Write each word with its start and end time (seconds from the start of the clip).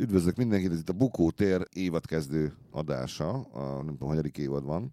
Üdvözlök 0.00 0.36
mindenkit, 0.36 0.70
ez 0.72 0.78
itt 0.78 0.88
a 0.88 0.92
Bukó 0.92 1.30
tér 1.30 1.66
évadkezdő 1.72 2.52
adása, 2.70 3.28
a, 3.40 3.76
nem 3.82 3.92
tudom, 3.92 4.08
hanyadik 4.08 4.38
évad 4.38 4.64
van. 4.64 4.92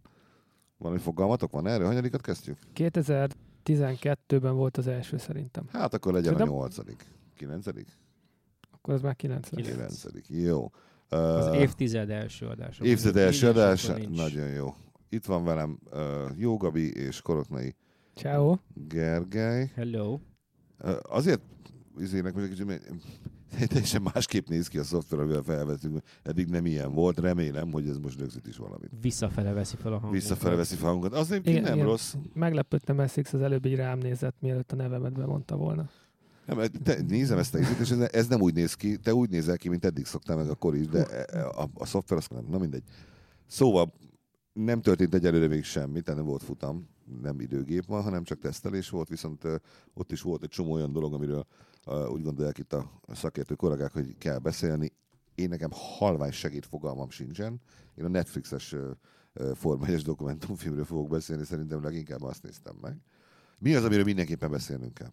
Valami 0.78 1.00
fogalmatok 1.00 1.52
van 1.52 1.68
erre? 1.68 1.86
Hanyadikat 1.86 2.22
kezdjük? 2.22 2.58
2012-ben 2.76 4.56
volt 4.56 4.78
az 4.78 4.88
első 4.88 5.18
szerintem. 5.18 5.64
Hát 5.72 5.94
akkor 5.94 6.14
legyen 6.14 6.32
Szerintem- 6.34 6.56
a 6.56 6.60
nyolcadik. 6.60 7.06
Kilencedik? 7.36 7.88
Akkor 8.72 8.94
az 8.94 9.02
már 9.02 9.16
9 9.16 9.50
lesz. 9.50 9.62
Kilenc. 9.66 9.74
Kilencedik. 9.76 10.26
Jó. 10.30 10.72
Az 11.10 11.46
Ö, 11.46 11.54
évtized 11.56 12.10
első 12.10 12.46
adása. 12.48 12.84
évtized 12.86 13.18
első 13.18 13.48
akkor 13.48 13.62
adás, 13.62 13.86
nincs. 13.88 14.18
nagyon 14.18 14.48
jó. 14.50 14.76
Itt 15.10 15.26
van 15.26 15.44
velem 15.44 15.80
uh, 15.92 16.00
Jó 16.38 16.58
Gabi 16.58 16.94
és 16.96 17.22
Koroknai 17.22 17.76
Ciao. 18.16 18.56
Gergely. 18.88 19.72
Hello. 19.76 20.20
Ö, 20.78 20.98
azért 21.10 21.42
izének 21.98 22.34
most 22.34 22.46
egy 22.46 22.52
kicsit, 22.52 22.82
teljesen 23.68 24.02
másképp 24.14 24.48
néz 24.48 24.68
ki 24.68 24.78
a 24.78 24.84
szoftver, 24.84 25.20
amivel 25.20 25.42
felvettünk. 25.42 26.02
Eddig 26.24 26.48
nem 26.48 26.66
ilyen 26.66 26.94
volt. 26.94 27.20
Remélem, 27.20 27.72
hogy 27.72 27.88
ez 27.88 27.98
most 27.98 28.20
rögzít 28.20 28.48
is 28.48 28.58
valamit. 28.58 28.90
Visszafele 29.02 29.54
veszi 29.54 29.76
fel 29.76 29.94
a 29.94 29.98
hangot. 29.98 30.12
Visszafele 30.12 30.56
veszi 30.56 30.76
fel 30.76 30.88
hangunkat. 30.90 31.20
Az 31.20 31.28
nem, 31.28 31.42
Igen, 31.44 31.62
nem 31.62 31.74
igen. 31.74 31.86
rossz. 31.86 32.14
Meglepődtem, 32.34 33.08
Six 33.08 33.34
az 33.34 33.42
előbb 33.42 33.66
így 33.66 33.76
rám 33.76 33.98
nézett, 33.98 34.36
mielőtt 34.40 34.72
a 34.72 34.76
nevemet 34.76 35.14
bemondta 35.14 35.56
volna. 35.56 35.90
Nem, 36.46 36.58
mert 36.58 36.82
te, 36.84 37.02
nézem 37.08 37.38
ezt 37.38 37.56
a 37.56 37.60
izét, 37.60 37.80
és 37.80 37.90
ez, 37.90 38.00
ez, 38.00 38.28
nem 38.28 38.42
úgy 38.42 38.54
néz 38.54 38.74
ki, 38.74 38.98
te 38.98 39.14
úgy 39.14 39.30
nézel 39.30 39.58
ki, 39.58 39.70
mint 39.70 39.86
eddig 39.86 40.06
szoktál 40.06 40.38
meg 40.38 40.50
akkor 40.50 40.76
is, 40.76 40.88
de 40.88 41.02
a, 41.02 41.62
a, 41.62 41.70
a 41.74 41.86
szoftver 41.86 42.18
azt 42.18 42.30
nem, 42.30 42.46
na 42.50 42.58
mindegy. 42.58 42.84
Szóval 43.48 43.94
nem 44.54 44.82
történt 44.82 45.14
egyelőre 45.14 45.48
még 45.48 45.64
semmi, 45.64 46.02
tehát 46.02 46.20
nem 46.20 46.30
volt 46.30 46.44
futam, 46.44 46.90
nem 47.22 47.40
időgép 47.40 47.86
van, 47.86 48.04
hanem 48.04 48.24
csak 48.24 48.40
tesztelés 48.40 48.90
volt, 48.90 49.08
viszont 49.08 49.44
ott 49.94 50.12
is 50.12 50.22
volt 50.22 50.44
egy 50.44 50.50
csomó 50.50 50.72
olyan 50.72 50.92
dolog, 50.92 51.14
amiről 51.14 51.46
úgy 51.86 52.24
gondolják 52.24 52.58
itt 52.58 52.74
a 52.74 53.02
szakértő 53.08 53.56
kollégák, 53.56 53.92
hogy 53.92 54.18
kell 54.18 54.38
beszélni. 54.38 54.92
Én 55.36 55.50
nekem 55.50 55.70
halvány 55.74 56.32
segít 56.32 56.66
fogalmam 56.66 57.10
sincsen. 57.10 57.62
Én 57.96 58.06
a 58.06 58.08
Netflixes 58.08 58.76
Forma 59.54 59.86
1 59.86 60.02
dokumentumfilmről 60.02 60.86
fogok 60.86 61.10
beszélni, 61.10 61.44
szerintem 61.44 61.84
leginkább 61.84 62.22
azt 62.22 62.44
néztem 62.44 62.76
meg. 62.82 62.98
Mi 63.60 63.76
az, 63.76 63.84
amiről 63.84 64.04
mindenképpen 64.04 64.52
beszélnünk 64.52 64.94
kell? 64.94 65.12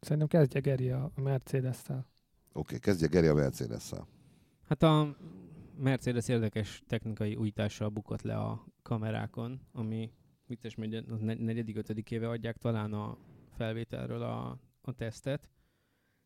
Szerintem 0.00 0.28
kezdje 0.28 0.60
Geri 0.60 0.90
a 0.90 1.10
Mercedes-tel. 1.14 2.06
Oké, 2.52 2.58
okay, 2.58 2.78
kezdje 2.78 3.06
Geri 3.06 3.26
a 3.26 3.34
Mercedes-szel. 3.34 4.06
Hát 4.68 4.82
a 4.82 5.16
Mercedes 5.78 6.28
érdekes 6.28 6.82
technikai 6.86 7.34
újítással 7.34 7.88
bukott 7.88 8.22
le 8.22 8.36
a 8.36 8.64
kamerákon, 8.82 9.60
ami 9.72 10.12
vicces, 10.46 10.74
hogy 10.74 10.94
a 10.94 11.02
ne- 11.20 11.34
negyedik, 11.34 11.76
ötödik 11.76 12.10
éve 12.10 12.28
adják 12.28 12.56
talán 12.56 12.92
a 12.92 13.18
felvételről 13.56 14.22
a, 14.22 14.58
a 14.86 14.92
tesztet, 14.92 15.48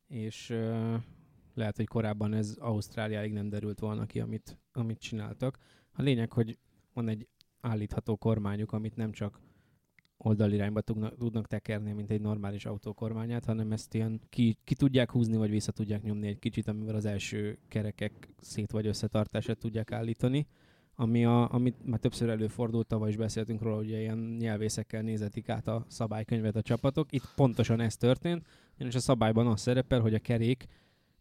és 0.06 0.48
lehet, 1.54 1.76
hogy 1.76 1.86
korábban 1.86 2.34
ez 2.34 2.56
Ausztráliáig 2.58 3.32
nem 3.32 3.48
derült 3.48 3.78
volna 3.78 4.06
ki, 4.06 4.20
amit, 4.20 4.58
amit 4.72 4.98
csináltak. 4.98 5.58
A 5.92 6.02
lényeg, 6.02 6.32
hogy 6.32 6.58
van 6.92 7.08
egy 7.08 7.28
állítható 7.60 8.16
kormányuk, 8.16 8.72
amit 8.72 8.96
nem 8.96 9.12
csak 9.12 9.40
oldalirányba 10.16 10.80
tudnak, 10.80 11.16
tudnak 11.16 11.46
tekerni, 11.46 11.92
mint 11.92 12.10
egy 12.10 12.20
normális 12.20 12.66
autó 12.66 12.92
kormányát, 12.92 13.44
hanem 13.44 13.72
ezt 13.72 13.94
ilyen 13.94 14.20
ki, 14.28 14.56
ki 14.64 14.74
tudják 14.74 15.10
húzni, 15.10 15.36
vagy 15.36 15.50
vissza 15.50 15.72
tudják 15.72 16.02
nyomni 16.02 16.26
egy 16.26 16.38
kicsit, 16.38 16.68
amivel 16.68 16.94
az 16.94 17.04
első 17.04 17.58
kerekek 17.68 18.28
szét 18.40 18.70
vagy 18.70 18.86
összetartását 18.86 19.58
tudják 19.58 19.92
állítani. 19.92 20.46
Ami 21.00 21.24
a, 21.24 21.52
amit 21.52 21.86
már 21.86 21.98
többször 21.98 22.28
előfordult, 22.28 22.86
tavaly 22.86 23.08
is 23.08 23.16
beszéltünk 23.16 23.62
róla, 23.62 23.76
hogy 23.76 23.88
ilyen 23.88 24.18
nyelvészekkel 24.18 25.02
nézetik 25.02 25.48
át 25.48 25.68
a 25.68 25.84
szabálykönyvet 25.88 26.56
a 26.56 26.62
csapatok. 26.62 27.12
Itt 27.12 27.34
pontosan 27.34 27.80
ez 27.80 27.96
történt, 27.96 28.46
és 28.76 28.94
a 28.94 29.00
szabályban 29.00 29.46
az 29.46 29.60
szerepel, 29.60 30.00
hogy 30.00 30.14
a 30.14 30.18
kerék 30.18 30.66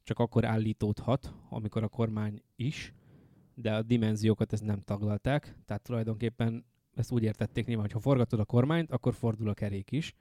csak 0.04 0.20
akkor 0.20 0.46
állítódhat, 0.46 1.34
amikor 1.50 1.84
a 1.84 1.88
kormány 1.88 2.42
is, 2.56 2.94
de 3.54 3.76
a 3.76 3.82
dimenziókat 3.82 4.54
ezt 4.54 4.64
nem 4.64 4.82
taglalták, 4.82 5.56
tehát 5.66 5.84
tulajdonképpen 5.84 6.66
ezt 6.96 7.12
úgy 7.12 7.24
értették 7.24 7.66
nyilván, 7.66 7.86
hogy 7.86 7.94
ha 7.94 8.00
forgatod 8.00 8.40
a 8.40 8.46
kormányt, 8.46 8.92
akkor 8.92 9.14
fordul 9.14 9.50
a 9.50 9.54
kerék 9.54 9.92
is. 9.92 10.16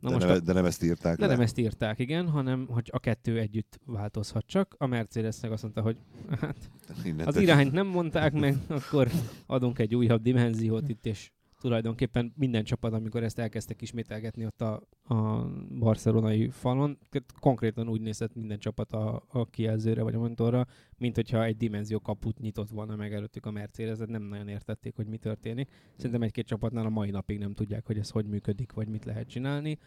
Na 0.00 0.08
De, 0.08 0.14
most 0.14 0.26
nem, 0.26 0.36
a, 0.36 0.40
de 0.40 0.52
nem 0.52 0.64
ezt 0.64 0.82
írták 0.82 1.16
de 1.18 1.26
le? 1.26 1.32
nem 1.32 1.40
ezt 1.40 1.58
írták, 1.58 1.98
igen, 1.98 2.28
hanem 2.28 2.66
hogy 2.66 2.88
a 2.92 2.98
kettő 2.98 3.38
együtt 3.38 3.80
változhat 3.84 4.46
csak. 4.46 4.74
A 4.78 4.86
Mercedes 4.86 5.40
meg 5.40 5.52
azt 5.52 5.62
mondta, 5.62 5.80
hogy 5.80 5.96
hát 6.40 6.56
Innentől- 7.04 7.26
az 7.26 7.36
irányt 7.36 7.72
nem 7.72 7.86
mondták 7.86 8.32
meg, 8.32 8.56
akkor 8.68 9.10
adunk 9.46 9.78
egy 9.78 9.94
újabb 9.94 10.22
dimenziót 10.22 10.88
itt, 10.88 11.06
és 11.06 11.30
tulajdonképpen 11.60 12.32
minden 12.36 12.64
csapat, 12.64 12.92
amikor 12.92 13.22
ezt 13.22 13.38
elkezdtek 13.38 13.82
ismételgetni 13.82 14.46
ott 14.46 14.60
a, 14.60 14.82
a 15.14 15.50
barcelonai 15.78 16.48
falon, 16.50 16.98
konkrétan 17.40 17.88
úgy 17.88 18.00
nézett 18.00 18.34
minden 18.34 18.58
csapat 18.58 18.92
a, 18.92 19.24
a 19.28 19.46
kijelzőre 19.46 20.02
vagy 20.02 20.14
a 20.14 20.18
monitorra, 20.18 20.66
mint 20.98 21.14
hogyha 21.14 21.44
egy 21.44 21.56
dimenzió 21.56 22.00
kaput 22.00 22.38
nyitott 22.38 22.68
volna 22.70 22.96
meg 22.96 23.12
előttük 23.12 23.46
a 23.46 23.50
Mercedes, 23.50 23.98
nem 24.06 24.22
nagyon 24.22 24.48
értették, 24.48 24.96
hogy 24.96 25.06
mi 25.06 25.16
történik. 25.16 25.70
Szerintem 25.96 26.22
egy-két 26.22 26.46
csapatnál 26.46 26.86
a 26.86 26.90
mai 26.90 27.10
napig 27.10 27.38
nem 27.38 27.52
tudják, 27.52 27.86
hogy 27.86 27.98
ez 27.98 28.10
hogy 28.10 28.26
működik, 28.26 28.72
vagy 28.72 28.88
mit 28.88 29.04
lehet 29.04 29.28
csinálni. 29.28 29.78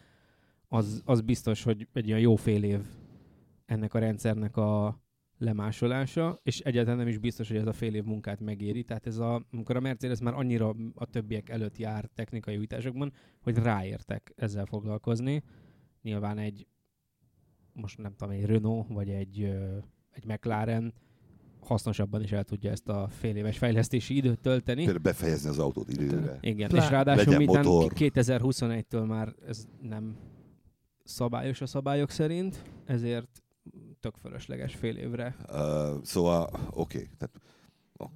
Az, 0.68 1.02
az 1.06 1.22
biztos, 1.22 1.63
hogy 1.63 1.88
egy 1.94 2.08
olyan 2.08 2.19
jó 2.19 2.35
fél 2.35 2.63
év 2.63 2.79
ennek 3.66 3.94
a 3.94 4.00
rendszernek 4.00 4.58
a 4.58 5.00
lemásolása, 5.39 6.39
és 6.44 6.59
egyáltalán 6.59 6.97
nem 6.97 7.07
is 7.07 7.17
biztos, 7.17 7.47
hogy 7.47 7.57
ez 7.57 7.67
a 7.67 7.73
fél 7.73 7.95
év 7.95 8.03
munkát 8.03 8.39
megéri. 8.39 8.83
Tehát 8.83 9.07
ez 9.07 9.17
a, 9.17 9.45
amikor 9.51 9.75
a 9.75 9.79
Mercedes 9.79 10.19
már 10.19 10.33
annyira 10.33 10.75
a 10.95 11.05
többiek 11.05 11.50
előtt 11.50 11.77
jár 11.77 12.09
technikai 12.16 12.57
újításokban, 12.57 13.13
hogy 13.41 13.57
ráértek 13.57 14.33
ezzel 14.35 14.66
foglalkozni. 14.66 15.44
Nyilván 16.01 16.38
egy, 16.38 16.67
most 17.73 17.97
nem 17.97 18.16
tudom, 18.16 18.33
egy 18.33 18.45
Renault, 18.45 18.88
vagy 18.88 19.09
egy, 19.09 19.41
egy 20.11 20.25
McLaren 20.25 20.94
hasznosabban 21.59 22.23
is 22.23 22.31
el 22.31 22.44
tudja 22.44 22.72
ezt 22.72 22.88
a 22.88 23.07
fél 23.09 23.35
éves 23.35 23.57
fejlesztési 23.57 24.16
időt 24.16 24.39
tölteni. 24.39 24.83
Például 24.83 25.03
befejezni 25.03 25.49
az 25.49 25.59
autót 25.59 25.89
időre. 25.89 26.38
Igen, 26.41 26.69
Plá- 26.69 26.83
és 26.83 26.89
ráadásul 26.89 27.38
miután 27.38 27.66
motor. 27.66 27.91
2021-től 27.95 29.07
már 29.07 29.35
ez 29.47 29.67
nem 29.81 30.17
szabályos 31.03 31.61
a 31.61 31.66
szabályok 31.66 32.09
szerint, 32.09 32.63
ezért 32.85 33.44
tök 33.99 34.15
fölösleges 34.21 34.75
fél 34.75 34.97
évre. 34.97 35.35
Uh, 35.47 36.03
szóval, 36.03 36.49
oké. 36.53 36.97
Okay. 36.97 37.09
Tehát, 37.17 37.41
oh. 37.97 38.09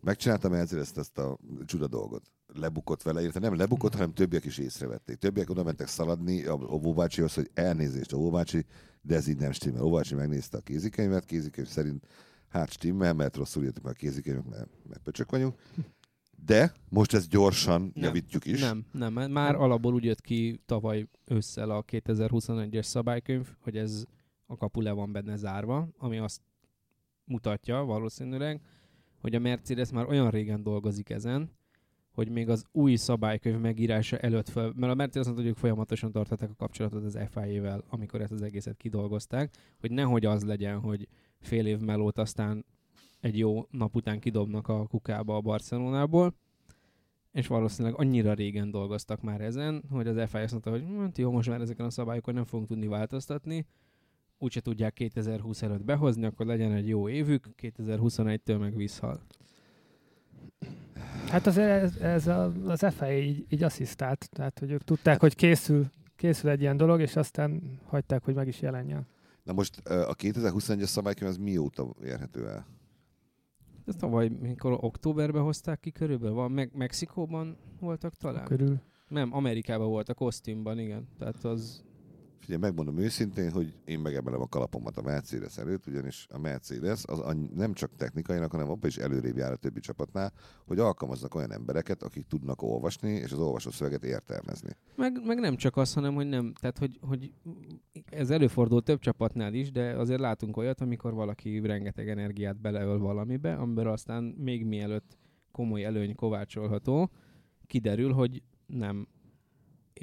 Megcsináltam 0.00 0.50
Mercedes 0.50 0.90
ezt 0.94 1.18
a 1.18 1.38
csuda 1.64 1.86
dolgot. 1.86 2.22
Lebukott 2.46 3.02
vele, 3.02 3.22
érte 3.22 3.38
nem 3.38 3.56
lebukott, 3.56 3.92
hanem 3.92 4.12
többiek 4.12 4.44
is 4.44 4.58
észrevették. 4.58 5.16
Többiek 5.16 5.50
oda 5.50 5.62
mentek 5.62 5.86
szaladni 5.86 6.44
a 6.44 6.54
Óbácsihoz, 6.54 7.34
hogy 7.34 7.50
elnézést 7.54 8.12
a 8.12 8.16
Óbácsi, 8.16 8.64
de 9.02 9.14
ez 9.14 9.28
így 9.28 9.38
nem 9.38 9.52
stimmel. 9.52 9.82
Óbácsi 9.82 10.14
megnézte 10.14 10.56
a 10.56 10.60
kézikönyvet, 10.60 11.24
kézikönyv 11.24 11.66
szerint 11.66 12.06
hát 12.48 12.70
stimmel, 12.70 13.12
mert 13.12 13.36
rosszul 13.36 13.64
írtuk 13.64 13.82
meg 13.82 13.92
a 13.92 13.96
kézikönyvet, 13.96 14.48
mert, 14.48 14.68
mert 14.88 15.00
pöcsök 15.02 15.30
vagyunk. 15.30 15.54
De 16.44 16.72
most 16.88 17.14
ezt 17.14 17.28
gyorsan 17.28 17.80
Nem. 17.80 18.04
javítjuk 18.04 18.44
is. 18.44 18.60
Nem, 18.60 18.84
nem, 18.92 19.12
már 19.12 19.54
alapból 19.54 19.94
úgy 19.94 20.04
jött 20.04 20.20
ki 20.20 20.60
tavaly 20.66 21.08
ősszel 21.24 21.70
a 21.70 21.84
2021-es 21.84 22.82
szabálykönyv, 22.82 23.48
hogy 23.60 23.76
ez 23.76 24.04
a 24.46 24.56
kapu 24.56 24.80
le 24.80 24.92
van 24.92 25.12
benne 25.12 25.36
zárva, 25.36 25.88
ami 25.98 26.18
azt 26.18 26.40
mutatja 27.24 27.84
valószínűleg, 27.84 28.60
hogy 29.20 29.34
a 29.34 29.38
Mercedes 29.38 29.90
már 29.90 30.08
olyan 30.08 30.30
régen 30.30 30.62
dolgozik 30.62 31.10
ezen, 31.10 31.50
hogy 32.14 32.28
még 32.28 32.48
az 32.48 32.64
új 32.72 32.94
szabálykönyv 32.94 33.60
megírása 33.60 34.18
előtt 34.18 34.48
fel, 34.48 34.72
mert 34.76 34.92
a 34.92 34.94
Mercedes 34.94 35.26
mondta, 35.26 35.42
hogy 35.42 35.50
ők 35.50 35.56
folyamatosan 35.56 36.12
tartották 36.12 36.50
a 36.50 36.54
kapcsolatot 36.54 37.04
az 37.04 37.18
FIA-vel, 37.30 37.84
amikor 37.88 38.20
ezt 38.20 38.32
az 38.32 38.42
egészet 38.42 38.76
kidolgozták, 38.76 39.54
hogy 39.80 39.90
nehogy 39.90 40.24
az 40.24 40.44
legyen, 40.44 40.80
hogy 40.80 41.08
fél 41.40 41.66
év 41.66 41.80
melót 41.80 42.18
aztán 42.18 42.64
egy 43.20 43.38
jó 43.38 43.66
nap 43.70 43.94
után 43.94 44.20
kidobnak 44.20 44.68
a 44.68 44.86
kukába 44.86 45.36
a 45.36 45.40
Barcelonából, 45.40 46.34
és 47.32 47.46
valószínűleg 47.46 47.98
annyira 47.98 48.32
régen 48.32 48.70
dolgoztak 48.70 49.22
már 49.22 49.40
ezen, 49.40 49.82
hogy 49.90 50.06
az 50.06 50.30
FIA 50.30 50.40
azt 50.40 50.52
mondta, 50.52 50.70
hogy 50.70 50.84
hát 50.98 51.18
jó, 51.18 51.30
most 51.30 51.48
már 51.48 51.60
ezeken 51.60 51.86
a 51.86 51.90
szabályokon 51.90 52.34
nem 52.34 52.44
fogunk 52.44 52.68
tudni 52.68 52.86
változtatni, 52.86 53.66
úgyse 54.44 54.60
tudják 54.60 54.92
2020 54.92 55.62
előtt 55.62 55.84
behozni, 55.84 56.24
akkor 56.24 56.46
legyen 56.46 56.72
egy 56.72 56.88
jó 56.88 57.08
évük, 57.08 57.48
2021-től 57.62 58.58
meg 58.58 58.76
visszhal. 58.76 59.20
Hát 61.28 61.46
az, 61.46 61.58
ez, 61.58 61.96
ez 61.96 62.26
a, 62.26 62.52
az 62.66 62.86
FA 62.94 63.12
így, 63.12 63.46
így 63.48 63.62
asszisztált, 63.62 64.28
tehát 64.30 64.58
hogy 64.58 64.70
ők 64.70 64.82
tudták, 64.82 65.20
hogy 65.20 65.34
készül, 65.34 65.86
készül 66.16 66.50
egy 66.50 66.60
ilyen 66.60 66.76
dolog, 66.76 67.00
és 67.00 67.16
aztán 67.16 67.80
hagyták, 67.86 68.24
hogy 68.24 68.34
meg 68.34 68.48
is 68.48 68.60
jelenjen. 68.60 69.06
Na 69.42 69.52
most 69.52 69.78
a 69.88 70.14
2021-es 70.14 70.84
szabálykönyv 70.84 71.30
az 71.30 71.36
mióta 71.36 71.94
érhető 72.04 72.48
el? 72.48 72.66
Ez 73.86 73.94
tavaly, 73.96 74.28
mikor 74.28 74.78
októberben 74.80 75.42
hozták 75.42 75.80
ki 75.80 75.90
körülbelül, 75.90 76.34
van 76.34 76.50
Me- 76.50 76.74
Mexikóban 76.74 77.56
voltak 77.80 78.14
talán? 78.14 78.44
Körül. 78.44 78.80
Nem, 79.08 79.34
Amerikában 79.34 79.88
voltak, 79.88 80.16
kosztümban, 80.16 80.78
igen. 80.78 81.08
Tehát 81.18 81.44
az, 81.44 81.84
Figyelj, 82.44 82.60
megmondom 82.60 82.98
őszintén, 82.98 83.50
hogy 83.50 83.74
én 83.84 83.98
megemelem 83.98 84.40
a 84.40 84.46
kalapomat 84.46 84.96
a 84.96 85.02
Mercedes 85.02 85.58
előtt, 85.58 85.86
ugyanis 85.86 86.26
a 86.30 86.38
Mercedes 86.38 87.04
az 87.04 87.36
nem 87.54 87.72
csak 87.72 87.90
technikainak, 87.96 88.50
hanem 88.50 88.70
abban 88.70 88.88
is 88.88 88.96
előrébb 88.96 89.36
jár 89.36 89.52
a 89.52 89.56
többi 89.56 89.80
csapatnál, 89.80 90.32
hogy 90.66 90.78
alkalmaznak 90.78 91.34
olyan 91.34 91.52
embereket, 91.52 92.02
akik 92.02 92.26
tudnak 92.26 92.62
olvasni, 92.62 93.10
és 93.10 93.32
az 93.32 93.38
olvasott 93.38 93.72
szöveget 93.72 94.04
értelmezni. 94.04 94.76
meg, 94.96 95.26
meg 95.26 95.38
nem 95.38 95.56
csak 95.56 95.76
az, 95.76 95.92
hanem 95.92 96.14
hogy 96.14 96.26
nem, 96.26 96.52
tehát 96.60 96.78
hogy, 96.78 96.98
hogy 97.00 97.32
ez 98.10 98.30
előfordul 98.30 98.82
több 98.82 98.98
csapatnál 98.98 99.54
is, 99.54 99.70
de 99.70 99.96
azért 99.96 100.20
látunk 100.20 100.56
olyat, 100.56 100.80
amikor 100.80 101.14
valaki 101.14 101.60
rengeteg 101.60 102.08
energiát 102.08 102.60
beleöl 102.60 102.98
valamibe, 102.98 103.54
amiből 103.54 103.88
aztán 103.88 104.22
még 104.22 104.64
mielőtt 104.64 105.16
komoly 105.50 105.84
előny 105.84 106.14
kovácsolható, 106.14 107.10
kiderül, 107.66 108.12
hogy 108.12 108.42
nem 108.66 109.08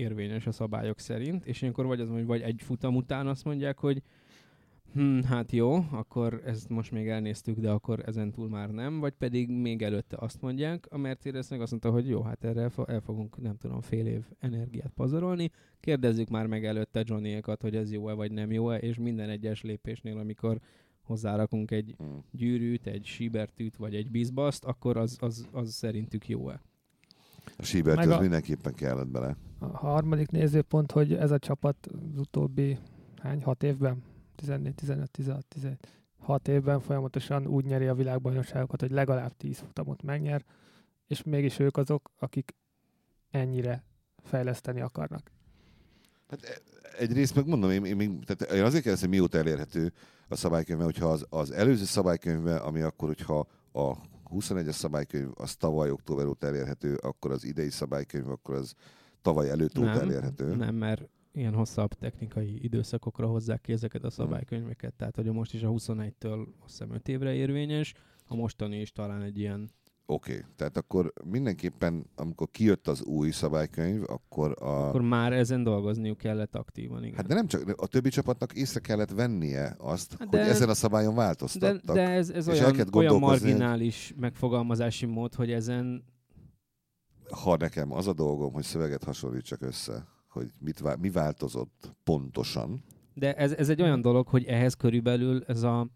érvényes 0.01 0.47
a 0.47 0.51
szabályok 0.51 0.99
szerint, 0.99 1.45
és 1.45 1.61
ilyenkor 1.61 1.85
vagy 1.85 1.99
az, 1.99 2.09
hogy 2.09 2.25
vagy 2.25 2.41
egy 2.41 2.61
futam 2.61 2.95
után 2.95 3.27
azt 3.27 3.45
mondják, 3.45 3.79
hogy 3.79 4.01
hm, 4.93 5.19
hát 5.21 5.51
jó, 5.51 5.85
akkor 5.91 6.41
ezt 6.45 6.69
most 6.69 6.91
még 6.91 7.07
elnéztük, 7.07 7.59
de 7.59 7.69
akkor 7.69 8.03
ezen 8.05 8.31
túl 8.31 8.49
már 8.49 8.69
nem, 8.69 8.99
vagy 8.99 9.13
pedig 9.13 9.49
még 9.49 9.81
előtte 9.81 10.17
azt 10.19 10.41
mondják, 10.41 10.87
a 10.89 10.97
Mercedes 10.97 11.49
meg 11.49 11.61
azt 11.61 11.71
mondta, 11.71 11.91
hogy 11.91 12.07
jó, 12.07 12.21
hát 12.21 12.43
erre 12.43 12.61
el, 12.61 12.69
fo- 12.69 12.89
el 12.89 13.01
fogunk, 13.01 13.41
nem 13.41 13.57
tudom, 13.57 13.81
fél 13.81 14.05
év 14.05 14.25
energiát 14.39 14.91
pazarolni, 14.95 15.51
kérdezzük 15.79 16.29
már 16.29 16.47
meg 16.47 16.65
előtte 16.65 17.03
johnny 17.05 17.39
hogy 17.59 17.75
ez 17.75 17.91
jó-e 17.91 18.13
vagy 18.13 18.31
nem 18.31 18.51
jó-e, 18.51 18.77
és 18.77 18.97
minden 18.97 19.29
egyes 19.29 19.61
lépésnél, 19.61 20.17
amikor 20.17 20.59
hozzárakunk 21.03 21.71
egy 21.71 21.93
Hmm. 21.97 22.23
gyűrűt, 22.31 22.87
egy 22.87 23.05
síbertűt, 23.05 23.75
vagy 23.75 23.95
egy 23.95 24.11
bizbaszt, 24.11 24.65
akkor 24.65 24.97
az, 24.97 25.17
az, 25.19 25.47
az 25.51 25.73
szerintük 25.73 26.29
jó-e. 26.29 26.61
A 27.57 27.63
Siebert 27.63 27.97
Meg 27.97 28.09
az 28.09 28.15
a- 28.17 28.19
mindenképpen 28.19 28.73
kellett 28.73 29.07
bele. 29.07 29.35
A 29.59 29.77
harmadik 29.77 30.29
nézőpont, 30.29 30.91
hogy 30.91 31.13
ez 31.13 31.31
a 31.31 31.39
csapat 31.39 31.87
az 31.87 32.17
utóbbi 32.19 32.77
hány, 33.21 33.43
hat 33.43 33.63
évben, 33.63 34.03
14, 34.35 34.75
15, 34.75 35.11
16, 35.11 35.45
17, 35.47 35.87
hat 36.19 36.47
évben 36.47 36.79
folyamatosan 36.79 37.47
úgy 37.47 37.65
nyeri 37.65 37.87
a 37.87 37.95
világbajnokságokat, 37.95 38.81
hogy 38.81 38.91
legalább 38.91 39.37
10 39.37 39.57
futamot 39.57 40.01
megnyer, 40.03 40.45
és 41.07 41.23
mégis 41.23 41.59
ők 41.59 41.77
azok, 41.77 42.11
akik 42.19 42.55
ennyire 43.31 43.83
fejleszteni 44.23 44.81
akarnak. 44.81 45.31
Hát 46.29 46.43
e- 46.43 46.61
egyrészt 46.97 47.35
meg 47.35 47.47
mondom, 47.47 47.69
én, 47.71 47.85
én, 47.85 47.95
még, 47.95 48.23
tehát 48.25 48.53
én 48.53 48.63
azért 48.63 48.83
kérdezem, 48.83 49.09
hogy 49.09 49.17
mióta 49.17 49.37
elérhető 49.37 49.93
a 50.27 50.35
szabálykönyve, 50.35 50.83
hogyha 50.83 51.09
az, 51.09 51.25
az 51.29 51.51
előző 51.51 51.83
szabálykönyve, 51.83 52.55
ami 52.55 52.81
akkor, 52.81 53.07
hogyha 53.07 53.47
a 53.73 53.93
21-es 54.31 54.71
szabálykönyv 54.71 55.29
az 55.33 55.55
tavaly 55.55 55.89
október 55.89 56.25
óta 56.25 56.47
elérhető, 56.47 56.95
akkor 56.95 57.31
az 57.31 57.43
idei 57.43 57.69
szabálykönyv, 57.69 58.29
akkor 58.29 58.55
az 58.55 58.73
tavaly 59.21 59.49
előtt 59.49 59.77
óta 59.77 60.01
elérhető. 60.01 60.55
nem, 60.55 60.75
mert 60.75 61.09
ilyen 61.33 61.53
hosszabb 61.53 61.93
technikai 61.93 62.63
időszakokra 62.63 63.27
hozzák 63.27 63.61
ki 63.61 63.71
ezeket 63.71 64.03
a 64.03 64.09
szabálykönyveket. 64.09 64.93
Tehát, 64.93 65.15
hogy 65.15 65.25
most 65.25 65.53
is 65.53 65.63
a 65.63 65.69
21-től 65.69 66.47
azt 66.63 66.77
hiszem 66.77 66.91
5 66.91 67.07
évre 67.07 67.33
érvényes, 67.33 67.93
a 68.25 68.35
mostani 68.35 68.79
is 68.79 68.91
talán 68.91 69.21
egy 69.21 69.37
ilyen 69.37 69.69
Oké, 70.11 70.31
okay. 70.31 70.45
tehát 70.55 70.77
akkor 70.77 71.13
mindenképpen, 71.23 72.05
amikor 72.15 72.47
kijött 72.51 72.87
az 72.87 73.03
új 73.03 73.31
szabálykönyv, 73.31 74.03
akkor 74.07 74.55
a... 74.63 74.87
Akkor 74.87 75.01
már 75.01 75.33
ezen 75.33 75.63
dolgozniuk 75.63 76.17
kellett 76.17 76.55
aktívan, 76.55 77.03
igen. 77.03 77.15
Hát 77.15 77.27
de 77.27 77.33
nem 77.33 77.47
csak, 77.47 77.73
a 77.81 77.87
többi 77.87 78.09
csapatnak 78.09 78.53
észre 78.53 78.79
kellett 78.79 79.11
vennie 79.11 79.75
azt, 79.77 80.11
Hát 80.11 80.19
hogy 80.19 80.39
de- 80.39 80.45
ezen 80.45 80.69
a 80.69 80.73
szabályon 80.73 81.13
de, 81.13 81.19
változtattak. 81.19 81.95
de 81.95 82.09
ez, 82.09 82.29
ez 82.29 82.47
És 82.47 82.57
el 82.59 82.63
olyan, 82.63 82.73
olyan 82.75 82.87
gondolkozni, 82.89 83.49
hogy- 83.49 83.59
marginális 83.59 84.13
megfogalmazási 84.17 85.05
mód, 85.05 85.33
hogy 85.35 85.51
ezen 85.51 86.03
Ha 87.29 87.57
nekem 87.57 87.91
az 87.91 88.07
a 88.07 88.13
dolgom, 88.13 88.53
hogy 88.53 88.63
szöveget 88.63 89.03
hasonlítsak 89.03 89.61
össze, 89.61 90.07
hogy 90.29 90.49
mit, 90.59 90.79
vá- 90.79 90.99
mi 91.01 91.09
változott 91.09 91.95
pontosan, 92.03 92.83
De 93.13 93.33
ez, 93.33 93.51
ez 93.51 93.69
egy 93.69 93.81
olyan 93.81 94.01
dolog, 94.01 94.27
hogy 94.27 94.43
ehhez 94.45 94.73
körülbelül 94.73 95.43
ez 95.47 95.63
a 95.63 95.87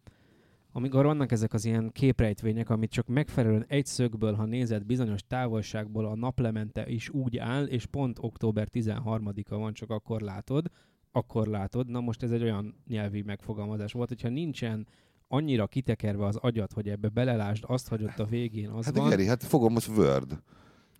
amikor 0.77 1.06
vannak 1.06 1.31
ezek 1.31 1.54
az 1.54 1.66
ilyen 1.66 1.92
képrejtvények, 1.92 2.69
amit 2.69 2.92
csak 2.92 3.07
megfelelően 3.07 3.66
egy 3.68 3.86
szögből, 3.86 4.33
ha 4.33 4.45
nézed 4.45 4.86
bizonyos 4.86 5.22
távolságból, 5.27 6.06
a 6.06 6.16
naplemente 6.16 6.88
is 6.88 7.10
úgy 7.10 7.38
áll, 7.38 7.66
és 7.66 7.86
pont 7.86 8.18
október 8.22 8.68
13-a 8.74 9.57
van, 9.57 9.74
csak 9.74 9.89
akkor 9.89 10.22
látod, 10.22 10.66
akkor 11.12 11.48
látod. 11.48 11.89
Na 11.89 12.00
most 12.00 12.24
ez 12.24 12.31
egy 12.31 12.42
olyan 12.42 12.75
nyelvi 12.88 13.22
megfogalmazás 13.22 13.92
volt, 13.92 14.07
hogyha 14.07 14.30
nincsen 14.30 14.88
annyira 15.27 15.68
kitekerve 15.68 16.25
az 16.25 16.36
agyat, 16.36 16.74
hogy 16.74 16.89
ebbe 16.89 17.10
belelásd 17.10 17.63
azt, 17.68 17.88
hogy 17.88 18.04
ott 18.04 18.19
a 18.19 18.25
végén 18.25 18.69
az 18.69 18.86
hát 18.86 18.98
van. 18.98 19.10
Geri, 19.10 19.25
hát 19.25 19.44
fogom 19.44 19.74
most 19.74 19.89
Word, 19.98 20.42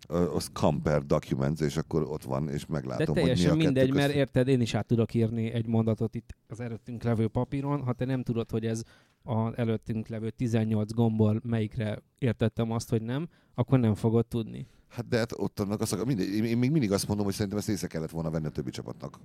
az 0.08 0.50
compare 0.52 1.04
documents, 1.06 1.60
és 1.60 1.76
akkor 1.76 2.02
ott 2.02 2.22
van, 2.22 2.48
és 2.48 2.64
De 2.64 2.72
meglátom, 2.72 3.06
hogy 3.06 3.14
mi 3.14 3.20
a 3.20 3.24
teljesen 3.24 3.56
mindegy, 3.56 3.92
mert 3.92 4.14
érted, 4.14 4.48
én 4.48 4.60
is 4.60 4.74
át 4.74 4.86
tudok 4.86 5.14
írni 5.14 5.50
egy 5.50 5.66
mondatot 5.66 6.14
itt 6.14 6.36
az 6.48 6.60
előttünk 6.60 7.02
levő 7.02 7.28
papíron, 7.28 7.82
ha 7.82 7.92
te 7.92 8.04
nem 8.04 8.22
tudod, 8.22 8.50
hogy 8.50 8.66
ez 8.66 8.82
az 9.26 9.52
előttünk 9.56 10.08
levő 10.08 10.30
18 10.30 10.92
gombbal 10.92 11.40
melyikre 11.44 12.02
értettem 12.18 12.70
azt, 12.70 12.88
hogy 12.88 13.02
nem, 13.02 13.28
akkor 13.54 13.78
nem 13.78 13.94
fogod 13.94 14.26
tudni. 14.26 14.66
Hát 14.88 15.08
de 15.08 15.18
hát 15.18 15.32
ott 15.36 15.60
annak 15.60 15.80
az, 15.80 16.02
mindegy, 16.06 16.28
én, 16.28 16.58
még 16.58 16.70
mindig 16.70 16.92
azt 16.92 17.08
mondom, 17.08 17.24
hogy 17.24 17.34
szerintem 17.34 17.58
ezt 17.58 17.68
észre 17.68 17.86
kellett 17.86 18.10
volna 18.10 18.30
venni 18.30 18.46
a 18.46 18.50
többi 18.50 18.70
csapatnak. 18.70 19.18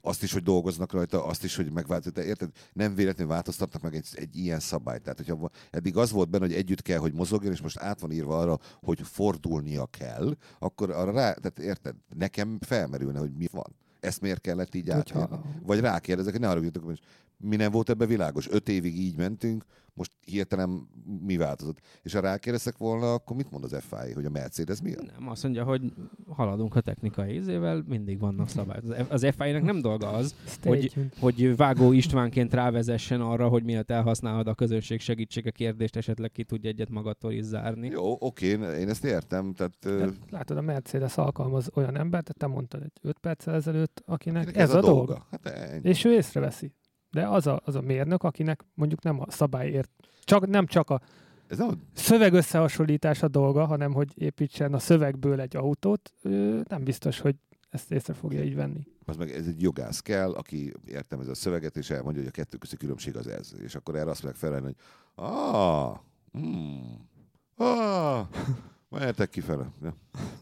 Azt 0.00 0.22
is, 0.22 0.32
hogy 0.32 0.42
dolgoznak 0.42 0.92
rajta, 0.92 1.24
azt 1.24 1.44
is, 1.44 1.56
hogy 1.56 1.72
megváltozott. 1.72 2.18
Érted? 2.18 2.50
Nem 2.72 2.94
véletlenül 2.94 3.32
változtatnak 3.32 3.82
meg 3.82 3.94
egy, 3.94 4.06
egy 4.12 4.36
ilyen 4.36 4.60
szabályt. 4.60 5.02
Tehát, 5.02 5.18
hogyha 5.18 5.50
eddig 5.70 5.96
az 5.96 6.10
volt 6.10 6.30
benne, 6.30 6.44
hogy 6.44 6.54
együtt 6.54 6.82
kell, 6.82 6.98
hogy 6.98 7.12
mozogjon, 7.12 7.52
és 7.52 7.60
most 7.60 7.78
át 7.78 8.00
van 8.00 8.10
írva 8.10 8.38
arra, 8.38 8.58
hogy 8.80 9.00
fordulnia 9.02 9.86
kell, 9.86 10.36
akkor 10.58 10.90
arra 10.90 11.12
rá, 11.12 11.32
tehát 11.32 11.58
érted? 11.58 11.94
Nekem 12.16 12.58
felmerülne, 12.60 13.18
hogy 13.18 13.32
mi 13.32 13.46
van. 13.50 13.76
Ezt 14.00 14.20
miért 14.20 14.40
kellett 14.40 14.74
így? 14.74 14.92
Hogyha, 14.92 15.42
Vagy 15.62 15.80
rákérdezek, 15.80 16.32
hogy 16.32 16.40
ne 16.40 16.46
haragudjatok, 16.46 16.84
hogy 16.84 17.00
mi 17.36 17.56
nem 17.56 17.70
volt 17.70 17.90
ebbe 17.90 18.06
világos. 18.06 18.48
Öt 18.50 18.68
évig 18.68 18.98
így 18.98 19.16
mentünk, 19.16 19.64
most 19.98 20.12
hirtelen 20.20 20.88
mi 21.26 21.36
változott. 21.36 21.78
És 22.02 22.12
ha 22.12 22.20
rákérdezek 22.20 22.76
volna, 22.78 23.12
akkor 23.12 23.36
mit 23.36 23.50
mond 23.50 23.64
az 23.64 23.76
FIA, 23.88 24.14
hogy 24.14 24.24
a 24.24 24.30
Mercedes 24.30 24.80
mi? 24.82 24.90
Nem, 25.18 25.28
azt 25.28 25.42
mondja, 25.42 25.64
hogy 25.64 25.92
haladunk 26.28 26.76
a 26.76 26.80
technikai 26.80 27.34
ízével, 27.34 27.84
mindig 27.86 28.18
vannak 28.18 28.48
szabályok. 28.48 28.84
Az, 28.90 29.06
az 29.22 29.34
FI-nek 29.38 29.62
nem 29.62 29.80
dolga 29.80 30.08
az, 30.08 30.34
hogy- 30.62 30.94
hogy 31.20 31.56
Vágó 31.56 31.92
Istvánként 31.92 32.52
rávezessen 32.54 33.20
arra, 33.20 33.48
hogy 33.48 33.64
miatt 33.64 33.90
elhasználod 33.90 34.46
a 34.46 34.54
közönség 34.54 35.00
segítsége 35.00 35.50
kérdést, 35.50 35.96
esetleg 35.96 36.30
ki 36.30 36.44
tudja 36.44 36.70
egyet 36.70 36.90
magadtól 36.90 37.32
is 37.32 37.42
zárni. 37.44 37.88
Jó, 37.88 38.16
oké, 38.18 38.46
én 38.48 38.88
ezt 38.88 39.04
értem. 39.04 39.52
Tehát, 39.52 39.72
De 39.80 40.08
látod, 40.30 40.56
a 40.56 40.60
Mercedes 40.60 41.16
alkalmaz 41.16 41.70
olyan 41.74 41.96
embert, 41.96 42.34
te 42.36 42.46
mondtad 42.46 42.82
egy 42.82 42.92
5 43.02 43.18
perccel 43.18 43.54
ezelőtt, 43.54 44.02
akinek 44.06 44.42
akinek 44.42 44.56
ez, 44.62 44.74
a, 44.74 44.80
dolga. 44.80 45.26
Hát 45.30 45.46
ennyi. 45.46 45.88
És 45.88 46.04
ő 46.04 46.12
észreveszi. 46.14 46.72
De 47.10 47.28
az 47.28 47.46
a, 47.46 47.60
az 47.64 47.74
a 47.74 47.80
mérnök, 47.80 48.22
akinek 48.22 48.64
mondjuk 48.74 49.02
nem 49.02 49.20
a 49.20 49.30
szabályért, 49.30 49.90
csak, 50.24 50.46
nem 50.46 50.66
csak 50.66 50.90
a 50.90 51.00
Ez 51.48 51.58
nem, 51.58 51.82
szöveg 51.94 52.32
összehasonlítás 52.32 53.22
a 53.22 53.28
dolga, 53.28 53.66
hanem 53.66 53.92
hogy 53.92 54.22
építsen 54.22 54.74
a 54.74 54.78
szövegből 54.78 55.40
egy 55.40 55.56
autót, 55.56 56.12
ő 56.22 56.64
nem 56.68 56.84
biztos, 56.84 57.20
hogy 57.20 57.36
ezt 57.70 57.92
észre 57.92 58.14
fogja 58.14 58.42
így 58.42 58.54
venni. 58.54 58.86
az 59.04 59.16
meg 59.16 59.30
ez 59.30 59.46
egy 59.46 59.62
jogász 59.62 60.00
kell, 60.00 60.32
aki 60.32 60.72
értelmez 60.86 61.28
a 61.28 61.34
szöveget, 61.34 61.76
és 61.76 61.90
elmondja, 61.90 62.20
hogy 62.20 62.30
a 62.30 62.36
kettő 62.36 62.56
közti 62.56 62.76
különbség 62.76 63.16
az 63.16 63.26
ez. 63.26 63.54
És 63.62 63.74
akkor 63.74 63.96
erre 63.96 64.10
azt 64.10 64.18
fogják 64.20 64.36
felelni, 64.38 64.64
hogy 64.64 64.76
ah, 65.14 65.96
hmm, 66.32 67.08
ah, 67.56 68.26
mehetek 68.88 69.30
kifele. 69.30 69.72
Ja. 69.82 69.96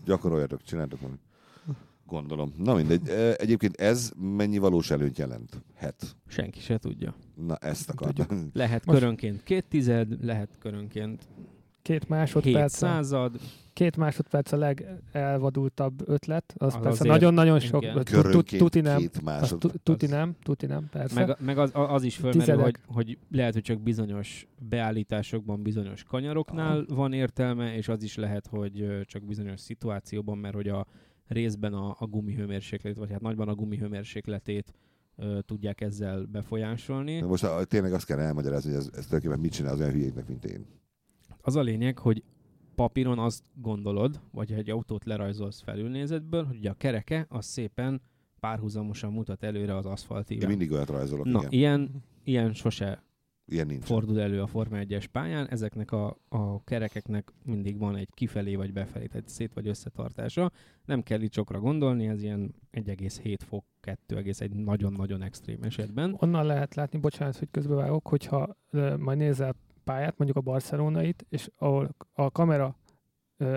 Gyakoroljatok, 0.04 0.62
csináltok 0.62 1.00
valamit. 1.00 1.20
Gondolom. 2.06 2.52
Na 2.56 2.74
mindegy. 2.74 3.08
E, 3.08 3.34
Egyébként 3.34 3.76
ez 3.76 4.12
mennyi 4.16 4.58
valós 4.58 4.90
előnyt 4.90 5.18
jelent? 5.18 5.62
Het. 5.74 6.16
Senki 6.26 6.60
se 6.60 6.78
tudja. 6.78 7.14
Na 7.34 7.56
ezt 7.56 7.90
akartam. 7.90 8.48
Lehet 8.52 8.84
Most- 8.84 8.98
körönként 8.98 9.42
két 9.42 9.64
tized, 9.68 10.24
lehet 10.24 10.56
körönként 10.58 11.28
Két 11.86 12.08
másodperc, 12.08 12.72
a, 12.74 12.76
század, 12.76 13.40
két 13.72 13.96
másodperc 13.96 14.52
a 14.52 14.56
legelvadultabb 14.56 16.08
ötlet, 16.08 16.54
az, 16.56 16.74
Az 16.74 16.82
persze 16.82 17.04
nagyon-nagyon 17.04 17.58
sok, 17.58 18.02
tu- 18.02 18.56
tuti 18.56 18.80
nem, 18.80 19.08
tuti 19.82 20.06
nem, 20.06 20.36
tuti 20.42 20.66
nem, 20.66 20.88
persze. 20.90 21.26
meg, 21.26 21.36
meg 21.40 21.58
az, 21.58 21.70
az 21.72 22.02
is 22.02 22.16
fölmerül, 22.16 22.62
hogy, 22.62 22.76
hogy 22.86 23.18
lehet, 23.30 23.52
hogy 23.52 23.62
csak 23.62 23.80
bizonyos 23.80 24.46
beállításokban, 24.68 25.62
bizonyos 25.62 26.02
kanyaroknál 26.02 26.84
van 26.88 27.12
értelme, 27.12 27.74
és 27.76 27.88
az 27.88 28.02
is 28.02 28.16
lehet, 28.16 28.46
hogy 28.46 29.00
csak 29.04 29.22
bizonyos 29.22 29.60
szituációban, 29.60 30.38
mert 30.38 30.54
hogy 30.54 30.68
a 30.68 30.86
részben 31.26 31.74
a, 31.74 31.96
a 31.98 32.06
gumihőmérsékletét, 32.06 32.98
vagy 32.98 33.10
hát 33.10 33.20
nagyban 33.20 33.48
a 33.48 33.54
gumihőmérsékletét 33.54 34.72
ö, 35.16 35.38
tudják 35.46 35.80
ezzel 35.80 36.22
befolyásolni. 36.24 37.18
Na 37.20 37.26
Most 37.26 37.44
a, 37.44 37.64
tényleg 37.64 37.92
azt 37.92 38.06
kell 38.06 38.18
elmagyarázni, 38.18 38.70
hogy 38.70 38.78
ez, 38.78 38.86
ez 38.86 39.06
tulajdonképpen 39.06 39.38
mit 39.40 39.52
csinál 39.52 39.72
az 39.72 39.80
olyan 39.80 39.92
hülyéknek, 39.92 40.28
mint 40.28 40.44
én. 40.44 40.66
Az 41.40 41.56
a 41.56 41.62
lényeg, 41.62 41.98
hogy 41.98 42.22
papíron 42.74 43.18
azt 43.18 43.42
gondolod, 43.54 44.20
vagy 44.32 44.52
egy 44.52 44.70
autót 44.70 45.04
lerajzolsz 45.04 45.60
felülnézetből, 45.62 46.44
hogy 46.44 46.66
a 46.66 46.74
kereke 46.74 47.26
az 47.28 47.44
szépen 47.44 48.00
párhuzamosan 48.40 49.12
mutat 49.12 49.42
előre 49.42 49.76
az 49.76 49.84
Én 49.84 49.90
aszfaltíven. 49.92 50.48
mindig 50.48 50.72
olyat 50.72 50.88
rajzolok, 50.88 51.24
Na, 51.24 51.38
igen. 51.38 51.50
ilyen, 51.52 51.90
ilyen 52.24 52.52
sose 52.52 53.02
Ilyen 53.48 53.66
nincs. 53.66 53.84
fordul 53.84 54.20
elő 54.20 54.40
a 54.42 54.46
Forma 54.46 54.76
1-es 54.80 55.04
pályán, 55.12 55.48
ezeknek 55.48 55.92
a, 55.92 56.16
a 56.28 56.64
kerekeknek 56.64 57.32
mindig 57.44 57.78
van 57.78 57.96
egy 57.96 58.08
kifelé 58.14 58.54
vagy 58.54 58.72
befelé, 58.72 59.06
tehát 59.06 59.28
szét 59.28 59.52
vagy 59.54 59.68
összetartása. 59.68 60.52
Nem 60.84 61.02
kell 61.02 61.20
itt 61.20 61.32
sokra 61.32 61.60
gondolni, 61.60 62.06
ez 62.06 62.22
ilyen 62.22 62.54
1,7 62.72 63.36
fok, 63.48 63.64
2,1 63.82 64.64
nagyon-nagyon 64.64 65.22
extrém 65.22 65.62
esetben. 65.62 66.16
Onnan 66.18 66.46
lehet 66.46 66.74
látni, 66.74 66.98
bocsánat, 66.98 67.36
hogy 67.36 67.48
közbevágok, 67.50 68.08
hogyha 68.08 68.56
ö, 68.70 68.96
majd 68.96 69.18
nézel 69.18 69.54
pályát, 69.84 70.18
mondjuk 70.18 70.38
a 70.38 70.50
barcelonait, 70.50 71.26
és 71.28 71.50
ahol 71.56 71.94
a 72.12 72.30
kamera 72.30 72.76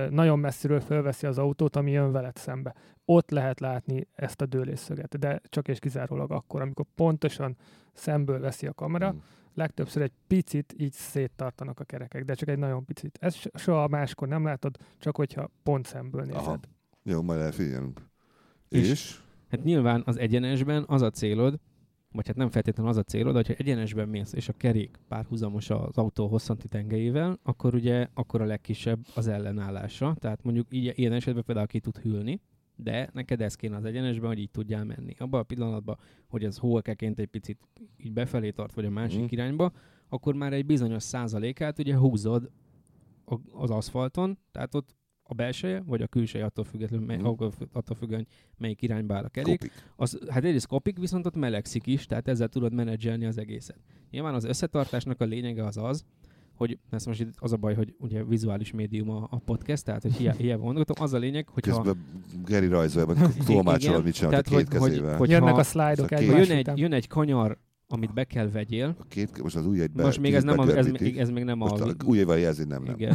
nagyon 0.09 0.39
messziről 0.39 0.79
felveszi 0.79 1.27
az 1.27 1.37
autót, 1.37 1.75
ami 1.75 1.91
jön 1.91 2.11
veled 2.11 2.35
szembe. 2.35 2.75
Ott 3.05 3.29
lehet 3.29 3.59
látni 3.59 4.07
ezt 4.11 4.41
a 4.41 4.45
dőlésszöget, 4.45 5.19
de 5.19 5.41
csak 5.49 5.67
és 5.67 5.79
kizárólag 5.79 6.31
akkor, 6.31 6.61
amikor 6.61 6.85
pontosan 6.95 7.55
szemből 7.93 8.39
veszi 8.39 8.67
a 8.67 8.73
kamera, 8.73 9.11
Mm. 9.13 9.17
Legtöbbször 9.59 10.01
egy 10.01 10.11
picit 10.27 10.73
így 10.77 10.91
széttartanak 10.91 11.79
a 11.79 11.83
kerekek, 11.83 12.25
de 12.25 12.33
csak 12.33 12.49
egy 12.49 12.57
nagyon 12.57 12.85
picit. 12.85 13.17
Ez 13.21 13.35
so- 13.35 13.57
soha 13.59 13.87
máskor 13.87 14.27
nem 14.27 14.43
látod, 14.43 14.77
csak 14.99 15.15
hogyha 15.15 15.51
pont 15.63 15.85
szemből 15.85 16.21
nézed. 16.21 16.35
Aha. 16.41 16.59
Jó, 17.03 17.21
majd 17.21 17.39
elfigyelünk. 17.41 18.01
És- 18.69 18.89
És? 18.89 19.19
Hát 19.49 19.63
nyilván 19.63 20.03
az 20.05 20.17
egyenesben 20.17 20.83
az 20.87 21.01
a 21.01 21.09
célod, 21.09 21.59
vagy 22.11 22.27
hát 22.27 22.35
nem 22.35 22.49
feltétlenül 22.49 22.91
az 22.91 22.97
a 22.97 23.03
célod, 23.03 23.35
hogyha 23.35 23.53
egyenesben 23.53 24.09
mész, 24.09 24.33
és 24.33 24.49
a 24.49 24.53
kerék 24.53 24.99
párhuzamos 25.07 25.69
az 25.69 25.97
autó 25.97 26.27
hosszanti 26.27 26.67
tengelyével, 26.67 27.39
akkor 27.43 27.73
ugye 27.73 28.07
akkor 28.13 28.41
a 28.41 28.45
legkisebb 28.45 28.99
az 29.15 29.27
ellenállása. 29.27 30.15
Tehát 30.19 30.43
mondjuk 30.43 30.67
így, 30.69 30.93
ilyen 30.99 31.13
esetben 31.13 31.43
például 31.43 31.67
ki 31.67 31.79
tud 31.79 31.97
hűlni, 31.97 32.41
de 32.83 33.09
neked 33.13 33.41
ez 33.41 33.55
kéne 33.55 33.75
az 33.75 33.85
egyenesben, 33.85 34.27
hogy 34.27 34.39
így 34.39 34.51
tudjál 34.51 34.83
menni. 34.83 35.13
Abban 35.17 35.39
a 35.39 35.43
pillanatban, 35.43 35.97
hogy 36.27 36.43
ez 36.43 36.57
hókeként 36.57 37.19
egy 37.19 37.27
picit 37.27 37.59
így 37.97 38.13
befelé 38.13 38.49
tart, 38.51 38.73
vagy 38.73 38.85
a 38.85 38.89
másik 38.89 39.19
Mhm. 39.19 39.27
irányba, 39.29 39.71
akkor 40.09 40.33
már 40.35 40.53
egy 40.53 40.65
bizonyos 40.65 41.03
százalékát 41.03 41.79
ugye 41.79 41.97
húzod 41.97 42.51
az 43.53 43.69
aszfalton, 43.69 44.37
tehát 44.51 44.75
ott 44.75 44.95
a 45.23 45.33
belseje, 45.33 45.81
vagy 45.85 46.01
a 46.01 46.07
külseje, 46.07 46.45
attól 46.45 46.63
függetlenül, 46.65 47.05
mely, 47.05 47.17
Mhm. 47.17 47.25
attól 47.71 47.95
függően, 47.95 48.27
melyik 48.57 48.81
irányba 48.81 49.15
áll 49.15 49.23
a 49.23 49.29
kerék. 49.29 49.59
Kopik. 49.59 49.71
Az, 49.95 50.19
hát 50.29 50.43
egyrészt 50.43 50.67
kopik, 50.67 50.97
viszont 50.99 51.25
ott 51.25 51.35
melegszik 51.35 51.87
is, 51.87 52.05
tehát 52.05 52.27
ezzel 52.27 52.47
tudod 52.47 52.73
menedzselni 52.73 53.25
az 53.25 53.37
egészet. 53.37 53.79
Nyilván 54.11 54.33
az 54.33 54.43
összetartásnak 54.43 55.21
a 55.21 55.25
lényege 55.25 55.65
az 55.65 55.77
az, 55.77 56.05
hogy 56.59 56.79
ez 56.89 57.05
most 57.05 57.19
itt 57.21 57.33
az 57.37 57.53
a 57.53 57.57
baj, 57.57 57.75
hogy 57.75 57.95
ugye 57.99 58.23
vizuális 58.23 58.71
médium 58.71 59.09
a, 59.09 59.27
a 59.31 59.37
podcast, 59.37 59.83
tehát 59.85 60.01
hogy 60.01 60.13
hiá- 60.15 60.35
hiába 60.37 60.63
mondhatom, 60.63 61.03
az 61.03 61.13
a 61.13 61.17
lényeg, 61.17 61.47
hogy 61.49 61.67
ha 61.67 61.81
Közben 61.81 62.03
Geri 62.45 62.67
rajzolja, 62.67 63.07
meg 63.13 63.45
tolmácsolod, 63.45 64.03
mit 64.03 64.13
csinálta 64.13 64.41
Tehát, 64.41 64.67
két 64.67 64.77
hogy- 64.79 64.89
kezével. 64.89 65.17
hogy- 65.17 65.29
Jönnek 65.29 65.53
ha- 65.53 65.59
a 65.59 65.63
szlájdok 65.63 66.07
Szóval 66.09 66.23
jön 66.39 66.51
egy, 66.51 66.77
jön 66.77 66.93
egy 66.93 67.07
kanyar, 67.07 67.57
amit 67.87 68.13
be 68.13 68.23
kell 68.23 68.49
vegyél, 68.49 68.95
A 68.99 69.03
két, 69.07 69.41
most 69.43 69.55
az 69.55 69.65
ujjaid 69.65 69.91
be, 69.91 70.03
most 70.03 70.19
még 70.19 70.33
ez, 70.33 70.43
nem 70.43 70.59
a, 70.59 70.67
ez, 70.77 70.87
még, 70.87 71.17
ez 71.17 71.29
még 71.29 71.43
nem 71.43 71.61
a... 71.61 71.67
Most 71.67 71.81
a 71.81 71.93
ujjaival 72.05 72.37
jelzi, 72.39 72.63
nem, 72.63 72.83
nem. 72.83 72.95
igen. 72.95 73.13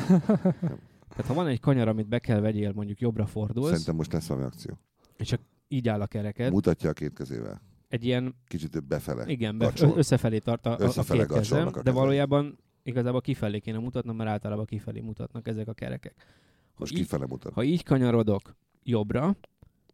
Tehát 1.08 1.26
ha 1.26 1.34
van 1.34 1.46
egy 1.46 1.60
kanyar, 1.60 1.88
amit 1.88 2.08
be 2.08 2.18
kell 2.18 2.40
vegyél, 2.40 2.72
mondjuk 2.74 3.00
jobbra 3.00 3.26
fordulsz, 3.26 3.68
Szerintem 3.68 3.94
most 3.94 4.12
lesz 4.12 4.26
valami 4.26 4.46
akció. 4.46 4.78
és 5.16 5.28
csak 5.28 5.40
így 5.68 5.88
áll 5.88 6.00
a 6.00 6.06
kereked, 6.06 6.52
Mutatja 6.52 6.90
a 6.90 6.92
két 6.92 7.12
kezével. 7.12 7.60
egy 7.88 8.04
ilyen 8.04 8.34
Kicsit 8.46 8.84
befele. 8.86 9.24
Igen, 9.26 9.58
be, 9.58 9.64
Gacsol. 9.64 9.92
összefelé 9.96 10.38
tart 10.38 10.66
a, 10.66 10.70
a, 10.70 10.72
a 10.72 10.80
Összefele 10.80 11.24
két 11.26 11.36
kezem, 11.36 11.68
a 11.72 11.82
de 11.82 11.90
valójában 11.90 12.58
igazából 12.84 13.20
kifelé 13.20 13.58
kéne 13.58 13.78
mutatnom, 13.78 14.16
mert 14.16 14.30
általában 14.30 14.64
kifelé 14.64 15.00
mutatnak 15.00 15.48
ezek 15.48 15.68
a 15.68 15.72
kerekek. 15.72 16.14
Ha 16.18 16.74
Most 16.78 16.92
így, 16.92 16.98
kifele 16.98 17.26
mutat. 17.26 17.52
ha 17.52 17.62
így 17.62 17.82
kanyarodok 17.82 18.54
jobbra, 18.82 19.36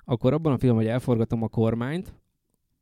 akkor 0.04 0.32
abban 0.32 0.52
a 0.52 0.56
pillanatban, 0.56 0.84
hogy 0.86 0.94
elforgatom 1.00 1.42
a 1.42 1.48
kormányt, 1.48 2.14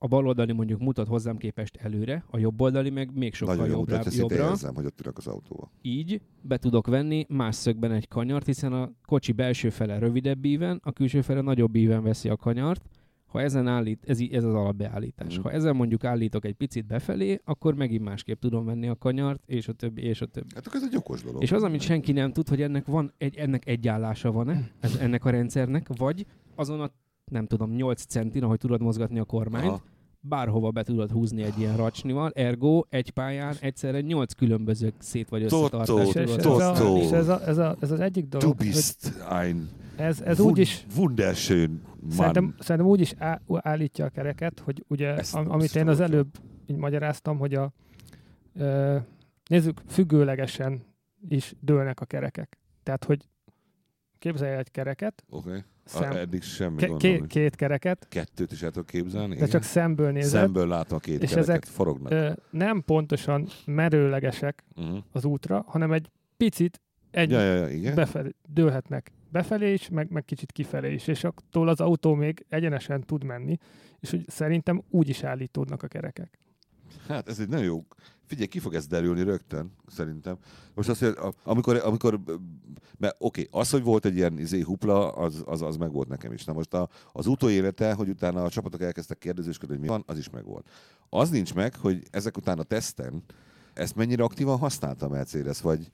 a 0.00 0.06
bal 0.06 0.26
oldali 0.26 0.52
mondjuk 0.52 0.80
mutat 0.80 1.06
hozzám 1.08 1.36
képest 1.36 1.76
előre, 1.76 2.24
a 2.30 2.38
jobb 2.38 2.60
oldali 2.60 2.90
meg 2.90 3.16
még 3.16 3.34
sokkal 3.34 3.54
Nagyon 3.54 3.70
jó 3.70 3.76
jobbra, 3.78 3.96
mutatja, 3.96 4.18
szinte 4.18 4.34
jobbra. 4.34 4.50
érzem, 4.50 4.74
hogy 4.74 4.84
ott 4.84 5.00
ülök 5.00 5.16
az 5.18 5.26
autóval. 5.26 5.70
Így 5.82 6.20
be 6.40 6.56
tudok 6.56 6.86
venni 6.86 7.26
más 7.28 7.54
szögben 7.54 7.92
egy 7.92 8.08
kanyart, 8.08 8.46
hiszen 8.46 8.72
a 8.72 8.90
kocsi 9.04 9.32
belső 9.32 9.70
fele 9.70 9.98
rövidebb 9.98 10.44
íven, 10.44 10.80
a 10.82 10.92
külső 10.92 11.20
fele 11.20 11.40
nagyobb 11.40 11.74
íven 11.74 12.02
veszi 12.02 12.28
a 12.28 12.36
kanyart. 12.36 12.88
Ha 13.28 13.40
ezen 13.40 13.66
állít, 13.66 14.04
ez, 14.06 14.20
ez 14.30 14.44
az 14.44 14.54
alapbeállítás. 14.54 15.34
Mhm. 15.34 15.42
Ha 15.42 15.52
ezen 15.52 15.76
mondjuk 15.76 16.04
állítok 16.04 16.44
egy 16.44 16.54
picit 16.54 16.86
befelé, 16.86 17.40
akkor 17.44 17.74
megint 17.74 18.04
másképp 18.04 18.40
tudom 18.40 18.64
venni 18.64 18.88
a 18.88 18.96
kanyart, 18.96 19.42
és 19.46 19.68
a 19.68 19.72
többi, 19.72 20.02
és 20.02 20.20
a 20.20 20.26
többi. 20.26 20.48
Hát 20.54 20.66
akkor 20.66 20.80
ez 20.80 20.86
egy 20.90 20.96
okos 20.96 21.22
dolog. 21.22 21.42
És 21.42 21.52
az, 21.52 21.62
amit 21.62 21.80
senki 21.80 22.12
nem 22.12 22.32
tud, 22.32 22.48
hogy 22.48 22.62
ennek 22.62 22.86
van 22.86 23.12
egy, 23.18 23.36
ennek 23.36 23.66
egy 23.66 23.88
állása 23.88 24.32
van-e, 24.32 24.70
ez, 24.80 24.96
ennek 24.96 25.24
a 25.24 25.30
rendszernek, 25.30 25.88
vagy 25.96 26.26
azon 26.54 26.80
a 26.80 26.90
nem 27.30 27.46
tudom, 27.46 27.70
8 27.70 28.04
centin, 28.04 28.42
ahogy 28.42 28.58
tudod 28.58 28.80
mozgatni 28.80 29.18
a 29.18 29.24
kormányt, 29.24 29.66
Aha. 29.66 29.82
bárhova 30.20 30.70
be 30.70 30.82
tudod 30.82 31.10
húzni 31.10 31.42
egy 31.42 31.58
ilyen 31.58 31.76
racsnival, 31.76 32.30
ergo 32.34 32.82
egy 32.88 33.10
pályán 33.10 33.54
egyszerre 33.60 34.00
8 34.00 34.32
különböző 34.32 34.92
szét 34.98 35.28
vagy 35.28 35.46
Totó, 35.46 35.78
összetartást 35.78 36.16
És, 36.16 36.30
és, 36.30 36.36
ez, 36.36 36.46
a, 36.46 36.98
és 36.98 37.10
ez, 37.10 37.28
a, 37.28 37.46
ez, 37.46 37.58
a, 37.58 37.76
ez 37.80 37.90
az 37.90 38.00
egyik 38.00 38.26
Du 38.28 38.38
dolog, 38.38 38.56
hogy 38.56 38.66
bist 38.66 39.14
ein 39.28 39.68
ez, 39.98 40.20
ez 40.20 40.38
wun- 40.40 40.50
úgy 40.50 40.58
is, 40.58 40.86
wunderschön 40.96 41.82
szerintem, 42.10 42.54
szerintem 42.58 42.90
úgy 42.90 43.00
is 43.00 43.14
á, 43.18 43.40
állítja 43.48 44.04
a 44.04 44.08
kereket, 44.08 44.58
hogy 44.60 44.84
ugye, 44.88 45.08
Ezt 45.16 45.34
am, 45.34 45.50
amit 45.50 45.74
én 45.76 45.88
az 45.88 46.00
előbb 46.00 46.28
így 46.66 46.76
magyaráztam, 46.76 47.38
hogy 47.38 47.54
a 47.54 47.72
ö, 48.54 48.96
nézzük, 49.48 49.80
függőlegesen 49.88 50.82
is 51.28 51.54
dőlnek 51.60 52.00
a 52.00 52.04
kerekek. 52.04 52.58
Tehát, 52.82 53.04
hogy 53.04 53.28
képzelj 54.18 54.52
el 54.52 54.58
egy 54.58 54.70
kereket, 54.70 55.24
Oké. 55.30 55.48
Okay. 55.48 55.60
szem, 55.84 56.12
Eddig 56.12 56.42
semmi 56.42 56.76
ke, 56.76 56.86
gondom. 56.86 56.98
két, 57.10 57.26
két 57.26 57.56
kereket, 57.56 58.06
Kettőt 58.08 58.52
is 58.52 58.62
el 58.62 58.70
tudok 58.70 58.86
képzelni. 58.86 59.28
de 59.28 59.34
igen. 59.34 59.48
csak 59.48 59.62
szemből 59.62 60.10
nézed, 60.10 60.40
Szemből 60.40 60.66
látom 60.68 60.96
a 60.96 61.00
két 61.00 61.22
és 61.22 61.28
kereket, 61.30 61.48
ezek, 61.50 61.64
forognak. 61.64 62.12
ö, 62.12 62.30
nem 62.50 62.82
pontosan 62.84 63.46
merőlegesek 63.66 64.64
Uh-huh. 64.76 64.98
az 65.12 65.24
útra, 65.24 65.64
hanem 65.66 65.92
egy 65.92 66.10
picit 66.36 66.80
egy 67.10 67.30
Ja, 67.30 67.40
ja, 67.40 67.54
ja, 67.54 67.68
igen. 67.68 67.94
befelé, 67.94 68.30
dőlhetnek 68.48 69.12
befelé 69.30 69.72
is, 69.72 69.88
meg, 69.88 70.10
meg 70.10 70.24
kicsit 70.24 70.52
kifelé 70.52 70.92
is, 70.92 71.06
és 71.06 71.24
attól 71.24 71.68
az 71.68 71.80
autó 71.80 72.14
még 72.14 72.44
egyenesen 72.48 73.00
tud 73.00 73.24
menni, 73.24 73.58
és 74.00 74.10
hogy 74.10 74.24
szerintem 74.28 74.82
úgy 74.90 75.08
is 75.08 75.22
állítódnak 75.22 75.82
a 75.82 75.86
kerekek. 75.86 76.38
Hát 77.08 77.28
ez 77.28 77.38
egy 77.38 77.48
nagyon 77.48 77.64
jó... 77.64 77.84
Figyelj, 78.24 78.46
ki 78.46 78.58
fog 78.58 78.74
ez 78.74 78.86
derülni 78.86 79.22
rögtön, 79.22 79.72
szerintem. 79.86 80.36
Most 80.74 80.88
azt, 80.88 81.18
amikor, 81.42 81.76
amikor 81.76 82.20
mert 82.98 83.16
oké, 83.18 83.46
okay, 83.46 83.60
az, 83.60 83.70
hogy 83.70 83.82
volt 83.82 84.04
egy 84.04 84.16
ilyen 84.16 84.38
izé, 84.38 84.60
hupla, 84.60 85.12
az, 85.12 85.42
az, 85.46 85.62
az 85.62 85.76
meg 85.76 85.92
volt 85.92 86.08
nekem 86.08 86.32
is. 86.32 86.44
Na 86.44 86.52
most 86.52 86.74
a, 86.74 86.88
az 87.12 87.26
utóélete, 87.26 87.92
hogy 87.92 88.08
utána 88.08 88.44
a 88.44 88.50
csapatok 88.50 88.82
elkezdtek 88.82 89.18
kérdezősködni, 89.18 89.74
hogy 89.74 89.84
mi 89.84 89.90
van, 89.90 90.02
az 90.06 90.18
is 90.18 90.30
meg 90.30 90.44
volt. 90.44 90.70
Az 91.08 91.30
nincs 91.30 91.54
meg, 91.54 91.74
hogy 91.74 92.02
ezek 92.10 92.36
után 92.36 92.58
a 92.58 92.62
teszten 92.62 93.22
ezt 93.78 93.96
mennyire 93.96 94.22
aktívan 94.22 94.58
használta 94.58 95.06
a 95.06 95.08
Mercedes, 95.08 95.60
vagy 95.60 95.90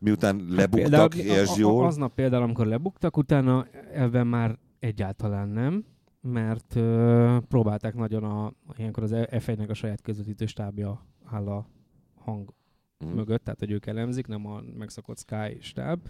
miután 0.00 0.44
lebuktak, 0.48 1.14
Hát 1.14 1.22
Például, 1.22 1.58
jól. 1.58 1.84
Aznap 1.84 2.14
például, 2.14 2.42
amikor 2.42 2.66
lebuktak, 2.66 3.16
utána 3.16 3.66
ebben 3.92 4.26
már 4.26 4.58
egyáltalán 4.78 5.48
nem, 5.48 5.84
mert 6.20 6.74
ö, 6.76 7.36
próbálták 7.48 7.94
nagyon 7.94 8.24
a, 8.24 8.52
ilyenkor 8.76 9.02
az 9.02 9.10
F1-nek 9.14 9.68
a 9.68 9.74
saját 9.74 10.00
közvetítő 10.00 10.46
stábja 10.46 11.06
áll 11.24 11.46
a 11.48 11.66
hang 12.14 12.56
Mhm. 13.04 13.14
mögött, 13.14 13.44
tehát 13.44 13.58
hogy 13.58 13.70
ők 13.70 13.86
elemzik, 13.86 14.26
nem 14.26 14.46
a 14.46 14.62
megszokott 14.78 15.18
Sky 15.18 15.58
stáb, 15.60 16.00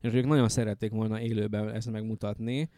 és 0.00 0.12
ők 0.12 0.26
nagyon 0.26 0.48
szerették 0.48 0.90
volna 0.90 1.20
élőben 1.20 1.70
ezt 1.70 1.90
megmutatni, 1.90 2.68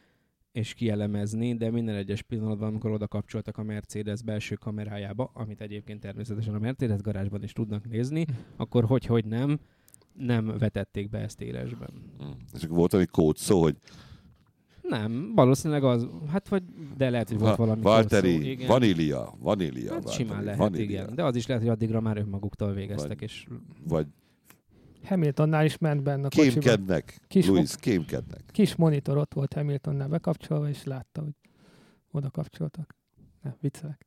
és 0.52 0.74
kielemezni, 0.74 1.56
de 1.56 1.70
minden 1.70 1.94
egyes 1.94 2.22
pillanatban, 2.22 2.68
amikor 2.68 2.90
oda 2.90 3.08
kapcsoltak 3.08 3.58
a 3.58 3.62
Mercedes 3.62 4.22
belső 4.22 4.54
kamerájába, 4.54 5.30
amit 5.34 5.60
egyébként 5.60 6.00
természetesen 6.00 6.54
a 6.54 6.58
Mercedes 6.58 7.00
garázsban 7.00 7.42
is 7.42 7.52
tudnak 7.52 7.88
nézni, 7.88 8.26
akkor 8.56 8.84
hogy-hogy 8.84 9.24
nem, 9.24 9.58
nem 10.18 10.58
vetették 10.58 11.10
be 11.10 11.18
ezt 11.18 11.40
élesben. 11.40 11.90
Mhm. 12.18 12.28
És 12.54 12.62
akkor 12.64 12.76
volt 12.76 12.90
valami 12.90 13.08
kód 13.12 13.36
szó, 13.36 13.62
hogy 13.62 13.76
Nem, 14.82 15.32
valószínűleg 15.34 15.84
az, 15.84 16.06
hát 16.30 16.48
vagy, 16.48 16.62
de 16.96 17.10
lehet, 17.10 17.28
hogy 17.28 17.38
volt 17.38 17.56
Va- 17.56 17.58
valami 17.66 17.82
Valtteri, 17.82 18.32
kódszó, 18.34 18.48
igen. 18.48 18.66
vanília, 18.68 19.34
vanília. 19.38 19.92
Hát 19.92 20.02
Valtteri, 20.02 20.24
simán 20.24 20.42
lehet, 20.44 20.58
vanília. 20.58 20.84
igen. 20.84 21.14
De 21.14 21.24
az 21.24 21.36
is 21.36 21.46
lehet, 21.46 21.62
hogy 21.62 21.72
addigra 21.72 22.00
már 22.00 22.16
önmaguktól 22.16 22.72
végeztek, 22.72 23.08
Vagy- 23.08 23.22
és 23.22 23.46
Vagy 23.88 24.06
Hamiltonnál 25.04 25.64
is 25.64 25.78
ment 25.78 26.02
benne 26.02 26.26
a 26.26 26.28
kocsiban. 26.28 26.50
kémkednek, 26.50 27.20
Kis 27.28 27.46
Louis, 27.46 27.76
kémkednek. 27.76 28.42
Kis 28.52 28.76
monitor 28.76 29.16
ott 29.16 29.34
volt 29.34 29.52
Hamiltonnál 29.52 30.08
bekapcsolva, 30.08 30.68
és 30.68 30.84
látta, 30.84 31.22
hogy 31.22 31.34
oda 32.10 32.30
kapcsoltak. 32.30 32.96
Ne, 33.42 33.54
viccelek. 33.60 34.06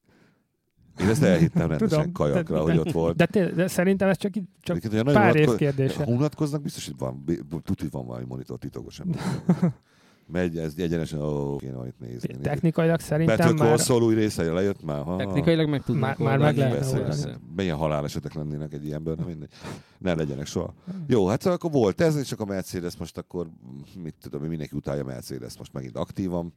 Én 0.99 1.07
ezt 1.09 1.23
elhittem 1.23 1.67
rendesen 1.67 1.97
Tudom, 1.97 2.11
kajakra, 2.11 2.55
de- 2.55 2.61
hogy 2.61 2.77
ott 2.77 2.91
volt. 2.91 3.15
De, 3.15 3.25
té- 3.25 3.53
de 3.55 3.67
szerintem 3.67 4.09
ez 4.09 4.17
csak, 4.17 4.35
így- 4.35 4.47
csak 4.61 4.75
Egyébként, 4.75 5.03
pár 5.11 5.35
év 5.35 5.41
unatko- 5.41 5.57
kérdése. 5.57 6.03
Ha 6.03 6.11
unatkoznak, 6.11 6.61
biztos, 6.61 6.85
hogy 6.85 6.95
van, 6.97 7.23
tuti 7.63 7.87
van 7.91 8.05
valami 8.05 8.25
monitor 8.27 8.57
titokosan. 8.57 9.07
Megy, 10.31 10.57
ez 10.57 10.73
egyenesen, 10.77 11.21
ó, 11.21 11.55
kéne 11.55 11.87
itt 11.87 11.99
nézni. 11.99 12.37
Technikailag 12.41 12.99
szerintem 12.99 13.37
Better 13.37 13.53
már... 13.67 13.79
Saul 13.79 14.03
új 14.03 14.13
része 14.15 14.51
lejött 14.51 14.83
már. 14.83 15.03
Ha, 15.03 15.15
technikailag 15.17 15.69
meg 15.69 15.83
tudnak 15.83 16.17
Már- 16.17 16.39
már 16.39 16.53
meg 16.55 16.83
oldani. 16.93 17.31
Milyen 17.55 17.77
halálesetek 17.77 18.33
lennének 18.33 18.73
egy 18.73 18.85
ilyenből, 18.85 19.15
nem 19.15 19.25
mindegy. 19.25 19.49
Ne 19.97 20.13
legyenek 20.13 20.45
soha. 20.45 20.73
Jó, 21.07 21.27
hát 21.27 21.45
akkor 21.45 21.71
volt 21.71 22.01
ez, 22.01 22.15
és 22.15 22.31
akkor 22.31 22.49
a 22.49 22.53
Mercedes 22.53 22.97
most 22.97 23.17
akkor, 23.17 23.47
mit 24.03 24.15
tudom, 24.21 24.41
mindenki 24.43 24.75
utálja 24.75 25.01
a 25.01 25.05
Mercedes 25.05 25.57
most 25.57 25.73
megint 25.73 25.97
aktívan. 25.97 26.53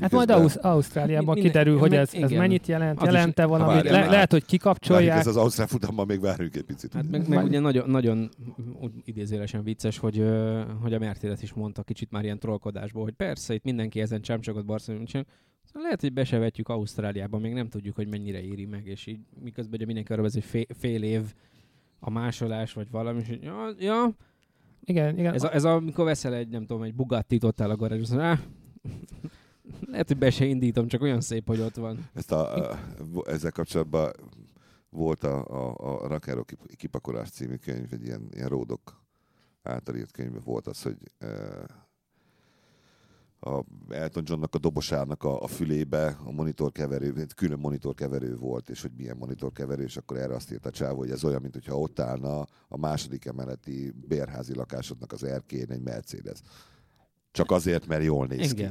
Hát 0.00 0.10
majd 0.12 0.30
Ausz- 0.30 0.56
Ausztráliában 0.64 1.34
Minden- 1.34 1.52
kiderül, 1.52 1.78
hogy 1.78 1.94
ez, 1.94 2.14
ez 2.14 2.30
igen. 2.30 2.38
mennyit 2.42 2.66
jelent, 2.66 3.00
Az 3.00 3.06
jelente 3.06 3.44
valami. 3.46 3.72
várjál 3.72 3.92
Le, 3.94 3.98
lehet, 4.10 4.30
hogy 4.30 4.40
Várjuk, 4.40 4.46
kikapcsolják. 4.46 5.18
ez 5.18 5.26
az 5.26 5.36
Ausztrál 5.36 5.66
futammal 5.66 6.04
még 6.04 6.20
várjunk 6.20 6.56
egy 6.56 6.62
picit. 6.62 6.92
Hát 6.92 7.04
ugye? 7.06 7.18
meg, 7.18 7.28
meg 7.28 7.44
ugye 7.44 7.58
nagyon, 7.60 7.90
nagyon 7.90 8.28
úgy 8.80 8.92
idézőjelesen 9.04 9.62
vicces, 9.62 9.98
hogy, 9.98 10.24
hogy 10.80 10.94
a 10.94 10.98
Mercedes 10.98 11.42
is 11.42 11.52
mondta 11.52 11.82
kicsit 11.82 12.10
már 12.10 12.24
ilyen 12.24 12.38
trollkodásból, 12.38 13.02
hogy 13.02 13.12
persze, 13.12 13.54
itt 13.54 13.64
mindenki 13.64 14.00
ezen 14.00 14.20
csámcsogott 14.22 14.64
Barcelona, 14.64 15.06
szóval 15.06 15.24
lehet, 15.82 16.00
hogy 16.00 16.12
be 16.12 16.24
se 16.24 16.38
vetjük 16.38 16.68
Ausztráliába, 16.68 17.38
még 17.38 17.52
nem 17.52 17.68
tudjuk, 17.68 17.94
hogy 17.96 18.08
mennyire 18.08 18.42
éri 18.42 18.64
meg, 18.64 18.86
és 18.86 19.06
így 19.06 19.20
miközben 19.42 19.74
ugye 19.74 19.84
mindenki 19.86 20.12
arra 20.12 20.22
hogy 20.22 20.44
fél, 20.44 20.64
fél 20.78 21.02
év 21.02 21.22
a 22.00 22.10
másolás, 22.10 22.72
vagy 22.72 22.90
valami, 22.90 23.20
és 23.20 23.28
így, 23.30 23.42
ja, 23.42 23.68
ja. 23.78 24.10
Igen, 24.84 25.18
igen. 25.18 25.34
Ez, 25.34 25.42
a, 25.42 25.54
ez 25.54 25.64
a, 25.64 25.72
amikor 25.74 26.04
veszel 26.04 26.34
egy, 26.34 26.48
nem 26.48 26.66
tudom, 26.66 26.82
egy 26.82 26.94
Bugatti-t 26.94 27.44
ott 27.44 27.60
áll 27.60 27.70
a 27.70 27.76
garázs, 27.76 28.00
azt 28.00 28.10
mondod, 28.10 28.28
"Áh, 28.28 28.38
lehet, 29.86 30.08
hogy 30.08 30.18
be 30.18 30.30
se 30.30 30.44
indítom, 30.44 30.88
csak 30.88 31.02
olyan 31.02 31.20
szép, 31.20 31.46
hogy 31.46 31.60
ott 31.60 31.76
van. 31.76 32.08
Ezt 32.14 32.32
a, 32.32 32.70
a, 32.70 32.78
ezzel 33.24 33.50
kapcsolatban 33.50 34.12
volt 34.90 35.24
a, 35.24 35.44
a, 35.44 36.02
a 36.02 36.06
Rakáró 36.06 36.42
kip- 36.42 36.76
kipakolás 36.76 37.30
című 37.30 37.56
könyv, 37.56 37.92
egy 37.92 38.04
ilyen, 38.04 38.28
ilyen 38.30 38.48
ródok 38.48 39.02
által 39.62 39.96
írt 39.96 40.10
könyv 40.10 40.44
volt 40.44 40.66
az, 40.66 40.82
hogy 40.82 40.96
a 43.44 43.64
Elton 43.88 44.22
Johnnak 44.26 44.54
a 44.54 44.58
dobosának 44.58 45.24
a, 45.24 45.42
a 45.42 45.46
fülébe 45.46 46.18
a 46.24 46.30
monitorkeverő, 46.30 47.26
külön 47.36 47.58
monitorkeverő 47.58 48.36
volt, 48.36 48.70
és 48.70 48.82
hogy 48.82 48.90
milyen 48.96 49.16
monitorkeverő, 49.16 49.82
és 49.82 49.96
akkor 49.96 50.16
erre 50.16 50.34
azt 50.34 50.52
írta 50.52 50.68
a 50.68 50.72
csávó, 50.72 50.98
hogy 50.98 51.10
ez 51.10 51.24
olyan, 51.24 51.40
mint 51.42 51.54
hogyha 51.54 51.78
ott 51.78 52.00
állna 52.00 52.46
a 52.68 52.76
második 52.76 53.24
emeleti 53.24 53.92
bérházi 54.08 54.54
lakásodnak 54.54 55.12
az 55.12 55.24
erkén 55.24 55.70
egy 55.70 55.82
Mercedes. 55.82 56.40
Csak 57.30 57.50
azért, 57.50 57.86
mert 57.86 58.04
jól 58.04 58.26
néz 58.26 58.52
ki. 58.52 58.68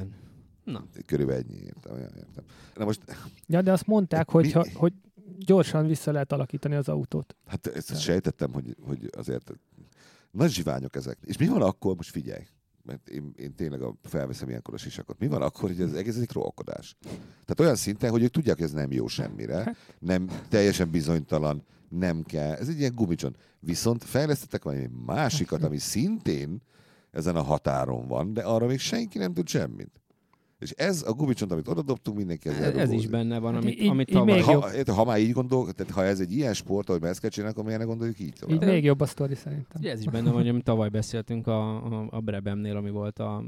Na, 0.64 0.84
Körülbelül 1.06 1.42
ennyi 1.42 1.60
értem. 1.64 1.92
Olyan 1.92 2.12
értem. 2.16 2.44
Na 2.74 2.84
most 2.84 3.00
Ja, 3.46 3.62
de 3.62 3.72
azt 3.72 3.86
mondták, 3.86 4.26
Mi- 4.26 4.32
hogy, 4.32 4.52
ha, 4.52 4.66
hogy 4.74 4.92
gyorsan 5.38 5.86
vissza 5.86 6.12
lehet 6.12 6.32
alakítani 6.32 6.74
az 6.74 6.88
autót. 6.88 7.36
Hát 7.46 7.66
ezt 7.66 8.00
sejtettem, 8.00 8.52
hogy, 8.52 8.76
hogy 8.80 9.10
azért 9.16 9.52
nagy 10.30 10.50
zsiványok 10.50 10.96
ezek. 10.96 11.18
És 11.24 11.36
mi 11.36 11.46
van 11.46 11.62
akkor, 11.62 11.96
most 11.96 12.10
figyelj, 12.10 12.46
mert 12.82 13.08
én, 13.08 13.32
én 13.36 13.54
tényleg 13.54 13.82
a, 13.82 13.94
felveszem 14.02 14.48
ilyenkor 14.48 14.74
a 14.74 14.76
sisakot. 14.76 15.18
Mi 15.18 15.26
van 15.26 15.42
akkor, 15.42 15.68
hogy 15.68 15.80
ez 15.80 15.92
egész 15.92 16.16
egy 16.16 16.26
trollkodás? 16.26 16.96
Tehát 17.44 17.60
olyan 17.60 17.76
szinten, 17.76 18.10
hogy 18.10 18.22
ők 18.22 18.30
tudják, 18.30 18.56
hogy 18.56 18.64
ez 18.64 18.72
nem 18.72 18.92
jó 18.92 19.06
semmire, 19.06 19.76
nem 19.98 20.28
teljesen 20.48 20.90
bizonytalan, 20.90 21.64
nem 21.88 22.22
kell. 22.22 22.52
Ez 22.52 22.68
egy 22.68 22.78
ilyen 22.78 22.94
gumicson. 22.94 23.36
Viszont 23.60 24.04
fejlesztettek 24.04 24.62
valami 24.62 24.88
másikat, 25.06 25.62
ami 25.62 25.78
szintén 25.78 26.62
ezen 27.10 27.36
a 27.36 27.42
határon 27.42 28.06
van, 28.08 28.32
de 28.32 28.42
arra 28.42 28.66
még 28.66 28.78
senki 28.78 29.18
nem 29.18 29.32
tud 29.32 29.48
semmit. 29.48 30.00
És 30.62 30.70
ez 30.70 31.02
a 31.06 31.12
gumicsont, 31.12 31.52
amit 31.52 31.68
oda 31.68 31.82
dobtunk, 31.82 32.16
mindenki 32.16 32.48
ezzel 32.48 32.64
ez 32.72 32.74
is 32.76 32.82
rugózik. 32.88 33.10
benne 33.10 33.38
van, 33.38 33.54
Hát 33.54 33.62
amit, 33.62 33.80
így- 33.80 33.88
amit 33.88 34.08
így 34.10 34.16
tavaly... 34.16 34.34
még 34.34 34.44
Ha, 34.44 34.94
ha 34.94 35.04
már 35.04 35.18
így 35.20 35.32
gondol, 35.32 35.72
tehát 35.72 35.92
ha 35.92 36.04
ez 36.04 36.20
egy 36.20 36.32
ilyen 36.32 36.54
sport, 36.54 36.88
ahogy 36.88 37.02
ezt 37.02 37.20
kell 37.20 37.30
csinálni, 37.30 37.52
akkor 37.54 37.64
miért 37.66 37.80
ne 37.80 37.86
gondoljuk 37.86 38.18
így 38.18 38.32
tovább? 38.40 38.62
Így 38.62 38.68
még 38.68 38.84
jobb 38.84 39.00
a 39.00 39.06
sztori 39.06 39.34
szerintem. 39.34 39.82
Ez 39.84 40.00
is 40.00 40.06
benne 40.06 40.30
van, 40.30 40.46
amit 40.46 40.64
tavaly 40.64 40.88
beszéltünk 40.88 41.46
a, 41.46 41.84
a, 41.84 42.06
a 42.10 42.20
Brebemnél, 42.20 42.76
ami 42.76 42.90
volt 42.90 43.18
a 43.18 43.44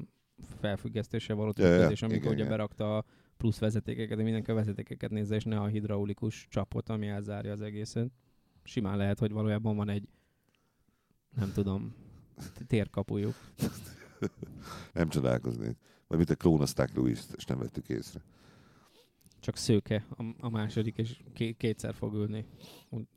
felfüggesztése 0.60 1.32
való 1.34 1.52
Ja, 1.56 1.64
ja, 1.64 1.70
trükköz, 1.70 1.90
és 1.90 2.02
amikor 2.02 2.18
igen, 2.18 2.32
ugye 2.32 2.42
igen. 2.44 2.56
berakta 2.56 2.96
a 2.96 3.04
plusz 3.36 3.58
vezetékeket, 3.58 4.16
de 4.16 4.22
mindenki 4.22 4.50
a 4.50 4.54
vezetékeket 4.54 5.10
nézze, 5.10 5.34
és 5.34 5.44
ne 5.44 5.58
a 5.60 5.66
hidraulikus 5.66 6.46
csapot, 6.50 6.88
ami 6.88 7.06
elzárja 7.06 7.52
az 7.52 7.60
egészet. 7.60 8.08
Simán 8.64 8.96
lehet, 8.96 9.18
hogy 9.18 9.32
valójában 9.32 9.76
van 9.76 9.88
egy, 9.88 10.08
nem 11.36 11.52
tudom, 11.54 11.94
térkapujuk. 12.66 13.34
Nem 14.92 15.08
csodálkoznék. 15.08 15.76
Vagy 16.14 16.26
mit 16.26 16.36
a 16.36 16.40
klónozták 16.40 16.94
Louis-t, 16.94 17.32
és 17.36 17.44
nem 17.44 17.58
vettük 17.58 17.88
észre. 17.88 18.20
Csak 19.40 19.56
szőke 19.56 20.06
a, 20.16 20.24
a 20.40 20.48
második, 20.48 20.96
és 20.96 21.20
ké, 21.34 21.52
kétszer 21.52 21.94
fog 21.94 22.14
ülni. 22.14 22.46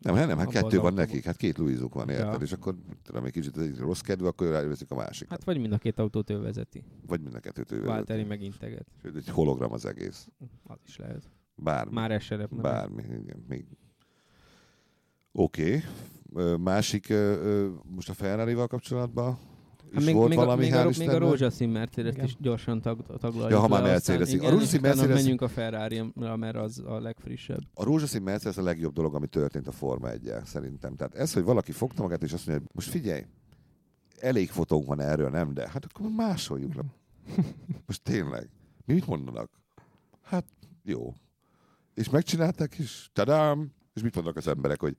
Nem, 0.01 0.15
hát 0.15 0.27
nem, 0.27 0.37
hát 0.37 0.49
kettő 0.49 0.79
van 0.79 0.93
nekik, 0.93 1.23
hát 1.23 1.37
két 1.37 1.57
Louisuk 1.57 1.93
van, 1.93 2.09
érted? 2.09 2.33
Ja. 2.33 2.45
És 2.45 2.51
akkor 2.51 2.75
tudom, 3.03 3.25
egy 3.25 3.31
kicsit 3.31 3.57
egyik 3.57 3.79
rossz 3.79 4.01
kedve, 4.01 4.27
akkor 4.27 4.47
ráveszik 4.47 4.91
a 4.91 4.95
másikat. 4.95 5.29
Hát 5.29 5.43
vagy 5.43 5.59
mind 5.59 5.73
a 5.73 5.77
két 5.77 5.99
autót 5.99 6.29
ő 6.29 6.39
vezeti. 6.39 6.83
Vagy 7.07 7.21
mind 7.21 7.35
a 7.35 7.39
kettőt 7.39 7.71
ő 7.71 7.81
vezeti. 7.81 8.23
meg 8.23 8.41
integet. 8.41 8.87
Sőt, 9.01 9.15
egy 9.15 9.29
hologram 9.29 9.71
az 9.71 9.85
egész. 9.85 10.27
Az 10.63 10.77
is 10.85 10.97
lehet. 10.97 11.29
Bármi. 11.55 11.93
Már 11.93 12.21
meg. 12.29 12.47
Bármi, 12.49 13.03
igen, 13.03 13.43
még. 13.47 13.65
Oké. 15.31 15.83
Okay. 16.33 16.57
Másik, 16.57 17.13
most 17.83 18.09
a 18.09 18.13
Ferrari-val 18.13 18.67
kapcsolatban 18.67 19.37
is 19.89 19.95
Hát 19.95 20.05
még, 20.05 20.15
volt 20.15 20.29
még, 20.29 20.37
valami, 20.37 20.71
a, 20.71 20.85
még, 20.85 20.85
a, 20.85 20.97
még 20.97 21.09
a 21.09 21.17
rózsaszín 21.17 21.69
mercedes 21.69 22.15
is 22.23 22.35
gyorsan 22.39 22.81
tag, 22.81 23.17
taglaljuk 23.17 23.51
Ja, 23.51 23.59
ha 23.59 23.67
már 23.67 23.83
aztán 23.83 24.21
A 24.21 24.49
rózsaszín 24.49 24.81
Mercedes- 24.81 25.13
menjünk 25.13 25.41
a 25.41 25.47
ferrari 25.47 26.03
mert 26.15 26.55
az 26.55 26.83
a 26.85 26.99
legfrissebb. 26.99 27.61
A 27.73 27.83
rózsaszín 27.83 28.21
Mercedes 28.21 28.57
a 28.57 28.61
legjobb 28.61 28.93
dolog, 28.93 29.15
ami 29.15 29.27
történt 29.27 29.67
a 29.67 29.71
Forma 29.71 30.09
1 30.09 30.31
szerintem. 30.45 30.95
Tehát 30.95 31.15
ez, 31.15 31.33
hogy 31.33 31.43
valaki 31.43 31.71
fogta 31.71 32.01
magát, 32.01 32.23
és 32.23 32.33
azt 32.33 32.47
mondja, 32.47 32.65
hogy 32.65 32.75
most 32.75 32.89
figyelj, 32.89 33.25
elég 34.19 34.49
fotónk 34.49 34.85
van 34.85 34.99
erről, 34.99 35.29
nem? 35.29 35.53
De 35.53 35.69
hát 35.69 35.85
akkor 35.85 36.09
másoljuk 36.15 36.73
le. 36.73 36.81
Most 37.87 38.03
tényleg. 38.03 38.49
Mi 38.85 38.93
mit 38.93 39.07
mondanak? 39.07 39.49
Hát 40.23 40.45
jó. 40.83 41.13
És 41.93 42.09
megcsinálták 42.09 42.79
is. 42.79 43.09
Tadám! 43.13 43.71
És 43.93 44.01
mit 44.01 44.15
mondanak 44.15 44.37
az 44.37 44.47
emberek, 44.47 44.81
hogy 44.81 44.97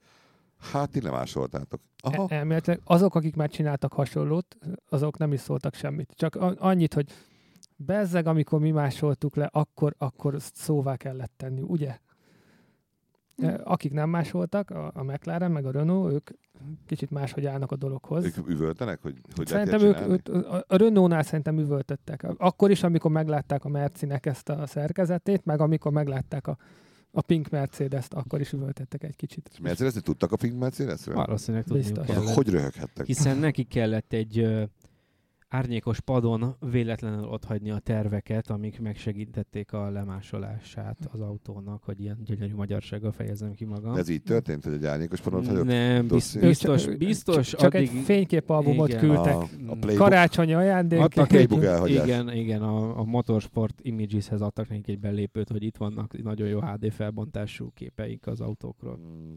hát 0.58 0.90
ti 0.90 1.00
lemásoltátok. 1.00 1.80
Aha. 2.00 2.26
E- 2.28 2.36
Elméletileg 2.36 2.80
azok, 2.84 3.14
akik 3.14 3.36
már 3.36 3.50
csináltak 3.50 3.92
hasonlót, 3.92 4.56
azok 4.88 5.18
nem 5.18 5.32
is 5.32 5.40
szóltak 5.40 5.74
semmit. 5.74 6.12
Csak 6.16 6.34
annyit, 6.58 6.94
hogy 6.94 7.10
bezzeg, 7.76 8.26
amikor 8.26 8.60
mi 8.60 8.70
másoltuk 8.70 9.36
le, 9.36 9.48
akkor, 9.52 9.94
akkor 9.98 10.34
szóvá 10.38 10.96
kellett 10.96 11.32
tenni, 11.36 11.60
ugye? 11.62 11.98
E, 13.36 13.60
Akik 13.64 13.92
nem 13.92 14.10
másoltak, 14.10 14.70
a, 14.70 14.90
a 14.94 15.02
McLaren 15.02 15.50
meg 15.50 15.66
a 15.66 15.70
Renault, 15.70 16.12
ők 16.12 16.30
kicsit 16.86 17.10
máshogy 17.10 17.46
állnak 17.46 17.72
a 17.72 17.76
dologhoz. 17.76 18.24
Ők 18.24 18.48
üvöltenek, 18.48 19.02
hogy, 19.02 19.20
hogy 19.34 19.46
Szerintem 19.46 19.80
ők, 19.80 20.28
a- 20.28 20.64
a 20.68 20.76
Renault-nál 20.76 21.22
szerintem 21.22 21.58
üvöltöttek. 21.58 22.26
Akkor 22.36 22.70
is, 22.70 22.82
amikor 22.82 23.10
meglátták 23.10 23.64
a 23.64 23.68
Mercinek 23.68 24.26
ezt 24.26 24.48
a 24.48 24.66
szerkezetét, 24.66 25.44
meg 25.44 25.60
amikor 25.60 25.92
meglátták 25.92 26.46
a, 26.46 26.56
a 27.18 27.22
Pink 27.22 27.48
Mercedes-t, 27.48 28.14
akkor 28.14 28.40
is 28.40 28.52
üvöltöttek 28.52 29.02
egy 29.02 29.16
kicsit. 29.16 29.48
És 29.52 29.58
Mercedes-t 29.58 30.02
tudtak 30.02 30.32
a 30.32 30.36
Pink 30.36 30.58
Mercedes-ről? 30.58 31.14
Valószínűleg 31.14 31.66
tudniuk 31.66 32.04
Biztos. 32.06 32.34
Hogy 32.34 32.48
röhöghettek? 32.48 33.06
Hiszen 33.06 33.36
neki 33.36 33.62
kellett 33.62 34.12
egy 34.12 34.46
árnyékos 35.48 36.00
padon 36.00 36.56
véletlenül 36.70 37.24
otthagyni 37.24 37.70
a 37.70 37.78
terveket, 37.78 38.50
amik 38.50 38.80
megsegítették 38.80 39.72
a 39.72 39.90
lemásolását 39.90 41.08
az 41.12 41.20
autónak, 41.20 41.82
hogy 41.84 42.00
ilyen 42.00 42.18
gyönyörű 42.24 42.54
magyarsággal 42.54 43.12
fejezem 43.12 43.52
ki 43.52 43.64
magam. 43.64 43.96
Ez 43.96 44.08
így 44.08 44.22
történt, 44.22 44.64
hogy 44.64 44.72
egy 44.72 44.84
árnyékos 44.84 45.20
padot 45.20 45.46
hagyott? 45.46 45.64
Nem, 45.64 46.06
biztos, 46.40 46.86
biztos, 46.96 47.48
Csak 47.48 47.74
addig... 47.74 47.88
egy 47.88 48.02
fényképalbumot 48.04 48.88
Igen. 48.88 49.00
küldtek. 49.00 49.34
A, 49.34 49.42
a 49.42 49.46
playbook, 49.80 49.96
Karácsonyi 49.96 50.54
a 50.54 50.58
ajándék. 50.58 51.06
playbook 51.06 51.64
elhagyás. 51.64 52.04
Igen, 52.04 52.32
igen, 52.32 52.62
a, 52.62 52.98
a 52.98 53.04
Motorsport 53.04 53.80
Imageshez 53.82 54.40
adtak 54.40 54.68
nekik 54.68 54.88
egy 54.88 54.98
belépőt, 54.98 55.48
hogy 55.48 55.62
itt 55.62 55.76
vannak 55.76 56.22
nagyon 56.22 56.48
jó 56.48 56.60
HD 56.60 56.92
felbontású 56.92 57.70
képeik 57.74 58.26
az 58.26 58.40
autókról. 58.40 58.98
Mm. 58.98 59.34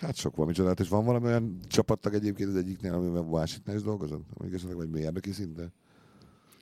Hát 0.00 0.16
sok 0.16 0.36
van, 0.36 0.46
micsoda. 0.46 0.70
És 0.70 0.88
van 0.88 1.04
valami 1.04 1.26
olyan 1.26 1.56
csapattag 1.66 2.14
egyébként 2.14 2.48
az 2.48 2.56
egyiknél, 2.56 2.92
amivel 2.92 3.22
a 3.22 3.30
másiknál 3.30 3.76
is 3.76 3.82
dolgozott? 3.82 4.24
Amíg 4.34 4.52
esetleg 4.54 4.76
vagy 4.76 4.90
mérnöki 4.90 5.32
szinten? 5.32 5.72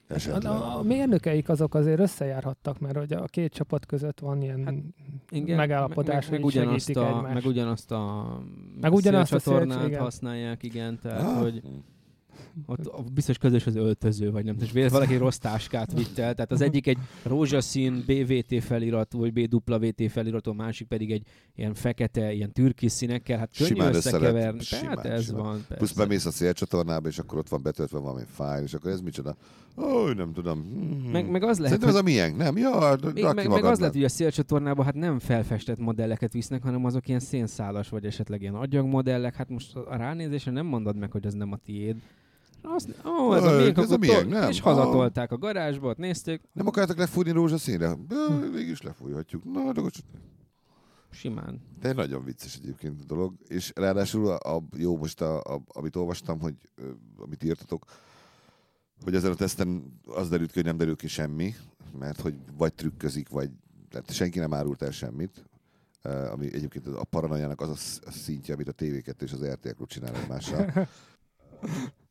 Esetleg. 0.07 0.53
A, 0.53 0.79
a 0.79 0.83
mérnökeik 0.83 1.49
azok 1.49 1.75
azért 1.75 2.01
összejárhattak, 2.01 2.79
mert 2.79 2.97
hogy 2.97 3.13
a 3.13 3.25
két 3.25 3.53
csapat 3.53 3.87
között 3.87 4.21
van 4.21 4.43
ilyen 4.43 4.65
Hát, 4.65 4.75
hát, 5.47 5.57
megállapodás, 5.57 6.29
meg, 6.29 6.41
meg, 6.41 6.43
hogy 6.53 6.57
ugyanazt 6.57 6.97
a, 6.97 7.07
egymást. 7.07 7.35
meg 7.35 7.45
ugyanazt 7.45 7.91
a 7.93 8.27
Meg 8.81 8.93
ugyanazt 8.93 9.33
a 9.33 9.39
szélcsatornát 9.39 9.79
szél- 9.79 9.89
igen. 9.89 10.01
használják, 10.03 10.63
igen, 10.63 10.99
tehát 11.03 11.21
Ah, 11.23 11.41
hogy 11.43 11.63
ott 12.67 13.13
biztos 13.13 13.39
közös 13.39 13.67
az 13.67 13.75
öltöző, 13.75 14.31
vagy 14.31 14.45
nem 14.45 14.57
tudom, 14.57 14.89
valaki 14.89 15.17
rossz 15.17 15.37
táskát 15.37 15.93
vitt 15.93 16.19
el, 16.19 16.35
tehát 16.35 16.53
az 16.53 16.61
egyik 16.71 16.87
egy 16.87 16.99
rózsaszín 17.23 18.05
BVT 18.07 18.65
feliratú, 18.65 19.19
vagy 19.19 19.33
BWT 19.33 20.11
feliratú, 20.11 20.51
a 20.51 20.55
másik 20.55 20.87
pedig 20.87 21.11
egy 21.11 21.27
ilyen 21.57 21.75
fekete, 21.75 22.33
ilyen 22.33 22.53
türkis 22.53 22.93
színekkel, 22.93 23.39
hát 23.39 23.57
könnyű 23.57 23.71
Simán 23.71 23.95
összekeverni. 23.95 24.61
simán, 24.61 24.95
Tehát 24.95 25.19
ez 25.19 25.25
simán. 25.25 25.43
van, 25.43 25.65
Plusz 25.69 25.79
persze. 25.79 25.95
bemész 25.95 26.27
a 26.27 26.31
szélcsatornába, 26.31 27.09
és 27.09 27.19
akkor 27.19 27.39
ott 27.39 27.49
van 27.49 27.63
betöltve 27.63 27.99
valami 27.99 28.23
fájl, 28.33 28.63
és 28.65 28.75
akkor 28.75 28.91
ez 28.91 29.01
micsoda? 29.01 29.37
Ó, 29.77 30.09
nem 30.09 30.33
tudom. 30.33 30.63
Hmm. 30.63 31.11
Meg, 31.11 31.31
meg 31.31 31.43
az 31.43 31.59
lehet, 31.59 31.81
Szerintem 31.81 31.89
ez 31.89 31.95
a 31.95 32.03
miénk, 32.03 32.37
nem? 32.37 32.57
Ja, 32.57 32.97
meg, 33.03 33.15
meg 33.35 33.47
magadnak. 33.47 33.71
az 33.71 33.79
lehet, 33.79 33.95
hogy 33.95 34.05
a 34.05 34.09
szélcsatornában 34.09 34.85
hát 34.85 34.95
nem 34.95 35.19
felfestett 35.19 35.79
modelleket 35.79 36.33
visznek, 36.33 36.63
hanem 36.63 36.85
azok 36.85 37.09
ilyen 37.09 37.21
szénszálas, 37.21 37.89
vagy 37.89 38.05
esetleg 38.05 38.41
ilyen 38.41 38.55
agyagmodellek. 38.55 39.35
Hát 39.35 39.49
most 39.49 39.77
a 39.77 39.97
ránézésre 39.97 40.51
nem 40.51 40.67
mondod 40.67 40.97
meg, 40.97 41.11
hogy 41.11 41.27
ez 41.27 41.35
nem 41.35 41.53
a 41.53 41.57
tiéd. 41.57 41.97
Azt, 42.63 42.89
ó, 43.07 43.35
ez 43.35 43.45
a 43.45 43.57
miénk, 43.57 43.77
ez 43.77 43.91
a 43.91 43.97
miénk, 43.97 44.29
nem? 44.29 44.51
És 44.51 44.61
hazatolták 44.61 45.33
a 45.33 45.39
garázsba, 45.39 45.89
ott 45.89 45.97
nézték, 45.97 46.43
Nem 46.53 46.67
akartak 46.67 46.97
lefújni 46.97 47.31
rózsaszínre? 47.31 47.97
Mégis 48.53 48.83
lefújhatjuk. 48.83 49.45
Na, 49.45 49.73
de 49.73 49.81
most... 49.81 50.05
simán. 51.11 51.61
De 51.81 51.93
nagyon 51.93 52.25
vicces 52.25 52.57
egyébként 52.57 53.01
a 53.03 53.05
dolog. 53.05 53.35
És 53.49 53.73
ráadásul, 53.75 54.29
a, 54.29 54.55
a, 54.57 54.63
jó, 54.77 54.97
most 54.97 55.21
a, 55.21 55.41
a, 55.41 55.63
amit 55.67 55.97
olvastam, 55.97 56.41
hogy 56.41 56.55
amit 57.19 57.45
írtatok, 57.45 57.85
hogy 59.05 59.15
ezen 59.15 59.31
a 59.31 59.35
teszten 59.35 59.99
az 60.07 60.29
derült 60.29 60.49
ki, 60.49 60.55
hogy 60.55 60.65
nem 60.65 60.77
derül 60.77 60.97
ki 60.97 61.09
semmi 61.09 61.55
mert 61.99 62.21
hogy 62.21 62.35
vagy 62.57 62.75
trükközik, 62.75 63.29
vagy 63.29 63.51
tehát 63.89 64.13
senki 64.13 64.39
nem 64.39 64.55
árult 64.55 64.83
el 64.83 64.91
semmit, 64.91 65.45
ami 66.03 66.55
egyébként 66.55 66.87
a 66.87 67.05
paranoiának 67.05 67.61
az 67.61 68.01
a 68.07 68.11
szintje, 68.11 68.55
amit 68.55 68.69
a 68.69 68.73
TV2 68.73 69.23
és 69.23 69.33
az 69.33 69.45
RTL 69.45 69.69
Klub 69.69 69.89
csinál 69.89 70.15
egymással. 70.15 70.73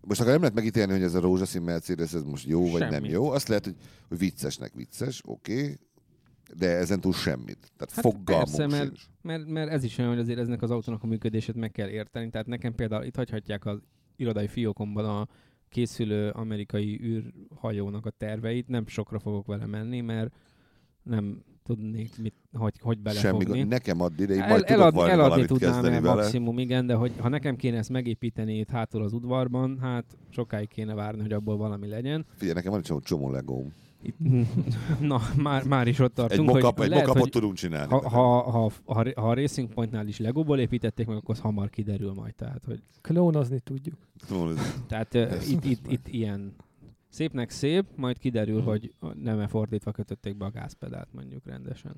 Most 0.08 0.20
akkor 0.20 0.32
nem 0.32 0.42
lehet 0.42 0.56
megítélni, 0.56 0.92
hogy 0.92 1.02
ez 1.02 1.14
a 1.14 1.20
rózsaszín 1.20 1.62
Mercedes 1.62 2.14
ez 2.14 2.24
most 2.24 2.48
jó 2.48 2.70
vagy 2.72 2.80
nem 2.82 2.92
Semmit. 2.92 3.12
jó. 3.12 3.30
Azt 3.30 3.48
lehet, 3.48 3.66
hogy, 3.66 3.76
hogy 4.08 4.18
viccesnek 4.18 4.74
vicces, 4.74 5.22
oké, 5.26 5.62
okay, 5.62 5.78
de 6.58 6.68
ezen 6.68 7.02
túl 7.02 7.14
semmit. 7.14 7.58
Tehát 7.78 7.94
Hát 7.94 8.04
fogalmunk 8.04 8.48
persze, 8.56 8.68
mert- 8.68 8.86
sincs. 8.86 9.02
Mert, 9.22 9.48
mert 9.48 9.70
ez 9.72 9.84
is 9.84 9.98
olyan, 9.98 10.12
hogy 10.12 10.20
azért 10.20 10.40
eznek 10.40 10.62
az 10.62 10.72
autónak 10.72 11.04
a 11.04 11.08
működését 11.08 11.56
meg 11.56 11.72
kell 11.72 11.88
érteni. 11.90 12.30
Tehát 12.30 12.48
nekem 12.48 12.76
például 12.76 13.04
itt 13.04 13.16
hagyhatják 13.16 13.66
az 13.66 13.80
irodai 14.16 14.48
fiókomban 14.48 15.06
a 15.06 15.28
készülő 15.70 16.30
amerikai 16.30 17.00
űrhajónak 17.04 18.06
a 18.06 18.10
terveit, 18.10 18.68
nem 18.68 18.88
sokra 18.88 19.20
fogok 19.20 19.46
vele 19.46 19.66
menni, 19.66 20.02
mert 20.02 20.34
nem 21.04 21.44
tudnék 21.76 22.18
mit, 22.18 22.34
hogy, 22.54 22.74
hogy 22.82 22.98
Semmi 23.04 23.22
belefogni. 23.22 23.60
gond. 23.60 23.68
Nekem 23.68 24.02
add 24.02 24.22
ide, 24.22 24.42
El, 24.42 24.50
majd 24.50 24.66
tudok 24.66 24.80
elad, 24.82 24.94
valami, 24.94 25.12
eladni 25.12 25.30
valamit 25.30 25.48
tudnám 25.48 25.72
kezdeni 25.72 25.96
el 25.96 26.02
vele. 26.02 26.16
maximum, 26.16 26.60
igen, 26.60 26.86
de 26.86 26.94
hogy 26.94 27.12
ha 27.20 27.30
nekem 27.30 27.56
kéne 27.56 27.78
ezt 27.78 27.90
megépíteni 27.90 28.58
itt 28.58 28.70
hátul 28.70 29.04
az 29.04 29.14
udvarban, 29.14 29.78
hát 29.82 30.06
sokáig 30.30 30.68
kéne 30.68 30.94
várni, 30.94 31.22
hogy 31.22 31.34
abból 31.34 31.58
valami 31.58 31.88
legyen. 31.88 32.26
Figyelj, 32.36 32.54
nekem 32.54 32.72
van 32.72 32.80
egy 32.80 32.86
csomó, 32.86 33.00
csomó 33.00 33.32
legóm. 33.32 33.74
Itt, 34.02 34.18
na, 35.12 35.22
már, 35.38 35.64
már 35.64 35.88
is 35.88 36.00
ott 36.00 36.14
tartunk, 36.14 36.50
egy 36.50 36.64
lehet, 36.64 36.78
mockupot 36.90 37.18
hogy 37.18 37.30
tudunk 37.30 37.54
csinálni. 37.54 37.92
ha, 37.92 38.10
ha, 38.10 38.42
ha, 38.42 38.72
ha, 38.86 39.06
ha 39.16 39.30
a 39.30 39.34
Racing 39.34 39.74
Pointnál 39.74 40.08
is 40.08 40.20
Legóból 40.20 40.60
építették 40.60 41.08
meg, 41.08 41.16
akkor 41.18 41.36
az 41.36 41.42
hamar 41.42 41.70
kiderül 41.70 42.14
majd. 42.14 42.36
Tehát, 42.36 42.64
hogy, 42.66 42.82
Klónozni 43.02 43.60
tudjuk. 43.60 43.96
tehát 44.88 45.14
uh, 45.14 45.50
itt, 45.50 45.66
itt, 45.66 45.92
itt 45.92 46.08
ilyen 46.08 46.54
szépnek 47.12 47.50
szép, 47.50 47.86
majd 47.96 48.18
kiderül, 48.18 48.60
Mhm. 48.60 48.68
hogy 48.68 48.94
nem-e 49.24 49.48
fordítva 49.48 49.92
kötötték 49.92 50.38
be 50.38 50.46
a 50.46 50.50
gázpedált 50.52 51.08
mondjuk 51.12 51.46
rendesen. 51.46 51.96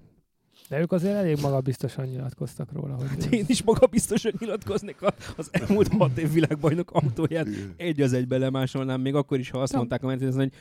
De 0.69 0.79
ők 0.79 0.91
azért 0.91 1.15
elég 1.15 1.37
magabiztosan 1.41 2.05
nyilatkoztak 2.05 2.71
róla, 2.71 2.95
hogy 2.95 3.07
Hát 3.07 3.25
én 3.25 3.43
is 3.47 3.63
maga 3.63 3.87
biztosan 3.87 4.31
nyilatkoznék 4.39 4.97
az 5.37 5.49
elmúlt 5.51 5.87
hat 5.87 6.17
év 6.17 6.31
világbajnok 6.31 6.91
autóját 6.91 7.47
egy 7.77 8.01
az 8.01 8.13
egybe 8.13 8.37
lemásolnám, 8.37 9.01
még 9.01 9.15
akkor 9.15 9.39
is, 9.39 9.49
ha 9.49 9.61
azt 9.61 9.71
Ja. 9.71 9.77
mondták 9.77 10.03
a 10.03 10.07
Mercedes, 10.07 10.35
hogy 10.35 10.51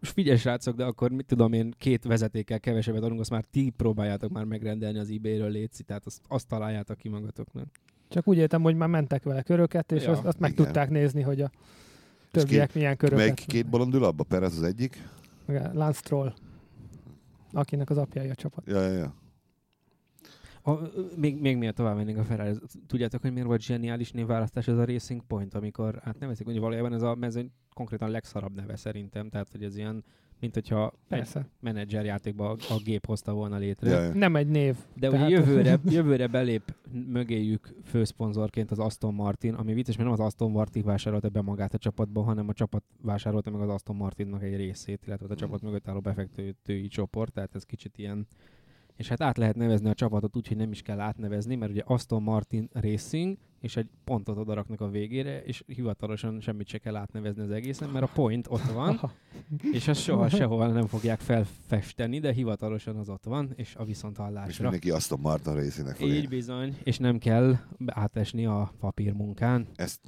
figyelj 0.00 0.38
srácok, 0.38 0.76
de 0.76 0.84
akkor 0.84 1.10
mit 1.10 1.26
tudom 1.26 1.52
én, 1.52 1.74
két 1.78 2.04
vezetékkel 2.04 2.60
kevesebbet 2.60 3.02
adunk, 3.02 3.20
azt 3.20 3.30
már 3.30 3.44
ti 3.44 3.72
próbáljátok 3.76 4.30
már 4.30 4.44
megrendelni 4.44 4.98
az 4.98 5.10
eBay-ről 5.10 5.50
létszi, 5.50 5.82
tehát 5.82 6.06
azt, 6.06 6.20
azt 6.28 6.46
találjátok 6.48 6.96
ki 6.96 7.08
magatoknak. 7.08 7.66
csak 8.08 8.28
úgy 8.28 8.36
értem, 8.36 8.62
hogy 8.62 8.74
már 8.74 8.88
mentek 8.88 9.22
vele 9.22 9.42
köröket, 9.42 9.92
és 9.92 10.02
Ja, 10.04 10.10
azt, 10.10 10.24
azt 10.24 10.38
meg 10.38 10.50
igen. 10.52 10.64
tudták 10.64 10.90
nézni, 10.90 11.20
hogy 11.22 11.40
a 11.40 11.50
többiek 12.32 12.74
milyen 12.74 12.96
köröket. 12.96 13.24
Melyik 13.24 13.44
két 13.46 13.68
bolond 13.68 13.94
ül 13.94 14.04
abba? 14.04 14.24
Perez 14.24 14.56
az 14.56 14.62
egyik? 14.62 15.08
Lance 15.72 15.98
Stroll, 15.98 16.32
akinek 17.52 17.90
az 17.90 17.98
apja 17.98 18.22
a 18.30 18.34
csapat. 18.34 18.66
Ja, 18.66 18.80
ja, 18.80 18.92
ja. 18.92 19.14
A, 20.64 20.78
még, 21.16 21.40
még 21.40 21.56
miért 21.56 21.74
tovább 21.74 21.96
mennénk 21.96 22.18
a 22.18 22.24
Ferrari, 22.24 22.58
tudjátok, 22.86 23.20
hogy 23.20 23.32
miért 23.32 23.46
volt 23.46 23.60
zseniális 23.60 24.10
névválasztás 24.10 24.68
ez 24.68 24.76
a 24.76 24.84
Racing 24.84 25.22
Point, 25.26 25.54
amikor 25.54 26.00
átnevezik, 26.04 26.46
hogy 26.46 26.58
valójában 26.58 26.92
ez 26.92 27.02
a 27.02 27.14
mezőny 27.14 27.52
konkrétan 27.74 28.10
legszarabb 28.10 28.54
neve 28.54 28.76
szerintem, 28.76 29.28
tehát 29.28 29.48
hogy 29.50 29.64
ez 29.64 29.76
ilyen, 29.76 30.04
mint 30.42 30.54
hogyha 30.54 30.84
egy 31.08 31.18
Persze. 31.18 31.46
menedzser 31.60 32.04
játékban 32.04 32.46
a, 32.68 32.72
a 32.72 32.80
gép 32.84 33.06
hozta 33.06 33.32
volna 33.32 33.56
létre. 33.56 33.90
ja, 33.90 34.00
ja. 34.00 34.14
Nem 34.14 34.36
egy 34.36 34.46
név. 34.48 34.76
De 34.94 35.08
ugye 35.08 35.16
Tehát- 35.16 35.30
jövőre, 35.30 35.78
jövőre 35.96 36.26
belép 36.26 36.74
mögéjük 36.92 37.74
főszponzorként 37.84 38.70
az 38.70 38.78
Aston 38.78 39.14
Martin, 39.14 39.54
ami 39.54 39.72
vicces, 39.74 39.96
mert 39.96 40.08
nem 40.10 40.20
az 40.20 40.26
Aston 40.26 40.50
Martin 40.50 40.84
vásárolta 40.84 41.28
be 41.28 41.40
magát 41.40 41.74
a 41.74 41.78
csapatba, 41.78 42.22
hanem 42.22 42.48
a 42.48 42.52
csapat 42.52 42.84
vásárolta 43.02 43.50
meg 43.50 43.60
az 43.60 43.68
Aston 43.68 43.96
Martinnak 43.96 44.42
egy 44.42 44.56
részét, 44.56 45.06
illetve 45.06 45.26
a 45.30 45.34
csapat 45.34 45.62
mögött 45.62 45.88
álló 45.88 46.00
befektetői 46.00 46.88
csoport, 46.88 47.32
tehát 47.32 47.54
ez 47.54 47.64
kicsit 47.64 47.98
ilyen 47.98 48.26
és 48.96 49.08
hát 49.08 49.20
át 49.20 49.36
lehet 49.36 49.56
nevezni 49.56 49.88
a 49.88 49.94
csapatot 49.94 50.36
úgy, 50.36 50.48
hogy 50.48 50.56
nem 50.56 50.70
is 50.70 50.82
kell 50.82 51.00
átnevezni, 51.00 51.54
mert 51.54 51.70
ugye 51.72 51.82
Aston 51.86 52.22
Martin 52.22 52.68
Racing, 52.72 53.36
és 53.62 53.76
egy 53.76 53.88
pontot 54.04 54.36
odaraknak 54.36 54.80
a 54.80 54.88
végére, 54.88 55.42
és 55.42 55.64
hivatalosan 55.66 56.40
semmit 56.40 56.66
se 56.66 56.78
kell 56.78 56.96
átnevezni 56.96 57.42
az 57.42 57.50
egészen, 57.50 57.88
mert 57.88 58.04
a 58.04 58.10
point 58.14 58.46
ott 58.50 58.62
van, 58.72 59.00
és 59.72 59.88
azt 59.88 60.00
soha 60.00 60.28
sehol 60.28 60.72
nem 60.72 60.86
fogják 60.86 61.20
felfesteni, 61.20 62.18
de 62.18 62.32
hivatalosan 62.32 62.96
az 62.96 63.08
ott 63.08 63.24
van, 63.24 63.52
és 63.56 63.74
a 63.74 63.80
És 63.80 63.86
viszonthallásra. 63.86 64.62
mindenki 64.62 64.90
azt 64.90 65.12
a 65.12 65.16
Martin 65.16 65.54
részének 65.54 65.96
fogja. 65.96 66.14
Így 66.14 66.28
bizony, 66.28 66.76
és 66.82 66.98
nem 66.98 67.18
kell 67.18 67.56
átesni 67.86 68.46
a 68.46 68.72
papírmunkán. 68.80 69.66
Ezt, 69.74 70.00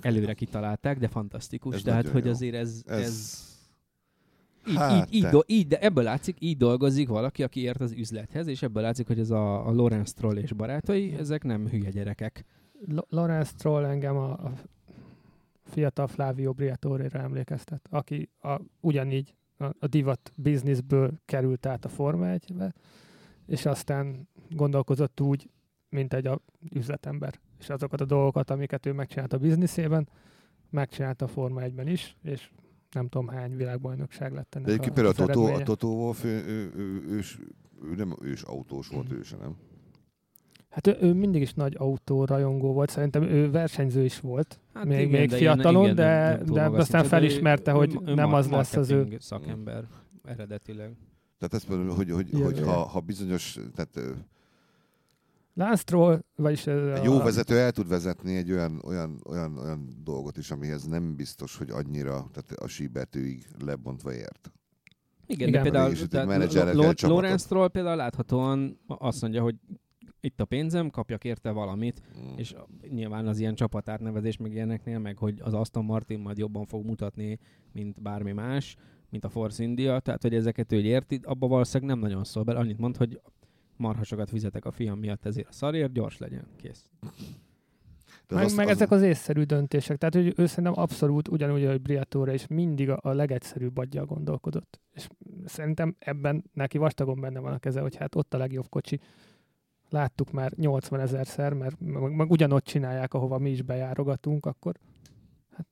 Előre 0.00 0.34
kitalálták, 0.34 0.98
de 0.98 1.08
fantasztikus. 1.08 1.74
Ez 1.74 1.82
Tehát, 1.82 2.08
hogy 2.08 2.24
jó. 2.24 2.30
azért 2.30 2.54
ez... 2.54 2.82
ez, 2.86 3.00
ez 3.00 3.51
így, 4.68 4.76
Hát, 4.76 5.06
így, 5.06 5.14
így, 5.14 5.26
do, 5.30 5.40
így, 5.46 5.66
de 5.66 5.80
ebből 5.80 6.04
látszik, 6.04 6.36
így 6.38 6.56
dolgozik 6.56 7.08
valaki, 7.08 7.42
aki 7.42 7.60
ért 7.60 7.80
az 7.80 7.92
üzlethez, 7.92 8.46
és 8.46 8.62
ebből 8.62 8.82
látszik, 8.82 9.06
hogy 9.06 9.18
ez 9.18 9.30
a, 9.30 9.66
a 9.66 9.70
Lorenz 9.70 10.08
Stroll 10.08 10.36
és 10.36 10.52
barátai, 10.52 11.12
ezek 11.12 11.44
nem 11.44 11.68
hülye 11.68 11.90
gyerekek. 11.90 12.44
L- 12.88 13.06
Lawrence 13.08 13.50
Stroll 13.56 13.84
engem 13.84 14.16
a, 14.16 14.30
a 14.30 14.52
fiatal 15.64 16.06
Flavio 16.06 16.52
Briatore-ra 16.52 17.20
emlékeztet, 17.20 17.86
aki 17.90 18.28
a, 18.40 18.60
ugyanígy 18.80 19.34
a, 19.56 19.64
a 19.64 19.86
divat 19.86 20.32
bizniszből 20.36 21.12
került 21.24 21.66
át 21.66 21.84
a 21.84 21.88
Forma 21.88 22.26
1-be, 22.28 22.74
és 23.46 23.66
aztán 23.66 24.28
gondolkozott 24.50 25.20
úgy, 25.20 25.50
mint 25.88 26.14
egy 26.14 26.26
a 26.26 26.40
üzletember. 26.70 27.40
És 27.58 27.70
azokat 27.70 28.00
a 28.00 28.04
dolgokat, 28.04 28.50
amiket 28.50 28.86
ő 28.86 28.92
megcsinált 28.92 29.32
a 29.32 29.38
bizniszében, 29.38 30.08
megcsinálta 30.70 31.24
a 31.24 31.28
Forma 31.28 31.60
1-ben 31.64 31.88
is, 31.88 32.16
és 32.22 32.50
nem 32.92 33.08
tudom 33.08 33.28
hány 33.28 33.56
világbajnokság 33.56 34.32
lett 34.32 34.50
de 34.50 34.56
ennek 34.58 34.68
egyébként 34.68 34.90
a, 34.98 35.00
például 35.02 35.30
a 35.30 35.32
Totó, 35.32 35.46
a. 35.54 35.62
Totó 35.62 35.94
Wolff, 36.02 36.24
ő, 36.24 36.28
ő, 36.46 36.72
ő, 36.76 37.02
ős, 37.08 37.38
ő, 37.84 37.94
nem 37.94 38.14
ős 38.22 38.42
autós 38.42 38.88
volt, 38.88 39.08
Mhm. 39.08 39.18
ő 39.18 39.22
se, 39.22 39.36
nem? 39.36 39.56
Hát 40.70 40.86
ő, 40.86 40.96
ő 41.00 41.12
mindig 41.12 41.42
is 41.42 41.54
nagy 41.54 41.74
autórajongó 41.78 42.72
volt, 42.72 42.90
szerintem 42.90 43.22
ő 43.22 43.50
versenyző 43.50 44.04
is 44.04 44.20
volt, 44.20 44.60
Hát 44.74 44.84
még, 44.84 44.98
igen, 45.06 45.20
még 45.20 45.28
de 45.28 45.36
fiatalon, 45.36 45.82
igen, 45.82 45.94
de, 45.96 46.28
nem- 46.28 46.54
nem 46.54 46.72
de 46.72 46.78
aztán 46.78 47.02
de 47.02 47.08
felismerte, 47.08 47.70
ő- 47.72 47.74
hogy 47.74 47.98
ő 48.06 48.14
nem 48.14 48.32
az 48.34 48.48
lesz 48.48 48.76
az 48.76 48.90
ő. 48.90 49.16
szakember 49.18 49.84
eredetileg. 50.24 50.92
Tehát 51.38 51.54
ezt 51.54 51.68
mondom, 51.68 51.96
hogy, 51.96 52.10
hogy, 52.10 52.28
hogy 52.42 52.60
ha, 52.60 52.72
ha 52.72 53.00
bizonyos, 53.00 53.58
tehát 53.74 54.00
Stroll, 55.76 56.22
vagyis 56.36 56.66
ez 56.66 56.82
egy 56.82 56.98
a, 56.98 57.04
jó 57.04 57.18
vezető 57.18 57.58
el 57.58 57.72
tud 57.72 57.88
vezetni 57.88 58.36
egy 58.36 58.50
olyan, 58.52 58.80
olyan, 58.84 59.20
olyan, 59.28 59.58
olyan 59.58 59.88
dolgot 60.04 60.36
is, 60.36 60.50
amihez 60.50 60.84
nem 60.84 61.16
biztos, 61.16 61.56
hogy 61.56 61.70
annyira, 61.70 62.10
tehát 62.32 62.50
a 62.56 62.66
síbetűig 62.68 63.46
lebontva 63.64 64.12
ért. 64.12 64.52
Igen, 65.26 65.48
Igen. 65.48 65.52
de 65.52 65.62
például 65.62 65.84
Mégis 65.84 65.98
itt 65.98 66.04
egy 66.04 66.10
tehát 66.10 66.26
menedzserrel 66.26 66.72
Lo- 66.72 66.76
kell 66.80 66.86
Lo- 66.88 66.96
csapatot. 66.98 67.22
Lorenz 67.22 67.42
Stroll 67.42 67.68
például 67.68 67.96
láthatóan 67.96 68.78
azt 68.86 69.20
mondja, 69.20 69.42
hogy 69.42 69.56
itt 70.20 70.40
a 70.40 70.44
pénzem, 70.44 70.90
kapjak 70.90 71.24
érte 71.24 71.50
valamit, 71.50 72.02
Mm. 72.18 72.36
és 72.36 72.54
nyilván 72.88 73.26
az 73.26 73.38
ilyen 73.38 73.54
csapatárnevezés 73.54 74.36
meg 74.36 74.52
ilyeneknél, 74.52 74.98
meg 74.98 75.16
hogy 75.18 75.40
az 75.40 75.54
Aston 75.54 75.84
Martin 75.84 76.18
majd 76.18 76.38
jobban 76.38 76.64
fog 76.66 76.84
mutatni, 76.84 77.38
mint 77.72 78.02
bármi 78.02 78.32
más, 78.32 78.76
mint 79.10 79.24
a 79.24 79.28
Force 79.28 79.62
India, 79.62 80.00
tehát 80.00 80.22
hogy 80.22 80.34
ezeket 80.34 80.72
ő 80.72 80.80
érti, 80.80 81.20
abba 81.22 81.46
valószínűleg 81.46 81.94
nem 81.94 82.08
nagyon 82.08 82.24
szól 82.24 82.42
bele, 82.42 82.58
annyit 82.58 82.78
mond, 82.78 82.96
hogy 82.96 83.20
marhasokat 83.76 84.28
fizetek 84.28 84.64
a 84.64 84.70
fiam 84.70 84.98
miatt 84.98 85.24
ezért 85.26 85.48
a 85.48 85.52
szarért, 85.52 85.92
gyors 85.92 86.18
legyen, 86.18 86.46
kész. 86.56 86.84
De 88.26 88.34
meg, 88.34 88.44
az- 88.44 88.54
meg 88.54 88.66
az- 88.66 88.72
ezek 88.72 88.90
az 88.90 89.02
észszerű 89.02 89.42
döntések. 89.42 89.96
Tehát, 89.98 90.14
hogy 90.14 90.32
ő 90.36 90.46
szerintem 90.46 90.78
abszolút 90.78 91.28
ugyanúgy, 91.28 91.64
hogy 91.66 91.80
Briatore 91.82 92.34
is 92.34 92.46
mindig 92.46 92.90
a, 92.90 92.98
a 93.02 93.12
legegyszerűbb 93.12 93.76
adja 93.78 94.04
gondolkodott. 94.04 94.80
És 94.92 95.08
szerintem 95.44 95.96
ebben 95.98 96.44
neki 96.52 96.78
vastagon 96.78 97.20
benne 97.20 97.38
van 97.40 97.52
a 97.52 97.58
keze, 97.58 97.80
hogy 97.80 97.96
hát 97.96 98.14
ott 98.14 98.34
a 98.34 98.38
legjobb 98.38 98.68
kocsi. 98.68 99.00
Láttuk 99.90 100.30
már 100.30 100.52
80 100.56 101.00
ezerszer, 101.00 101.52
mert 101.52 101.76
meg, 101.80 102.14
meg 102.14 102.30
ugyanott 102.30 102.64
csinálják, 102.64 103.14
ahova 103.14 103.38
mi 103.38 103.50
is 103.50 103.62
bejárogatunk, 103.62 104.46
akkor 104.46 104.74
hát 105.50 105.66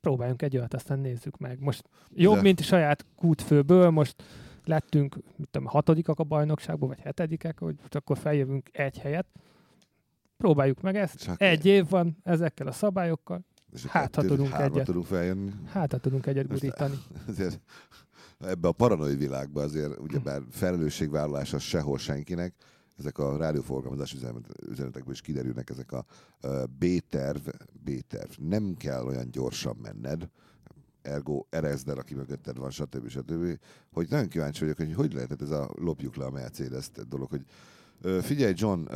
próbáljunk 0.00 0.42
egy 0.42 0.56
olyat, 0.56 0.74
aztán 0.74 0.98
nézzük 0.98 1.38
meg. 1.38 1.60
Most 1.60 1.88
jobb, 2.14 2.34
De- 2.34 2.42
mint 2.42 2.60
saját 2.62 3.06
kútfőből, 3.16 3.90
most 3.90 4.22
lettünk, 4.66 5.16
mit 5.36 5.48
tudom, 5.50 5.68
hatodikak 5.68 6.18
a 6.18 6.24
bajnokságból, 6.24 6.88
vagy 6.88 7.00
hetedikek, 7.00 7.58
hogy 7.58 7.76
akkor 7.90 8.18
feljövünk 8.18 8.68
egy 8.72 8.98
helyet. 8.98 9.26
Próbáljuk 10.36 10.80
meg 10.80 10.96
ezt. 10.96 11.18
Csak 11.18 11.40
Egy 11.42 11.66
év 11.66 11.88
van 11.88 12.16
ezekkel 12.22 12.66
a 12.66 12.72
szabályokkal, 12.72 13.44
hát, 13.88 14.14
ha 14.14 14.22
tudunk 14.22 14.52
egyet. 14.52 14.84
tudunk 14.84 15.06
feljönni. 15.06 15.50
hát 15.66 15.92
ha 15.92 15.98
tudunk 15.98 16.26
egyet 16.26 16.48
gurítani. 16.48 16.94
Azért 17.28 17.60
ebbe 18.38 18.68
a 18.68 18.72
paranoi 18.72 19.16
világba 19.16 19.62
azért 19.62 19.98
ugyebár 19.98 20.42
felelősségvállalás 20.50 21.52
az 21.52 21.62
sehol 21.62 21.98
senkinek. 21.98 22.54
Ezek 22.98 23.18
a 23.18 23.36
rádióforgalmazás 23.36 24.12
üzenet- 24.12 24.62
üzenetekből 24.68 25.12
is 25.12 25.20
kiderülnek 25.20 25.70
ezek 25.70 25.92
a 25.92 26.04
B-terv, 26.78 27.48
B-terv. 27.84 28.30
Nem 28.38 28.74
kell 28.74 29.04
olyan 29.04 29.30
gyorsan 29.30 29.76
menned, 29.82 30.28
ergo 31.04 31.44
erezd 31.50 31.88
aki 31.88 32.14
mögötted 32.14 32.58
van, 32.58 32.70
stb. 32.70 33.08
stb. 33.08 33.58
Hogy 33.92 34.08
nagyon 34.10 34.28
kíváncsi 34.28 34.60
vagyok, 34.60 34.76
hogy 34.76 34.94
hogy 34.94 35.12
lehetett 35.12 35.42
ez 35.42 35.50
a 35.50 35.70
lopjuk 35.74 36.16
le 36.16 36.24
a 36.24 36.30
mercedes 36.30 36.90
dolog, 37.08 37.28
hogy 37.28 37.44
figyelj 38.22 38.52
John, 38.56 38.88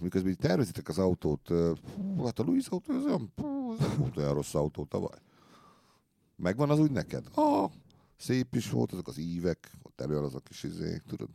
miközben 0.00 0.30
így 0.30 0.38
tervezitek 0.38 0.88
az 0.88 0.98
autót, 0.98 1.48
hú, 1.94 2.24
hát 2.24 2.38
a 2.38 2.42
Louis 2.42 2.66
autó, 2.66 2.94
ez 2.94 3.04
olyan, 3.04 3.32
nem 3.78 3.96
volt 3.98 4.16
olyan 4.16 4.34
rossz 4.34 4.54
autó 4.54 4.84
tavaly. 4.84 5.18
Megvan 6.36 6.70
az 6.70 6.78
úgy 6.78 6.90
neked? 6.90 7.24
Ah, 7.34 7.70
Szép 8.16 8.54
is 8.54 8.70
volt, 8.70 8.92
azok 8.92 9.08
az 9.08 9.18
ívek, 9.18 9.70
ott 9.82 10.00
az 10.00 10.34
a 10.34 10.40
kis 10.40 10.62
izé, 10.62 11.00
tudod. 11.06 11.28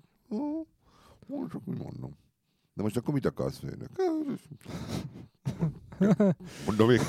Most 1.28 1.52
csak 1.52 1.62
úgy 1.66 1.78
mondom. 1.78 2.18
De 2.74 2.84
most 2.84 2.98
akkor 2.98 3.13
mit 3.13 3.26
akarsz, 3.26 3.58
főnök? 3.58 3.90
Mondom 6.65 6.88
még, 6.88 7.01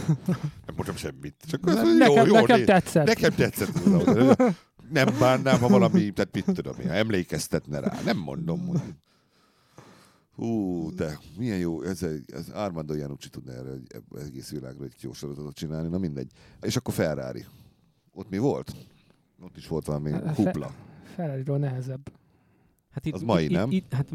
nem 0.67 0.75
mondom 0.77 0.97
semmit. 0.97 1.35
Csak 1.47 1.67
az, 1.67 1.75
jó, 1.75 1.97
nekem, 1.97 2.27
jó, 2.27 2.35
nekem 2.35 2.57
néz- 2.57 2.67
tetszett. 2.67 3.07
Nekem 3.07 3.31
tetszett 3.35 3.75
az. 3.75 4.37
Nem 4.91 5.09
bánnám, 5.19 5.59
ha 5.61 5.69
valami, 5.69 6.11
tehát 6.11 6.35
mit 6.35 6.45
tudom 6.45 6.75
én, 6.81 6.89
ha 6.89 6.95
emlékeztetne 6.95 7.81
rá. 7.81 8.01
Nem 8.05 8.17
mondom, 8.19 8.67
hogy... 8.67 8.81
Hú, 10.35 10.91
de 10.95 11.19
milyen 11.39 11.59
jó, 11.59 11.83
ez, 11.83 12.03
ez 12.27 12.49
Armando 12.49 12.95
Janucci 12.95 13.29
tudna 13.29 13.53
erre 13.53 13.71
egy, 13.71 13.87
ebbe 13.89 14.21
egész 14.25 14.51
világra 14.51 14.85
egy 14.85 14.95
jó 15.01 15.13
sorozatot 15.13 15.55
csinálni, 15.55 15.89
na 15.89 15.99
mindegy. 15.99 16.31
És 16.61 16.77
akkor 16.77 16.95
Ferrari. 16.95 17.45
Ott 18.13 18.31
mi 18.31 18.39
volt? 18.39 18.73
Ott 19.41 19.57
is 19.57 19.67
volt 19.69 19.87
valami 19.87 20.11
Fe- 20.11 20.35
hupla. 20.37 20.75
Ferrari-ról 21.15 21.59
nehezebb. 21.59 22.13
Hát 22.91 23.07
itt, 23.07 23.15
Az 23.15 23.23
mai, 23.23 23.45
itt, 23.45 23.51
nem? 23.51 23.71
Itt, 23.71 23.93
hát 23.93 24.09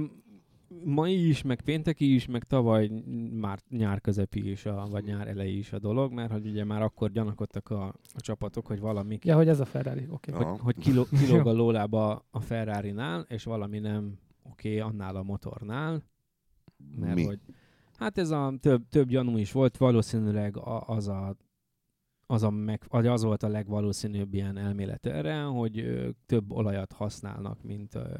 mai 0.83 1.27
is, 1.27 1.41
meg 1.41 1.62
pénteki 1.62 2.13
is, 2.13 2.25
meg 2.25 2.43
tavaly 2.43 2.88
már 3.31 3.59
nyár 3.69 4.01
közepi 4.01 4.49
is, 4.49 4.65
a, 4.65 4.88
vagy 4.91 5.03
nyár 5.03 5.27
elejé 5.27 5.57
is 5.57 5.73
a 5.73 5.79
dolog, 5.79 6.12
mert 6.12 6.31
hogy 6.31 6.47
ugye 6.47 6.63
már 6.63 6.81
akkor 6.81 7.12
gyanakodtak 7.12 7.69
a, 7.69 7.86
a 8.13 8.21
csapatok, 8.21 8.67
hogy 8.67 8.79
valami 8.79 9.17
Ja, 9.23 9.36
hogy 9.36 9.47
ez 9.47 9.59
a 9.59 9.65
Ferrari, 9.65 10.07
oké. 10.09 10.31
Okay. 10.31 10.45
hogy, 10.45 10.59
hogy 10.59 10.77
kiló, 10.77 11.03
kilóg 11.03 11.47
a 11.47 11.51
lólába 11.62 12.25
a 12.31 12.39
Ferrari-nál, 12.39 13.25
és 13.29 13.43
valami 13.43 13.79
nem 13.79 14.19
oké 14.43 14.77
okay, 14.77 14.91
annál 14.91 15.15
a 15.15 15.23
motornál, 15.23 16.03
mert 16.95 17.15
Mi? 17.15 17.23
hogy 17.23 17.39
hát 17.93 18.17
ez 18.17 18.29
a 18.29 18.53
több, 18.62 18.88
több 18.89 19.07
gyanú 19.07 19.38
is 19.38 19.51
volt, 19.51 19.77
valószínűleg 19.77 20.57
a, 20.57 20.88
az 20.88 21.07
a 21.07 21.36
az, 22.25 22.43
a 22.43 22.49
meg, 22.49 22.81
az 22.89 23.23
volt 23.23 23.43
a 23.43 23.47
legvalószínűbb 23.47 24.33
ilyen 24.33 24.57
elmélet 24.57 25.05
erre, 25.05 25.41
hogy 25.41 25.79
ö, 25.79 26.09
több 26.25 26.51
olajat 26.51 26.91
használnak, 26.91 27.63
mint, 27.63 27.95
ö, 27.95 28.13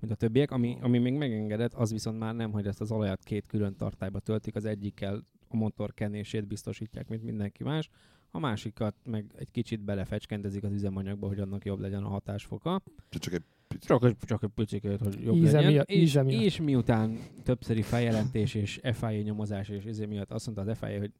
mint 0.00 0.12
a 0.12 0.16
többiek. 0.16 0.50
Ami, 0.50 0.76
ami 0.80 0.98
még 0.98 1.12
megengedett, 1.14 1.74
az 1.74 1.90
viszont 1.92 2.18
már 2.18 2.34
nem, 2.34 2.50
hogy 2.52 2.66
ezt 2.66 2.80
az 2.80 2.90
olajat 2.92 3.22
két 3.24 3.46
külön 3.46 3.76
tartályba 3.76 4.18
töltik, 4.20 4.54
az 4.54 4.64
egyikkel 4.64 5.24
a 5.48 5.56
motor 5.56 5.94
kenését 5.94 6.46
biztosítják, 6.46 7.08
mint 7.08 7.22
mindenki 7.22 7.64
más, 7.64 7.88
a 8.30 8.38
másikat 8.38 8.94
meg 9.04 9.24
egy 9.36 9.50
kicsit 9.50 9.80
belefecskendezik 9.80 10.62
az 10.64 10.72
üzemanyagba, 10.72 11.26
hogy 11.26 11.38
annak 11.40 11.64
jobb 11.64 11.80
legyen 11.80 12.02
a 12.02 12.08
hatásfoka. 12.08 12.80
Csak 13.10 13.32
egy 13.34 13.42
Csak, 13.78 14.04
egy- 14.04 14.16
csak 14.20 14.42
egy 14.42 14.50
picit, 14.54 14.82
hogy 15.00 15.22
jobb 15.24 15.34
Íze 15.36 15.52
legyen. 15.56 15.72
miatt- 15.72 15.88
és, 15.90 16.00
íze 16.02 16.22
miatt. 16.22 16.42
és 16.42 16.60
miután 16.60 17.18
többszöri 17.44 17.82
feljelentés 17.82 18.54
és 18.54 18.80
FIA 18.92 19.22
nyomozás 19.22 19.68
és 19.68 19.84
izé 19.84 20.04
miatt 20.06 20.30
azt 20.32 20.46
mondta 20.46 20.70
az 20.70 20.78
FIA, 20.78 20.98
hogy 20.98 21.12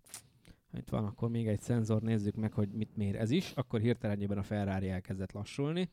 itt 0.79 0.89
van, 0.89 1.05
akkor 1.05 1.31
még 1.31 1.47
egy 1.47 1.61
szenzor, 1.61 2.03
nézzük 2.03 2.35
meg, 2.35 2.53
hogy 2.53 2.69
mit 2.73 2.97
mér 2.97 3.17
ez 3.17 3.31
is, 3.31 3.53
akkor 3.55 3.81
hirtelenjében 3.81 4.39
a 4.39 4.43
Ferrari 4.43 4.89
elkezdett 4.89 5.33
lassulni, 5.33 5.91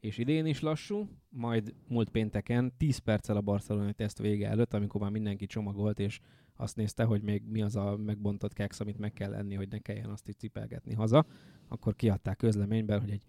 és 0.00 0.18
idén 0.18 0.46
is 0.46 0.60
lassú, 0.60 1.08
majd 1.28 1.74
múlt 1.88 2.10
pénteken 2.10 2.72
10 2.76 2.98
perccel 2.98 3.36
a 3.36 3.40
barcelonai 3.40 3.92
teszt 3.92 4.18
vége 4.18 4.48
előtt, 4.48 4.74
amikor 4.74 5.00
már 5.00 5.10
mindenki 5.10 5.46
csomagolt, 5.46 5.98
és 5.98 6.20
azt 6.56 6.76
nézte, 6.76 7.04
hogy 7.04 7.22
még 7.22 7.42
mi 7.46 7.62
az 7.62 7.76
a 7.76 7.96
megbontott 7.96 8.52
keks, 8.52 8.80
amit 8.80 8.98
meg 8.98 9.12
kell 9.12 9.34
enni, 9.34 9.54
hogy 9.54 9.68
ne 9.68 9.78
kelljen 9.78 10.10
azt 10.10 10.28
itt 10.28 10.38
cipelgetni 10.38 10.94
haza, 10.94 11.26
akkor 11.68 11.94
kiadták 11.94 12.36
közleményben, 12.36 13.00
hogy 13.00 13.10
egy 13.10 13.22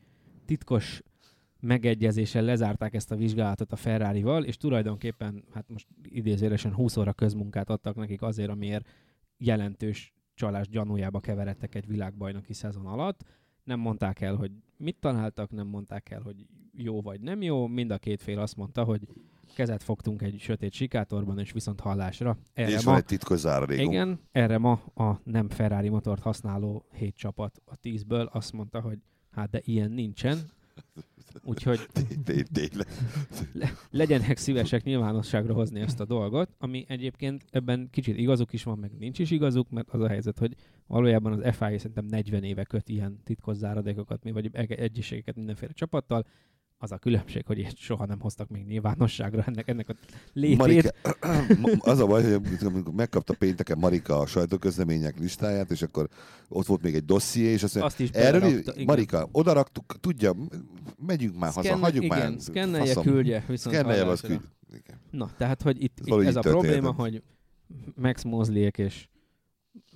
titkos 0.45 1.01
megegyezéssel 1.59 2.43
lezárták 2.43 2.93
ezt 2.93 3.11
a 3.11 3.15
vizsgálatot 3.15 3.71
a 3.71 3.75
Ferrari-val, 3.75 4.43
és 4.43 4.57
tulajdonképpen, 4.57 5.43
hát 5.53 5.69
most 5.69 5.87
idézőjelesen 6.03 6.73
20 6.73 6.97
óra 6.97 7.13
közmunkát 7.13 7.69
adtak 7.69 7.95
nekik 7.95 8.21
azért, 8.21 8.49
amiért 8.49 8.89
jelentős 9.37 10.13
csalás 10.33 10.67
gyanújába 10.67 11.19
keveredtek 11.19 11.75
egy 11.75 11.87
világbajnoki 11.87 12.53
szezon 12.53 12.85
alatt. 12.85 13.23
Nem 13.63 13.79
mondták 13.79 14.21
el, 14.21 14.35
hogy 14.35 14.51
mit 14.79 14.97
találtak, 14.99 15.51
nem 15.51 15.67
mondták 15.67 16.09
el, 16.09 16.21
hogy 16.21 16.35
jó 16.73 17.01
vagy 17.01 17.21
nem 17.21 17.41
jó. 17.41 17.67
Mind 17.67 17.91
a 17.91 17.97
két 17.97 18.21
fél 18.21 18.39
azt 18.39 18.55
mondta, 18.55 18.83
hogy 18.83 19.07
kezet 19.55 19.83
fogtunk 19.83 20.21
egy 20.21 20.39
sötét 20.39 20.73
sikátorban, 20.73 21.39
és 21.39 21.51
viszont 21.51 21.79
hallásra. 21.79 22.37
Erre 22.53 22.69
és 22.69 22.83
ma, 22.83 22.91
van 22.91 22.99
egy 22.99 23.05
titkos 23.05 23.39
záradékunk. 23.39 23.91
igen, 23.91 24.19
erre 24.31 24.57
ma 24.57 24.71
a 24.95 25.19
nem 25.23 25.49
Ferrari 25.49 25.89
motort 25.89 26.21
használó 26.21 26.85
hét 26.91 27.15
csapat 27.15 27.61
a 27.65 27.75
tízből 27.75 28.29
azt 28.31 28.53
mondta, 28.53 28.81
hogy 28.81 28.97
hát 29.31 29.49
de 29.49 29.61
ilyen 29.63 29.91
nincsen, 29.91 30.37
úgyhogy 31.43 31.79
Té- 31.91 32.19
té- 32.23 32.49
Tényleg. 32.51 32.87
legyenek 33.91 34.37
szívesek 34.37 34.83
nyilvánosságra 34.83 35.53
hozni 35.53 35.79
ezt 35.79 35.99
a 35.99 36.05
dolgot, 36.05 36.49
ami 36.57 36.85
egyébként 36.87 37.45
ebben 37.51 37.87
kicsit 37.91 38.17
igazuk 38.17 38.53
is 38.53 38.63
van, 38.63 38.77
meg 38.77 38.91
nincs 38.97 39.19
is 39.19 39.31
igazuk, 39.31 39.69
mert 39.69 39.89
az 39.89 40.01
a 40.01 40.07
helyzet, 40.07 40.37
hogy 40.39 40.55
valójában 40.87 41.31
az 41.31 41.55
FIA 41.55 41.77
szerintem 41.77 42.05
40 42.05 42.43
éve 42.43 42.63
köt 42.63 42.89
ilyen 42.89 43.19
titkos 43.23 43.55
záradékokat, 43.55 44.23
mi- 44.23 44.31
vagy 44.31 44.49
egy- 44.51 44.71
egyiségeket 44.71 45.35
mindenféle 45.35 45.71
csapattal, 45.71 46.25
az 46.81 46.91
a 46.91 46.97
különbség, 46.97 47.45
hogy 47.45 47.57
ilyet 47.57 47.77
soha 47.77 48.05
nem 48.05 48.19
hoztak 48.19 48.49
még 48.49 48.65
nyilvánosságra 48.65 49.43
ennek, 49.47 49.67
ennek 49.67 49.89
a 49.89 49.93
létét. 50.33 50.57
Marika, 50.57 50.89
az 51.91 51.99
a 51.99 52.05
baj, 52.05 52.23
hogy 52.23 52.41
amikor 52.65 52.93
megkapta 52.93 53.33
pénteken 53.33 53.77
Marika 53.77 54.19
a 54.19 54.25
sajtóközlemények 54.25 55.19
listáját, 55.19 55.71
és 55.71 55.81
akkor 55.81 56.07
ott 56.47 56.65
volt 56.65 56.81
még 56.81 56.95
egy 56.95 57.05
dosszié, 57.05 57.45
és 57.51 57.63
azt 57.63 57.75
mondja, 57.75 57.91
Azt 57.91 57.99
is 57.99 58.09
erről, 58.09 58.47
igen. 58.57 58.83
Marika, 58.85 59.29
oda 59.31 59.53
raktuk, 59.53 59.99
tudja, 59.99 60.35
megyünk 61.05 61.37
már 61.39 61.51
haza, 61.51 61.61
Szkenne- 61.67 61.83
hagyjuk 61.83 62.03
igen, 62.03 62.31
már. 62.31 62.39
szkennelje, 62.41 62.93
küldje, 62.93 63.43
viszont 63.47 63.75
Szkennelje, 63.75 63.99
az 64.01 64.05
hallásra. 64.05 64.27
küldj. 64.27 64.43
Igen. 64.71 64.99
Na, 65.11 65.29
tehát, 65.37 65.61
hogy 65.61 65.83
itt, 65.83 65.99
Ez 65.99 66.05
itt 66.21 66.27
ez 66.27 66.35
a 66.35 66.39
történt, 66.41 66.63
probléma, 66.65 66.91
hogy 66.91 67.23
Max 67.95 68.23
Mosleyek 68.23 68.77
és 68.77 69.07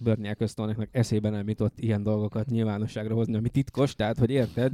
Bernie 0.01 0.29
Ecclestoneknek 0.29 0.89
eszébe 0.91 1.29
nem 1.29 1.47
jutott 1.47 1.79
ilyen 1.79 2.03
dolgokat 2.03 2.45
nyilvánosságra 2.49 3.13
hozni, 3.13 3.35
ami 3.35 3.49
titkos, 3.49 3.95
tehát, 3.95 4.17
hogy 4.17 4.29
érted, 4.29 4.71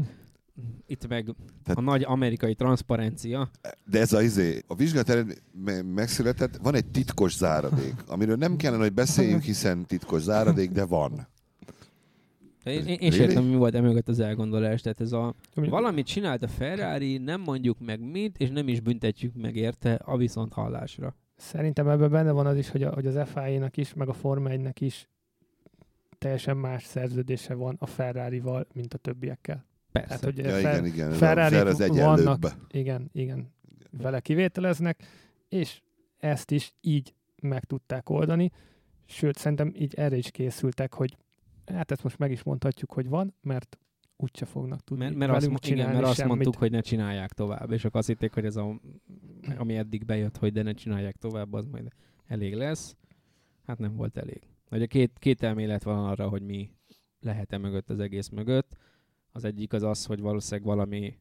itt 0.88 1.08
meg 1.08 1.24
Tehát- 1.63 1.78
a 1.78 1.82
nagy 1.82 2.04
amerikai 2.04 2.56
transzparencia, 2.56 3.50
De 3.86 4.00
ez 4.00 4.13
a, 4.13 4.22
izé, 4.22 4.62
a 4.67 4.76
vizsgálat 4.76 5.26
megszületett, 5.93 6.58
van 6.58 6.76
egy 6.76 6.86
titkos 6.86 7.36
záradék, 7.36 7.93
amiről 8.08 8.36
nem 8.36 8.56
kellene, 8.56 8.84
hogy 8.84 8.93
beszéljünk, 8.93 9.41
hiszen 9.41 9.86
titkos 9.86 10.22
záradék, 10.22 10.72
de 10.72 10.86
van. 10.86 11.28
én, 12.63 12.74
én, 12.74 12.86
én 12.88 12.98
Really? 12.98 13.12
sem 13.15 13.24
értem, 13.30 13.43
mi 13.43 13.56
volt 13.56 13.76
emögött 13.76 14.08
az 14.08 14.19
elgondolás, 14.19 14.82
tehát 14.82 15.02
ez 15.02 15.12
a 15.12 15.34
Ami- 15.56 15.67
valamit 15.69 16.06
csinált 16.06 16.43
a 16.43 16.48
Ferrari, 16.48 17.17
nem 17.17 17.41
mondjuk 17.41 17.80
meg 17.80 18.00
mit, 18.12 18.38
és 18.38 18.50
nem 18.50 18.67
is 18.67 18.80
büntetjük 18.80 19.34
meg 19.36 19.56
érte 19.56 19.93
a 19.93 20.17
viszont 20.17 20.54
hallásra. 20.54 21.15
Szerintem 21.36 21.88
ebben 21.89 22.10
benne 22.12 22.32
van 22.32 22.45
az 22.45 22.58
is, 22.58 22.69
hogy, 22.69 22.84
a, 22.84 22.93
hogy 22.93 23.06
az 23.06 23.30
FIA-nak 23.34 23.78
is, 23.78 23.93
meg 23.93 24.08
a 24.10 24.13
Forma 24.13 24.50
1-nek 24.52 24.76
is 24.80 25.10
teljesen 26.17 26.58
más 26.58 26.84
szerződése 26.86 27.54
van 27.54 27.76
a 27.80 27.86
Ferrari-val, 27.86 28.67
mint 28.74 28.93
a 28.93 28.98
többiekkel. 28.98 29.65
Persze. 29.91 30.08
Tehát, 30.08 30.23
hogy 30.23 30.38
Ja, 30.38 30.43
Fer- 30.49 30.62
igen, 30.62 30.86
igen. 30.86 31.12
Ferrari 31.12 31.56
az 31.56 31.80
egyenlőbb. 31.80 32.25
vannak. 32.25 32.67
Igen, 32.71 33.10
igen. 33.13 33.54
Vele 33.91 34.19
kivételeznek, 34.19 35.04
és 35.49 35.82
ezt 36.17 36.52
is 36.52 36.73
így 36.82 37.13
meg 37.41 37.63
tudták 37.65 38.10
oldani. 38.10 38.52
Sőt, 39.06 39.38
szerintem 39.38 39.71
így 39.75 39.93
erre 39.95 40.15
is 40.17 40.32
készültek, 40.32 40.93
hogy 40.93 41.17
hát 41.65 41.91
ezt 41.91 42.04
most 42.04 42.17
meg 42.17 42.32
is 42.32 42.43
mondhatjuk, 42.43 42.91
hogy 42.93 43.08
van, 43.10 43.34
mert 43.41 43.78
úgyse 44.17 44.45
fognak 44.45 44.84
tudni 44.84 45.04
Mert, 45.04 45.15
mert, 45.15 45.32
azt, 45.32 45.41
velünk 45.41 45.65
igen, 45.65 45.75
csinálni 45.78 45.93
mert 45.95 46.08
azt 46.08 46.15
semmit. 46.17 46.34
mondtuk, 46.34 46.56
hogy 46.56 46.71
ne 46.71 46.82
csinálják 46.82 47.32
tovább, 47.34 47.71
és 47.71 47.86
akkor 47.86 47.99
azt 47.99 48.08
hitték, 48.08 48.34
hogy 48.34 48.45
ez 48.45 48.56
a, 48.56 48.80
ami 49.58 49.75
eddig 49.78 50.06
bejött, 50.06 50.38
hogy 50.38 50.52
de 50.54 50.62
ne 50.63 50.71
csinálják 50.73 51.15
tovább, 51.15 51.54
az 51.54 51.65
majd 51.65 51.88
elég 52.25 52.54
lesz. 52.56 52.95
Hát 53.65 53.80
nem 53.80 53.95
volt 53.95 54.17
elég. 54.17 54.41
Ugye 54.71 54.86
két, 54.86 55.19
két 55.19 55.43
elmélet 55.43 55.84
van 55.84 56.06
arra, 56.06 56.28
hogy 56.30 56.41
mi 56.41 56.71
lehet-e 57.19 57.58
mögött 57.58 57.89
az 57.89 57.99
egész 57.99 58.30
mögött. 58.30 58.78
Az 59.32 59.44
egyik 59.44 59.74
az 59.74 59.84
az, 59.84 60.06
hogy 60.06 60.20
valószínűleg 60.20 60.68
valami, 60.68 61.18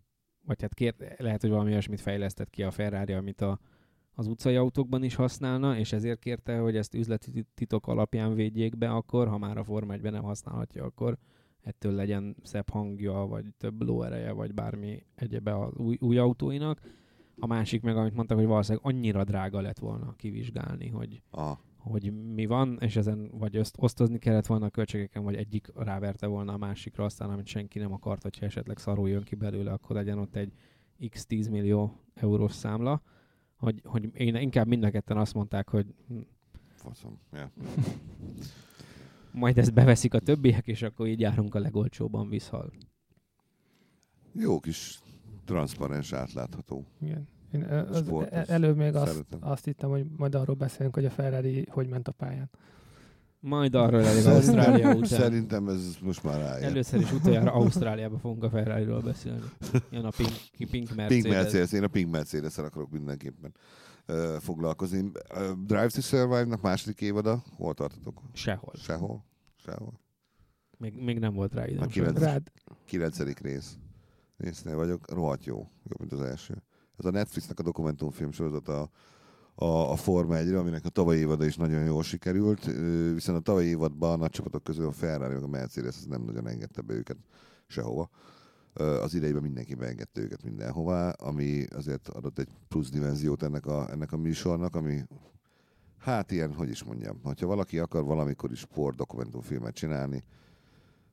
vagy 0.47 0.61
hát 0.61 0.75
kér, 0.75 0.95
lehet, 1.19 1.41
hogy 1.41 1.51
valami 1.51 1.71
olyasmit 1.71 2.01
fejlesztett 2.01 2.51
ki 2.51 2.63
a 2.63 2.71
Ferrari, 2.71 3.13
amit 3.13 3.41
a, 3.41 3.59
az 4.15 4.27
utcai 4.27 4.57
autókban 4.57 5.03
is 5.03 5.15
használna, 5.15 5.79
és 5.79 5.93
ezért 5.93 6.19
kérte, 6.19 6.59
hogy 6.59 6.77
ezt 6.77 6.95
üzleti 6.95 7.31
tit- 7.31 7.49
titok 7.55 7.87
alapján 7.87 8.35
védjék 8.35 8.79
be 8.79 8.91
akkor, 8.91 9.29
ha 9.29 9.39
már 9.39 9.57
a 9.57 9.65
Forma 9.65 9.93
1 9.93 10.01
nem 10.01 10.23
használhatja, 10.23 10.85
akkor 10.85 11.19
ettől 11.61 11.93
legyen 11.93 12.37
szebb 12.43 12.69
hangja, 12.69 13.13
vagy 13.13 13.45
több 13.57 13.83
lóereje, 13.83 14.33
vagy 14.33 14.55
bármi 14.55 15.03
egyebe 15.15 15.59
az 15.59 15.77
új, 15.77 15.97
új 16.01 16.19
autóinak. 16.19 16.81
A 17.39 17.47
másik 17.47 17.83
meg, 17.83 17.97
amit 17.97 18.15
mondtak, 18.15 18.39
hogy 18.39 18.47
valószínűleg 18.47 18.87
annyira 18.87 19.25
drága 19.25 19.61
lett 19.61 19.79
volna 19.79 20.15
kivizsgálni, 20.17 20.89
hogy, 20.89 21.23
Ah, 21.31 21.59
hogy 21.79 22.33
mi 22.35 22.47
van, 22.47 22.79
és 22.81 22.97
ezen 22.97 23.31
vagy 23.33 23.57
öszt, 23.57 23.77
osztozni 23.79 24.19
kellett 24.19 24.47
volna 24.47 24.67
a 24.67 24.71
költségeken, 24.71 25.25
vagy 25.25 25.35
egyik 25.35 25.71
ráverte 25.75 26.27
volna 26.27 26.53
a 26.53 26.57
másikra, 26.57 27.05
aztán 27.05 27.31
amit 27.31 27.47
senki 27.47 27.79
nem 27.79 27.93
akart, 27.93 28.23
hogyha 28.23 28.47
esetleg 28.47 28.79
szarul 28.79 29.09
jön 29.09 29.23
ki 29.23 29.35
belőle, 29.35 29.73
akkor 29.73 29.97
legyen 29.97 30.19
ott 30.19 30.37
egy 30.37 30.53
x 31.09 31.27
10 31.27 31.49
millió 31.49 32.05
eurós 32.15 32.53
számla. 32.53 33.03
Hogy, 33.57 33.81
hogy 33.85 34.11
én 34.15 34.35
inkább 34.35 34.67
mind 34.67 34.85
a 34.85 34.91
ketten 34.91 35.17
azt 35.17 35.35
mondták, 35.35 35.69
hogy 35.69 35.95
hm, 36.09 36.19
faszom. 36.75 37.19
Ja. 37.33 37.51
majd 39.33 39.59
ezt 39.59 39.75
beveszik 39.75 40.15
a 40.15 40.19
többiek, 40.19 40.67
és 40.67 40.83
akkor 40.83 41.07
így 41.07 41.21
járunk 41.21 41.55
a 41.55 41.59
legolcsóban 41.59 42.29
visszhal. 42.29 42.73
Jó 44.33 44.61
kis 44.61 45.01
transzparens, 45.45 46.13
átlátható. 46.13 46.85
Igen. 47.01 47.29
Én 47.53 47.63
az, 47.63 48.09
e- 48.31 48.41
az 48.41 48.49
előbb 48.49 48.77
még 48.77 48.95
azt, 48.95 49.13
szeretem. 49.13 49.39
azt 49.43 49.65
hittem, 49.65 49.91
hogy 49.91 50.07
majd 50.17 50.35
arról 50.35 50.57
beszélünk, 50.57 50.95
hogy 50.95 51.05
a 51.05 51.11
Ferrari 51.11 51.67
hogy 51.71 51.89
ment 51.89 52.09
a 52.09 52.13
pályán. 52.13 52.51
Majd 53.41 53.75
arról 53.75 54.05
elég 54.05 54.27
Ausztrália 54.27 54.95
után. 54.95 55.05
Szerintem 55.19 55.69
ez 55.69 55.97
most 56.03 56.23
már 56.23 56.39
rájön. 56.41 56.69
Először 56.69 57.01
is 57.01 57.13
utoljára 57.13 57.53
Ausztráliába 57.53 58.19
fogunk 58.19 58.43
a 58.43 58.51
Ferrari-ról 58.51 59.01
beszélni. 59.01 59.41
Jön 59.91 60.05
a 60.05 60.11
Pink, 60.17 60.31
Pink 60.71 60.95
Mercedes. 60.95 61.09
Pink 61.09 61.29
Mercedes, 61.35 61.73
én 61.73 61.83
a 61.83 61.89
Pink 61.89 62.11
mercedes 62.11 62.59
akarok 62.59 62.91
mindenképpen 62.91 63.55
ö, 64.07 64.37
foglalkozni. 64.41 65.11
Ö, 65.35 65.53
Drive 65.67 65.87
to 65.89 66.01
Survive-nak 66.01 66.61
második 66.61 67.01
évada, 67.01 67.43
hol 67.57 67.75
tartotok? 67.75 68.23
Sehol. 68.33 68.73
Sehol? 68.77 69.25
Sehol. 69.57 70.01
Még, 70.79 70.95
még 70.95 71.19
nem 71.19 71.35
volt 71.35 71.55
rá 71.55 71.67
időm. 71.67 71.83
A 71.83 71.87
kilenc- 71.87 72.19
Rád. 72.19 72.53
Kilencedik 72.85 73.39
rész. 73.39 73.79
Résznél 74.37 74.77
vagyok, 74.77 75.11
rohadt 75.11 75.45
jó, 75.45 75.57
jobb, 75.85 75.99
mint 75.99 76.13
az 76.13 76.21
első. 76.21 76.63
Ez 76.99 77.05
a 77.05 77.11
Netflixnek 77.11 77.59
a 77.59 77.63
dokumentumfilm 77.63 78.33
sorozata 78.33 78.91
a, 79.55 79.65
a 79.65 79.97
Forma 79.97 80.37
1 80.37 80.53
aminek 80.53 80.85
a 80.85 80.89
tavalyi 80.89 81.19
évada 81.19 81.45
is 81.45 81.57
nagyon 81.57 81.85
jól 81.85 82.03
sikerült, 82.03 82.65
viszont 83.15 83.39
a 83.39 83.43
tavalyi 83.43 83.67
évadban 83.67 84.13
a 84.13 84.17
nagy 84.17 84.31
csapatok 84.31 84.63
közül 84.65 84.87
a 84.87 84.93
Ferrari 84.93 85.35
meg 85.35 85.43
a 85.43 85.47
Mercedes 85.47 85.97
ez 85.97 86.05
nem 86.05 86.23
nagyon 86.23 86.49
engedte 86.49 86.81
be 86.81 86.95
őket 86.95 87.17
sehova. 87.67 88.11
Az 88.75 89.15
idejében 89.15 89.43
mindenki 89.43 89.75
beengedte 89.75 90.21
őket 90.21 90.43
mindenhová, 90.43 91.11
ami 91.11 91.65
azért 91.71 92.09
adott 92.09 92.39
egy 92.39 92.49
plusz 92.69 92.91
dimenziót 92.91 93.43
ennek 93.43 93.67
a, 93.67 93.91
ennek 93.91 94.13
a 94.13 94.17
műsornak, 94.17 94.75
ami 94.75 95.05
hát 95.99 96.31
ilyen, 96.31 96.55
hogy 96.55 96.69
is 96.69 96.85
mondjam, 96.85 97.21
hogyha 97.23 97.47
valaki 97.47 97.79
akar 97.79 98.05
valamikor 98.05 98.51
is 98.51 98.59
sport 98.59 98.97
dokumentumfilmet 98.97 99.75
csinálni, 99.75 100.25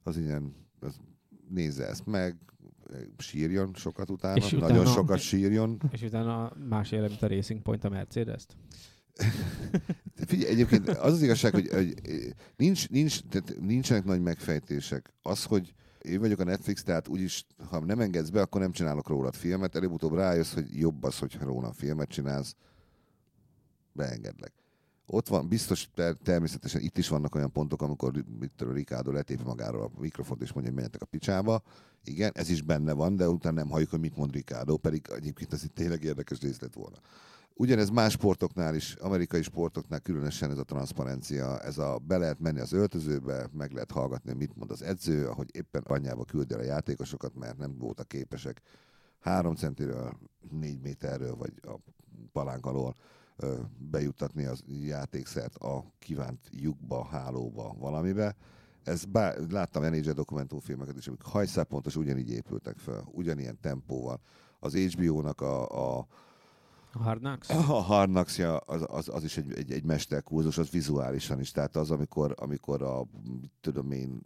az 0.03 0.17
ilyen, 0.17 0.55
az 0.79 0.99
nézze 1.49 1.87
ezt 1.87 2.05
meg, 2.05 2.37
sírjon 3.17 3.73
sokat 3.73 4.09
utána, 4.09 4.35
És 4.35 4.51
nagyon 4.51 4.63
utána- 4.71 4.85
sokat 4.93 5.19
sírjon. 5.19 5.81
És 5.91 6.01
utána 6.01 6.51
más 6.69 6.91
éle, 6.91 7.07
mint 7.07 7.21
a 7.21 7.27
Racing 7.27 7.61
Point 7.61 7.83
a 7.83 7.89
Mercedes-t. 7.89 8.57
De 10.15 10.25
Figyelj, 10.27 10.51
egyébként 10.51 10.89
az 10.89 11.13
az 11.13 11.21
igazság, 11.21 11.53
hogy, 11.53 11.67
hogy 11.67 11.93
nincs, 12.55 12.89
nincs, 12.89 13.19
tehát 13.21 13.59
nincsenek 13.59 14.03
nagy 14.03 14.21
megfejtések. 14.21 15.13
Az, 15.21 15.43
hogy 15.43 15.73
én 16.01 16.19
vagyok 16.19 16.39
a 16.39 16.43
Netflix, 16.43 16.83
tehát 16.83 17.07
úgyis, 17.07 17.45
ha 17.69 17.79
nem 17.79 17.99
engedsz 17.99 18.29
be, 18.29 18.41
akkor 18.41 18.61
nem 18.61 18.71
csinálok 18.71 19.07
rólad 19.07 19.35
filmet. 19.35 19.75
Előbb-utóbb 19.75 20.13
rájössz, 20.13 20.53
hogy 20.53 20.77
jobb 20.79 21.03
az, 21.03 21.19
hogyha 21.19 21.45
róla 21.45 21.71
filmet 21.73 22.09
csinálsz, 22.09 22.55
beengedlek. 23.91 24.53
Ott 25.07 25.27
van, 25.27 25.47
biztos 25.47 25.89
ter- 25.93 26.21
természetesen 26.23 26.81
itt 26.81 26.97
is 26.97 27.07
vannak 27.07 27.35
olyan 27.35 27.51
pontok, 27.51 27.81
amikor 27.81 28.11
mit 28.39 28.51
tudom, 28.55 28.73
Ricardo 28.73 29.11
letépi 29.11 29.43
magáról 29.43 29.81
a 29.83 29.99
mikrofont, 29.99 30.41
és 30.41 30.51
mondja, 30.53 30.71
hogy 30.71 30.81
menjetek 30.81 31.01
a 31.01 31.05
picsába. 31.05 31.63
Igen, 32.03 32.31
ez 32.33 32.49
is 32.49 32.61
benne 32.61 32.93
van, 32.93 33.15
de 33.15 33.29
utána 33.29 33.55
nem 33.55 33.69
halljuk, 33.69 33.89
hogy 33.89 33.99
mit 33.99 34.15
mond 34.15 34.33
Ricardo, 34.33 34.77
pedig 34.77 35.01
egyébként 35.15 35.53
ez 35.53 35.63
itt 35.63 35.75
tényleg 35.75 36.03
érdekes 36.03 36.39
részlet 36.39 36.73
volna. 36.73 36.97
Ugyanez 37.53 37.89
más 37.89 38.11
sportoknál 38.11 38.75
is, 38.75 38.93
amerikai 38.93 39.41
sportoknál 39.41 39.99
különösen 39.99 40.51
ez 40.51 40.57
a 40.57 40.63
transzparencia, 40.63 41.59
ez 41.59 41.77
a 41.77 41.97
be 42.07 42.17
lehet 42.17 42.39
menni 42.39 42.59
az 42.59 42.73
öltözőbe, 42.73 43.49
meg 43.51 43.71
lehet 43.71 43.91
hallgatni, 43.91 44.33
mit 44.33 44.55
mond 44.55 44.71
az 44.71 44.81
edző, 44.81 45.27
ahogy 45.27 45.49
éppen 45.51 45.83
anyjába 45.87 46.25
küldi 46.25 46.53
a 46.53 46.61
játékosokat, 46.61 47.35
mert 47.35 47.57
nem 47.57 47.77
voltak 47.77 48.07
képesek 48.07 48.61
három 49.19 49.55
centiről, 49.55 50.17
négy 50.49 50.81
méterről, 50.81 51.35
vagy 51.35 51.53
a 51.61 51.75
palánk 52.31 52.65
alól 52.65 52.95
ö, 53.37 53.59
bejuttatni 53.77 54.45
az 54.45 54.63
játékszert 54.67 55.55
a 55.55 55.85
kívánt 55.99 56.39
lyukba, 56.51 57.05
hálóba, 57.05 57.75
valamibe. 57.79 58.35
Ez 58.83 59.05
bár, 59.05 59.37
láttam 59.49 59.83
NHL 59.83 60.11
dokumentumfilmeket 60.11 60.97
is, 60.97 61.07
amik 61.07 61.21
hajszápontos 61.21 61.95
ugyanígy 61.95 62.29
épültek 62.29 62.77
fel, 62.77 63.03
ugyanilyen 63.11 63.57
tempóval. 63.61 64.19
Az 64.59 64.75
HBO-nak 64.75 65.41
a, 65.41 65.97
a 65.97 66.07
A 66.91 67.15
Knocks? 67.15 67.49
a 67.49 67.81
Harnaxja 67.81 68.57
az, 68.57 68.85
az, 68.87 69.09
az 69.09 69.23
is 69.23 69.37
egy, 69.37 69.53
egy, 69.53 69.71
egy 69.71 69.83
mesterkurzus, 69.83 70.57
az 70.57 70.69
vizuálisan 70.69 71.39
is. 71.39 71.51
Tehát 71.51 71.75
az, 71.75 71.91
amikor, 71.91 72.35
amikor 72.37 72.81
a, 72.81 73.05
tudom 73.61 73.91
én, 73.91 74.21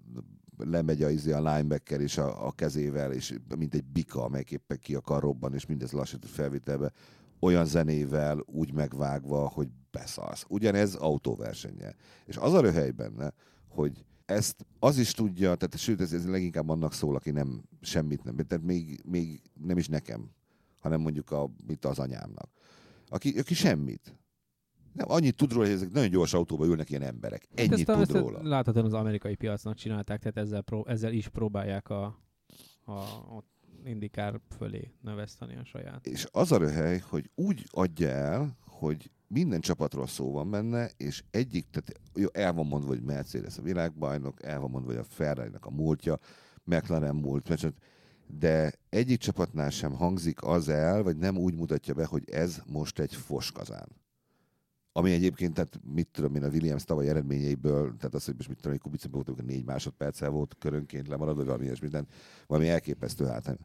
lemegy 0.57 1.03
a, 1.03 1.09
izé, 1.09 1.31
a 1.31 1.53
linebacker 1.53 2.01
és 2.01 2.17
a, 2.17 2.47
a 2.47 2.51
kezével, 2.51 3.11
és 3.11 3.39
mint 3.57 3.73
egy 3.73 3.85
bika, 3.85 4.23
amelyik 4.23 4.51
éppen 4.51 4.79
ki 4.79 4.95
akar 4.95 5.21
robban, 5.21 5.53
és 5.53 5.65
mindez 5.65 5.91
lassított 5.91 6.29
felvételbe, 6.29 6.91
olyan 7.39 7.65
zenével 7.65 8.43
úgy 8.45 8.73
megvágva, 8.73 9.47
hogy 9.47 9.67
beszarsz. 9.91 10.45
Ugyanez 10.47 10.95
autóversenye. 10.95 11.95
És 12.25 12.37
az 12.37 12.53
a 12.53 12.61
röhely 12.61 12.91
benne, 12.91 13.33
hogy 13.67 14.05
ezt 14.25 14.65
az 14.79 14.97
is 14.97 15.11
tudja, 15.11 15.55
tehát 15.55 15.77
sőt, 15.77 16.01
ez, 16.01 16.13
ez 16.13 16.27
leginkább 16.27 16.69
annak 16.69 16.93
szól, 16.93 17.15
aki 17.15 17.31
nem 17.31 17.61
semmit 17.81 18.23
nem, 18.23 18.35
tehát 18.35 18.65
még, 18.65 19.01
még 19.05 19.41
nem 19.65 19.77
is 19.77 19.87
nekem, 19.87 20.29
hanem 20.79 21.01
mondjuk 21.01 21.31
a, 21.31 21.49
mit 21.67 21.85
az 21.85 21.99
anyámnak. 21.99 22.49
Aki, 23.07 23.39
aki 23.39 23.53
semmit. 23.53 24.15
Nem, 24.93 25.11
annyit 25.11 25.35
tud 25.35 25.51
róla, 25.51 25.65
hogy 25.65 25.75
ezek 25.75 25.91
nagyon 25.91 26.09
gyors 26.09 26.33
autóba 26.33 26.65
ülnek 26.65 26.89
ilyen 26.89 27.01
emberek. 27.01 27.47
Ennyit 27.55 27.69
Hát 27.69 27.79
ezt, 27.79 27.87
tud 27.87 27.99
ezt 27.99 28.25
róla. 28.25 28.47
Láthatóan 28.47 28.85
az 28.85 28.93
amerikai 28.93 29.35
piacnak 29.35 29.75
csinálták, 29.75 30.19
tehát 30.19 30.37
ezzel, 30.37 30.61
pró- 30.61 30.87
ezzel 30.87 31.13
is 31.13 31.27
próbálják 31.27 31.89
a, 31.89 32.19
a, 32.83 32.91
a 32.91 33.43
indikár 33.85 34.39
fölé 34.57 34.91
növeszteni 35.01 35.55
a 35.55 35.63
saját. 35.63 36.05
És 36.05 36.27
az 36.31 36.51
a 36.51 36.57
röhely, 36.57 36.99
hogy 36.99 37.29
úgy 37.35 37.63
adja 37.71 38.07
el, 38.07 38.57
hogy 38.65 39.11
minden 39.27 39.59
csapatról 39.59 40.07
szó 40.07 40.31
van 40.31 40.49
benne, 40.49 40.89
és 40.97 41.23
egyik, 41.31 41.69
tehát 41.69 41.91
jó, 42.13 42.27
el 42.31 42.53
van 42.53 42.65
mondva, 42.65 42.89
hogy 42.89 43.01
Mercedes 43.01 43.57
a 43.57 43.61
világbajnok, 43.61 44.43
el 44.43 44.59
van 44.59 44.69
mondva, 44.69 44.91
hogy 44.91 44.99
a 44.99 45.03
ferrari 45.03 45.51
a 45.59 45.71
múltja, 45.71 46.19
McLaren 46.63 47.15
múlt, 47.15 47.49
mert 47.49 47.73
de 48.27 48.73
egyik 48.89 49.19
csapatnál 49.19 49.69
sem 49.69 49.93
hangzik 49.93 50.43
az 50.43 50.69
el, 50.69 51.03
vagy 51.03 51.17
nem 51.17 51.37
úgy 51.37 51.55
mutatja 51.55 51.93
be, 51.93 52.05
hogy 52.05 52.29
ez 52.29 52.61
most 52.65 52.99
egy 52.99 53.13
foskazán. 53.13 53.87
Ami 54.99 55.11
egyébként, 55.11 55.53
tehát 55.53 55.79
mit 55.93 56.07
tudom 56.11 56.35
én, 56.35 56.43
a 56.43 56.47
Williams 56.47 56.83
tavaly 56.83 57.09
eredményeiből, 57.09 57.95
tehát 57.97 58.13
az, 58.13 58.25
hogy 58.25 58.33
most 58.35 58.47
mit 58.47 58.57
tudom 58.57 58.73
én, 58.73 58.79
Kubica 58.79 59.07
volt, 59.11 59.27
amikor 59.27 59.45
négy 59.45 59.65
másodperccel 59.65 60.29
volt 60.29 60.55
körönként 60.59 61.07
lemarad, 61.07 61.35
vagy 61.35 61.45
valami 61.45 61.63
ilyesmi, 61.63 61.89
valami 62.47 62.69
elképesztő 62.69 63.25
hát. 63.25 63.57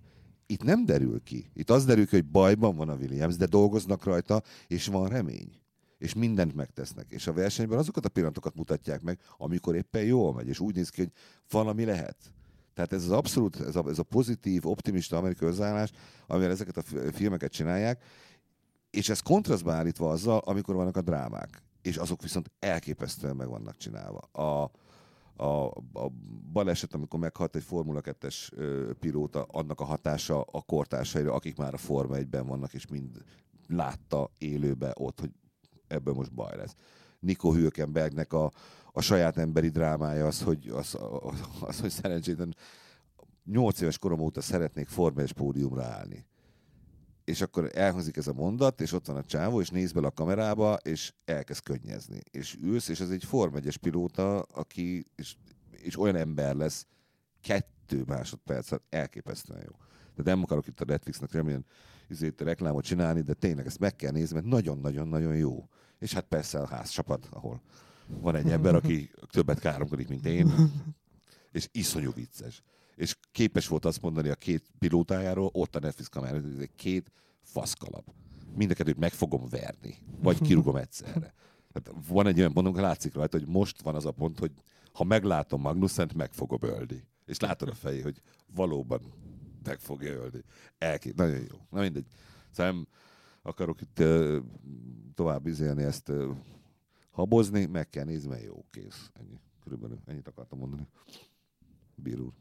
Itt 0.46 0.62
nem 0.62 0.84
derül 0.84 1.22
ki. 1.22 1.50
Itt 1.54 1.70
az 1.70 1.84
derül 1.84 2.06
ki, 2.06 2.16
hogy 2.16 2.24
bajban 2.24 2.76
van 2.76 2.88
a 2.88 2.94
Williams, 2.94 3.36
de 3.36 3.46
dolgoznak 3.46 4.04
rajta, 4.04 4.42
és 4.66 4.86
van 4.86 5.08
remény. 5.08 5.60
És 5.98 6.14
mindent 6.14 6.54
megtesznek. 6.54 7.06
És 7.08 7.26
a 7.26 7.32
versenyben 7.32 7.78
azokat 7.78 8.04
a 8.04 8.08
pillanatokat 8.08 8.54
mutatják 8.54 9.02
meg, 9.02 9.18
amikor 9.36 9.74
éppen 9.74 10.02
jól 10.02 10.34
megy, 10.34 10.48
és 10.48 10.60
úgy 10.60 10.74
néz 10.74 10.88
ki, 10.88 11.00
hogy 11.00 11.12
valami 11.50 11.84
lehet. 11.84 12.16
Tehát 12.74 12.92
ez 12.92 13.02
az 13.02 13.10
abszolút, 13.10 13.60
ez 13.60 13.76
a, 13.76 13.84
ez 13.88 13.98
a 13.98 14.02
pozitív, 14.02 14.66
optimista 14.66 15.16
amerikai 15.16 15.48
hozzáállás, 15.48 15.90
amivel 16.26 16.50
ezeket 16.50 16.76
a 16.76 16.82
fi- 16.82 17.14
filmeket 17.14 17.52
csinálják, 17.52 18.02
és 18.94 19.08
ez 19.08 19.20
kontrasztba 19.20 19.72
állítva 19.72 20.10
azzal, 20.10 20.38
amikor 20.38 20.74
vannak 20.74 20.96
a 20.96 21.02
drámák. 21.02 21.62
És 21.82 21.96
azok 21.96 22.22
viszont 22.22 22.50
elképesztően 22.58 23.36
meg 23.36 23.48
vannak 23.48 23.76
csinálva. 23.76 24.18
A, 24.18 24.70
a, 25.36 25.66
a 25.92 26.08
baleset, 26.52 26.94
amikor 26.94 27.20
meghalt 27.20 27.56
egy 27.56 27.62
Formula 27.62 28.00
2-es 28.02 28.52
ö, 28.52 28.90
pilóta, 29.00 29.42
annak 29.42 29.80
a 29.80 29.84
hatása 29.84 30.40
a 30.40 30.62
kortársaira, 30.62 31.32
akik 31.32 31.56
már 31.56 31.74
a 31.74 31.76
Forma 31.76 32.16
1-ben 32.16 32.46
vannak, 32.46 32.74
és 32.74 32.86
mind 32.86 33.22
látta 33.66 34.30
élőbe 34.38 34.92
ott, 34.98 35.20
hogy 35.20 35.30
ebből 35.86 36.14
most 36.14 36.32
baj 36.32 36.56
lesz. 36.56 36.74
Nico 37.20 37.52
Hülkenbergnek 37.52 38.32
a, 38.32 38.52
a 38.92 39.00
saját 39.00 39.36
emberi 39.36 39.68
drámája 39.68 40.26
az, 40.26 40.42
hogy, 40.42 40.68
az, 40.68 40.98
az, 41.60 41.80
hogy 41.80 41.90
szerencsétlen 41.90 42.54
8 43.44 43.80
éves 43.80 43.98
korom 43.98 44.20
óta 44.20 44.40
szeretnék 44.40 44.88
Forma 44.88 45.20
1 45.20 45.32
pódiumra 45.32 45.84
állni. 45.84 46.26
És 47.24 47.40
akkor 47.40 47.70
elhangzik 47.74 48.16
ez 48.16 48.26
a 48.26 48.32
mondat, 48.32 48.80
és 48.80 48.92
ott 48.92 49.06
van 49.06 49.16
a 49.16 49.24
csávó, 49.24 49.60
és 49.60 49.70
néz 49.70 49.92
bele 49.92 50.06
a 50.06 50.10
kamerába, 50.10 50.74
és 50.74 51.12
elkezd 51.24 51.62
könnyezni. 51.62 52.20
És 52.30 52.56
ülsz, 52.62 52.88
és 52.88 53.00
ez 53.00 53.10
egy 53.10 53.24
Forma 53.24 53.56
1 53.56 53.76
pilóta, 53.76 54.40
aki, 54.40 55.06
és, 55.16 55.36
és 55.70 55.98
olyan 55.98 56.16
ember 56.16 56.54
lesz, 56.54 56.86
kettő 57.40 58.02
másodperc 58.06 58.70
elképesztően 58.88 59.62
jó. 59.66 59.76
De 60.16 60.22
nem 60.22 60.42
akarok 60.42 60.66
itt 60.66 60.80
a 60.80 60.84
Netflixnek 60.84 61.32
remélem 61.32 61.64
izét, 62.08 62.40
reklámot 62.40 62.84
csinálni, 62.84 63.20
de 63.20 63.34
tényleg 63.34 63.66
ezt 63.66 63.78
meg 63.78 63.96
kell 63.96 64.12
nézni, 64.12 64.34
mert 64.34 64.46
nagyon-nagyon-nagyon 64.46 65.36
jó. 65.36 65.68
És 65.98 66.12
hát 66.12 66.24
persze 66.24 66.58
a 66.58 66.66
házcsapat, 66.66 67.28
ahol 67.30 67.62
van 68.06 68.34
egy 68.34 68.50
ember, 68.50 68.74
aki 68.74 69.10
többet 69.30 69.58
káromkodik, 69.58 70.08
mint 70.08 70.26
én, 70.26 70.52
és 71.52 71.68
iszonyú 71.72 72.12
vicces. 72.12 72.62
És 72.96 73.16
képes 73.32 73.68
volt 73.68 73.84
azt 73.84 74.02
mondani 74.02 74.28
a 74.28 74.34
két 74.34 74.64
pilótájáról, 74.78 75.50
ott 75.52 75.76
a 75.76 75.80
Netflix 75.80 76.08
kamerán, 76.08 76.42
hogy 76.42 76.52
ez 76.52 76.58
egy 76.58 76.74
két 76.76 77.12
faszkalap. 77.42 78.14
Mind 78.54 78.70
a 78.70 78.74
kettőt 78.74 78.98
meg 78.98 79.12
fogom 79.12 79.48
verni, 79.48 79.96
vagy 80.22 80.40
kirúgom 80.40 80.76
egyszerre. 80.76 81.34
Tehát 81.72 82.00
van 82.08 82.26
egy 82.26 82.38
olyan 82.38 82.52
pontunk, 82.52 82.76
látszik 82.76 83.14
rajta, 83.14 83.38
hogy 83.38 83.46
most 83.46 83.82
van 83.82 83.94
az 83.94 84.06
a 84.06 84.10
pont, 84.10 84.38
hogy 84.38 84.52
ha 84.92 85.04
meglátom 85.04 85.60
Magnuszent, 85.60 86.14
meg 86.14 86.32
fogom 86.32 86.58
ölni. 86.62 87.04
És 87.26 87.40
látod 87.40 87.68
a 87.68 87.74
fejé, 87.74 88.00
hogy 88.00 88.20
valóban 88.54 89.12
meg 89.64 89.78
fogja 89.78 90.12
ölni. 90.12 90.42
Elkép, 90.78 91.14
nagyon 91.16 91.40
jó. 91.40 91.58
Na 91.70 91.80
mindegy. 91.80 92.06
Szóval 92.50 92.72
nem 92.72 92.86
akarok 93.42 93.80
itt 93.80 93.98
uh, 94.00 94.36
tovább 95.14 95.46
izélni 95.46 95.82
ezt 95.82 96.08
uh, 96.08 96.36
habozni, 97.10 97.64
meg 97.64 97.90
kell 97.90 98.04
nézni, 98.04 98.28
mert 98.28 98.44
jó, 98.44 98.64
kész. 98.70 99.10
Ennyi. 99.12 99.40
Körülbelül 99.62 99.98
ennyit 100.06 100.28
akartam 100.28 100.58
mondani. 100.58 100.86
Bír 101.94 102.20
úr. 102.20 102.32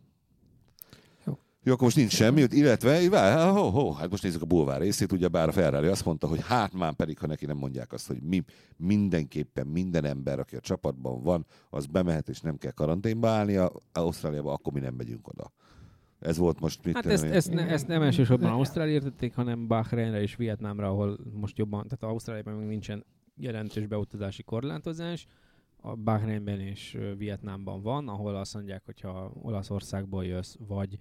Jó. 1.65 1.73
Akkor 1.73 1.83
most 1.83 1.95
nincs 1.95 2.11
semmi, 2.11 2.43
illetve, 2.49 3.09
vár, 3.09 3.51
ho, 3.51 3.69
ho, 3.69 3.91
hát 3.91 4.09
most 4.09 4.23
nézzük 4.23 4.41
a 4.41 4.45
bulvár 4.45 4.81
részét, 4.81 5.11
ugye 5.11 5.27
bár 5.27 5.47
a 5.47 5.51
Ferrari 5.51 5.87
azt 5.87 6.05
mondta, 6.05 6.27
hogy 6.27 6.41
hát 6.41 6.73
már 6.73 6.93
pedig, 6.93 7.17
ha 7.17 7.27
neki 7.27 7.45
nem 7.45 7.57
mondják 7.57 7.93
azt, 7.93 8.07
hogy 8.07 8.21
mi 8.21 8.43
mindenképpen 8.77 9.67
minden 9.67 10.05
ember, 10.05 10.39
aki 10.39 10.55
a 10.55 10.59
csapatban 10.59 11.23
van, 11.23 11.45
az 11.69 11.85
bemehet 11.85 12.29
és 12.29 12.41
nem 12.41 12.57
kell 12.57 12.71
karanténba 12.71 13.27
állnia 13.27 13.71
Ausztráliába, 13.91 14.53
akkor 14.53 14.73
mi 14.73 14.79
nem 14.79 14.93
megyünk 14.93 15.27
oda. 15.27 15.51
Ez 16.19 16.37
volt 16.37 16.59
most 16.59 16.85
mit 16.85 16.95
Hát 16.95 17.05
ezt, 17.05 17.23
ezt, 17.23 17.53
ne, 17.53 17.67
ezt 17.67 17.87
nem 17.87 18.01
elsősorban 18.01 18.51
Ausztrália 18.51 18.93
értették, 18.93 19.35
hanem 19.35 19.67
Bahreinre 19.67 20.21
és 20.21 20.35
Vietnámra, 20.35 20.87
ahol 20.87 21.19
most 21.33 21.57
jobban, 21.57 21.87
tehát 21.87 22.13
Ausztráliában 22.13 22.53
még 22.53 22.67
nincsen 22.67 23.05
jelentős 23.35 23.87
beutazási 23.87 24.43
korlátozás, 24.43 25.27
a 25.85 25.95
Bahreinben 25.95 26.59
és 26.59 26.97
Vietnámban 27.17 27.81
van, 27.81 28.07
ahol 28.07 28.35
azt 28.35 28.53
mondják, 28.53 28.85
hogyha 28.85 29.31
Olaszországból 29.41 30.25
jössz, 30.25 30.55
vagy 30.67 30.97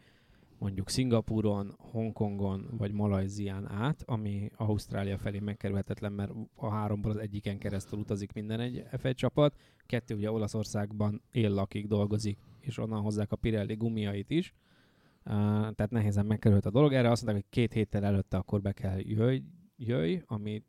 mondjuk 0.63 0.89
Szingapúron, 0.89 1.75
Hongkongon 1.79 2.69
vagy 2.71 2.93
Malajzián 2.93 3.71
át, 3.71 4.03
ami 4.07 4.51
Ausztrália 4.57 5.19
felé 5.19 5.39
megkerülhetetlen, 5.39 6.13
mert 6.13 6.33
a 6.55 6.69
háromból 6.69 7.11
az 7.11 7.17
egyiken 7.17 7.59
keresztül 7.59 7.99
utazik 7.99 8.33
minden 8.33 8.61
egy 8.61 8.85
F1 8.91 9.15
csapat, 9.15 9.57
kettő 9.87 10.15
ugye 10.15 10.31
Olaszországban 10.31 11.23
él, 11.31 11.51
lakik, 11.51 11.87
dolgozik, 11.87 12.39
és 12.61 12.79
onnan 12.79 13.03
hozzák 13.03 13.33
a 13.33 13.37
Pirelli 13.37 13.75
gumiait 13.75 14.31
is, 14.31 14.53
uh, 15.25 15.33
tehát 15.51 15.91
nehézen 15.91 16.27
megkerült 16.27 16.67
a 16.67 16.71
dolog. 16.71 16.93
Erre 16.93 17.11
azt 17.11 17.25
mondták, 17.25 17.45
hogy 17.45 17.61
két 17.61 17.73
héttel 17.73 18.05
előtte 18.05 18.37
akkor 18.37 18.61
be 18.61 18.73
kell 18.73 18.99
jöjj, 18.99 19.43
jöjj 19.77 20.23
ami 20.27 20.63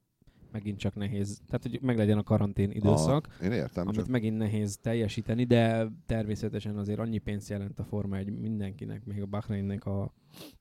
megint 0.53 0.79
csak 0.79 0.95
nehéz, 0.95 1.41
tehát 1.45 1.61
hogy 1.61 1.79
meglegyen 1.81 2.17
a 2.17 2.23
karantén 2.23 2.71
időszak, 2.71 3.27
Aha, 3.27 3.45
én 3.45 3.51
értem, 3.51 3.87
amit 3.87 3.99
csak 3.99 4.07
megint 4.07 4.37
nehéz 4.37 4.77
teljesíteni, 4.81 5.43
de 5.43 5.87
természetesen 6.05 6.77
azért 6.77 6.99
annyi 6.99 7.17
pénzt 7.17 7.49
jelent 7.49 7.79
a 7.79 7.83
Forma 7.83 8.17
egy 8.17 8.39
mindenkinek, 8.39 9.05
még 9.05 9.21
a 9.21 9.25
Bahreinnek 9.25 9.85
a 9.85 10.13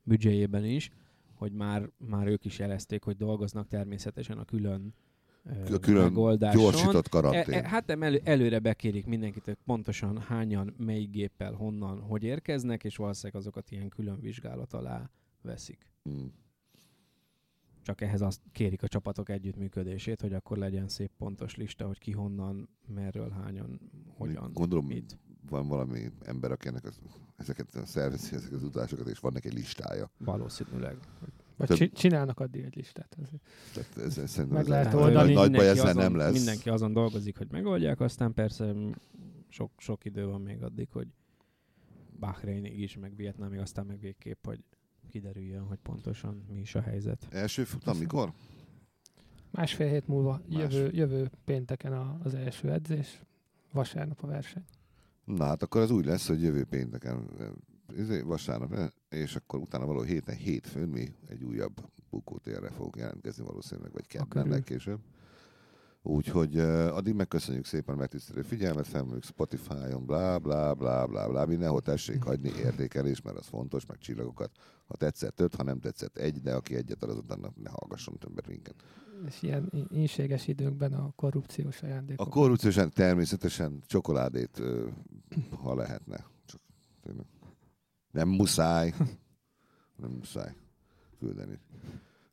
büdzséjében 0.03 0.65
is, 0.65 0.91
hogy 1.35 1.53
már, 1.53 1.91
már 1.97 2.27
ők 2.27 2.45
is 2.45 2.59
jelezték, 2.59 3.03
hogy 3.03 3.17
dolgoznak 3.17 3.69
természetesen 3.69 4.39
a 4.39 4.45
külön 4.45 4.95
a 5.73 5.79
külön 5.79 6.03
megoldáson. 6.03 6.63
gyorsított 6.63 7.07
E, 7.07 7.09
karantén. 7.09 7.55
e, 7.55 7.69
hát 7.69 7.87
nem 7.87 8.03
elő, 8.03 8.21
előre 8.25 8.59
bekérik 8.59 9.07
mindenkit, 9.07 9.45
hogy 9.45 9.57
pontosan 9.65 10.19
hányan, 10.19 10.75
melyik 10.79 11.11
géppel, 11.11 11.53
honnan, 11.53 12.01
hogy 12.01 12.25
érkeznek, 12.25 12.85
és 12.85 12.97
valószínűleg 12.97 13.41
azokat 13.41 13.71
ilyen 13.71 13.89
külön 13.89 14.21
vizsgálat 14.21 14.73
alá 14.73 15.11
veszik. 15.43 15.91
Mm. 16.11 16.27
Csak 17.83 18.01
ehhez 18.01 18.21
azt 18.21 18.41
kérik 18.53 18.83
a 18.83 18.89
csapatok 18.89 19.29
együttműködését, 19.29 20.21
hogy 20.21 20.33
akkor 20.33 20.57
legyen 20.59 20.89
szép 20.89 21.11
pontos 21.19 21.57
lista, 21.57 21.87
hogy 21.87 21.99
ki 21.99 22.11
honnan, 22.11 22.69
merről, 22.87 23.31
hányan, 23.31 23.81
hogyan, 24.17 24.51
Gondolom, 24.53 24.87
mit. 24.87 25.19
van 25.49 25.69
valami 25.69 26.11
ember, 26.25 26.51
akinek 26.53 26.85
az, 26.85 27.01
ezeket 27.37 27.87
szervezi, 27.87 28.35
ezeket 28.35 28.55
az 28.55 28.63
utazásokat, 28.63 29.09
és 29.09 29.19
van 29.19 29.33
neki 29.33 29.49
egy 29.49 29.55
listája. 29.55 30.11
Valószínűleg. 30.19 30.97
Vagy 31.57 31.69
csi- 31.77 31.93
csinálnak 31.95 32.41
addig 32.41 32.65
egy 32.65 32.77
listát. 32.77 33.17
azért. 33.23 33.43
Tehát 33.75 33.97
ez, 33.97 34.19
ez 34.19 34.37
Meg 34.37 34.61
ez 34.61 34.69
lehet 34.69 34.95
oldani. 34.95 35.33
Nagy 35.33 35.53
baj 35.53 35.69
ezzel 35.69 35.87
azon, 35.87 36.03
nem 36.03 36.17
lesz. 36.17 36.33
Mindenki 36.33 36.69
azon 36.69 36.93
dolgozik, 36.93 37.39
hogy 37.39 37.51
megoldják, 37.51 38.01
aztán 38.01 38.35
persze 38.35 38.75
sok, 39.49 39.71
sok 39.77 40.05
idő 40.05 40.27
van 40.27 40.41
még 40.41 40.63
addig, 40.63 40.89
hogy 40.91 41.09
Bahrainig 42.19 42.79
is, 42.81 42.97
meg 42.97 43.17
Vietnámig, 43.17 43.59
aztán 43.59 43.87
meg 43.87 44.01
végképp, 44.01 44.47
hogy 44.47 44.65
kiderüljön, 45.13 45.63
hogy 45.63 45.79
pontosan 45.79 46.45
mi 46.49 46.59
is 46.59 46.75
a 46.75 46.81
helyzet. 46.81 47.27
Első 47.31 47.65
futam 47.65 47.99
mikor? 47.99 48.33
Másfél 49.51 49.89
hét 49.89 50.07
múlva, 50.07 50.41
Más. 50.49 50.61
jövő, 50.61 50.91
jövő 50.93 51.31
pénteken 51.45 51.93
a, 51.93 52.19
az 52.23 52.35
első 52.35 52.71
edzés, 52.71 53.23
vasárnap 53.73 54.23
a 54.23 54.27
verseny. 54.27 54.65
Na 55.25 55.45
hát 55.45 55.63
akkor 55.63 55.81
az 55.81 55.91
úgy 55.91 56.05
lesz, 56.05 56.29
hogy 56.29 56.43
jövő 56.43 56.65
pénteken, 56.65 57.29
izé, 57.97 58.21
vasárnap, 58.21 58.73
eh, 58.73 58.89
és 59.09 59.37
akkor 59.37 59.61
utána 59.61 59.87
való 59.87 60.03
héten, 60.03 60.37
hétfőn 60.37 60.89
mi 60.89 61.15
egy 61.29 61.45
újabb 61.45 61.91
bukótérre 62.11 62.71
fogunk 62.71 62.97
jelentkezni 62.97 63.45
valószínűleg, 63.45 63.93
vagy 63.93 64.07
kedden 64.07 64.49
legkésőbb. 64.49 65.01
Úgyhogy 66.05 66.57
uh, 66.59 66.97
addig 66.97 67.15
megköszönjük 67.15 67.65
szépen 67.65 67.95
a 67.95 67.99
megtisztelő 67.99 68.43
figyelmet, 68.43 68.87
felmondjuk 68.87 69.25
Spotify-on, 69.25 70.07
blá, 70.07 70.39
blá, 70.39 70.73
blá, 70.73 71.05
blá, 71.05 71.27
blá, 71.27 71.45
mindenhol 71.45 71.81
tessék 71.81 72.23
hagyni 72.23 72.53
értékelés, 72.57 73.21
mert 73.21 73.37
az 73.37 73.47
fontos, 73.47 73.87
meg 73.87 73.99
csillagokat. 73.99 74.51
Ha 74.87 74.97
tetszett 74.97 75.41
öt, 75.41 75.55
ha 75.55 75.63
nem 75.63 75.81
tetszett 75.81 76.17
egy, 76.17 76.41
de 76.41 76.55
aki 76.55 76.75
egyet 76.75 77.03
ad, 77.03 77.11
azután 77.11 77.53
ne 77.63 77.71
hallgasson 77.71 78.19
többet 78.19 78.47
minket. 78.47 78.75
És 79.27 79.43
ilyen 79.43 79.89
ínséges 79.91 80.47
időkben 80.47 80.93
a 80.93 81.13
korrupciós 81.17 81.83
A 81.83 81.87
ajándékok. 81.87 82.31
korrupciósan 82.31 82.91
természetesen 82.91 83.83
csokoládét, 83.87 84.63
ha 85.63 85.75
lehetne. 85.75 86.25
Csak, 86.45 86.61
tényleg. 87.03 87.27
nem 88.11 88.29
muszáj. 88.29 88.95
Nem 89.97 90.11
muszáj 90.11 90.55
küldeni. 91.19 91.59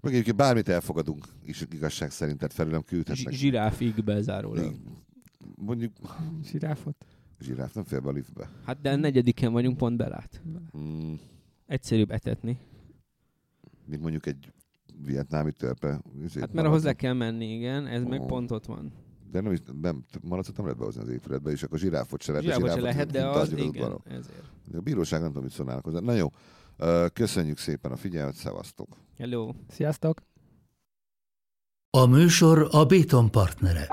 Meg 0.01 0.11
egyébként 0.13 0.35
bármit 0.37 0.67
elfogadunk, 0.69 1.25
is 1.45 1.65
igazság 1.71 2.11
szerint, 2.11 2.37
tehát 2.37 2.53
felülem 2.53 2.81
küldhetnek. 2.83 3.33
Zsiráfig 3.33 4.03
bezárólag. 4.03 4.75
Mondjuk 5.55 5.93
Zsiráfot. 6.43 7.05
zsiráf 7.39 7.73
nem 7.73 7.83
fér 7.83 8.01
be 8.01 8.09
a 8.09 8.11
liftbe. 8.11 8.49
Hát 8.65 8.81
de 8.81 8.91
a 8.91 8.95
negyediken 8.95 9.51
vagyunk 9.51 9.77
pont 9.77 9.97
belát. 9.97 10.41
Mm, 10.77 11.13
Egyszerűbb 11.65 12.11
etetni. 12.11 12.57
mint 13.85 14.01
mondjuk 14.01 14.25
egy 14.25 14.51
vietnámi 15.05 15.51
törpe. 15.51 16.01
izét 16.23 16.39
Hát 16.41 16.53
mert 16.53 16.67
malacot. 16.67 16.95
kell 16.95 17.13
menni, 17.13 17.53
igen, 17.53 17.87
ez 17.87 18.03
meg 18.03 18.21
Ó. 18.21 18.25
pont 18.25 18.51
ott 18.51 18.65
van. 18.65 18.91
De 19.31 19.41
nem, 19.41 19.51
is, 19.51 19.59
nem, 19.81 20.03
malacot 20.21 20.55
nem 20.55 20.65
lehet 20.65 20.79
behozni 20.79 21.01
az 21.01 21.09
épületbe, 21.09 21.51
és 21.51 21.63
akkor 21.63 21.79
zsiráfot 21.79 22.21
se 22.21 22.31
lehet. 22.31 22.47
a 22.47 22.51
Zsiráfot 22.53 22.69
se 22.69 22.79
zsiráfot 22.79 23.11
lehet, 23.13 23.33
de 23.33 23.39
az 23.39 23.51
igen, 23.67 24.01
ezért. 24.05 24.51
A 24.73 24.79
bíróság 24.81 25.19
nem 25.19 25.27
tudom, 25.27 25.43
mit 25.43 25.51
szólnának 25.51 25.83
hozzá. 25.83 25.99
Na 25.99 26.13
jó, 26.13 26.27
köszönjük 27.13 27.57
szépen 27.57 27.91
a 27.91 27.97
figyelmet, 27.97 28.35
szevasztok! 28.35 28.87
Hello. 29.17 29.53
Sziasztok! 29.69 30.21
A 31.89 32.05
műsor 32.05 32.67
a 32.71 32.85
Béton 32.85 33.31
partnere. 33.31 33.87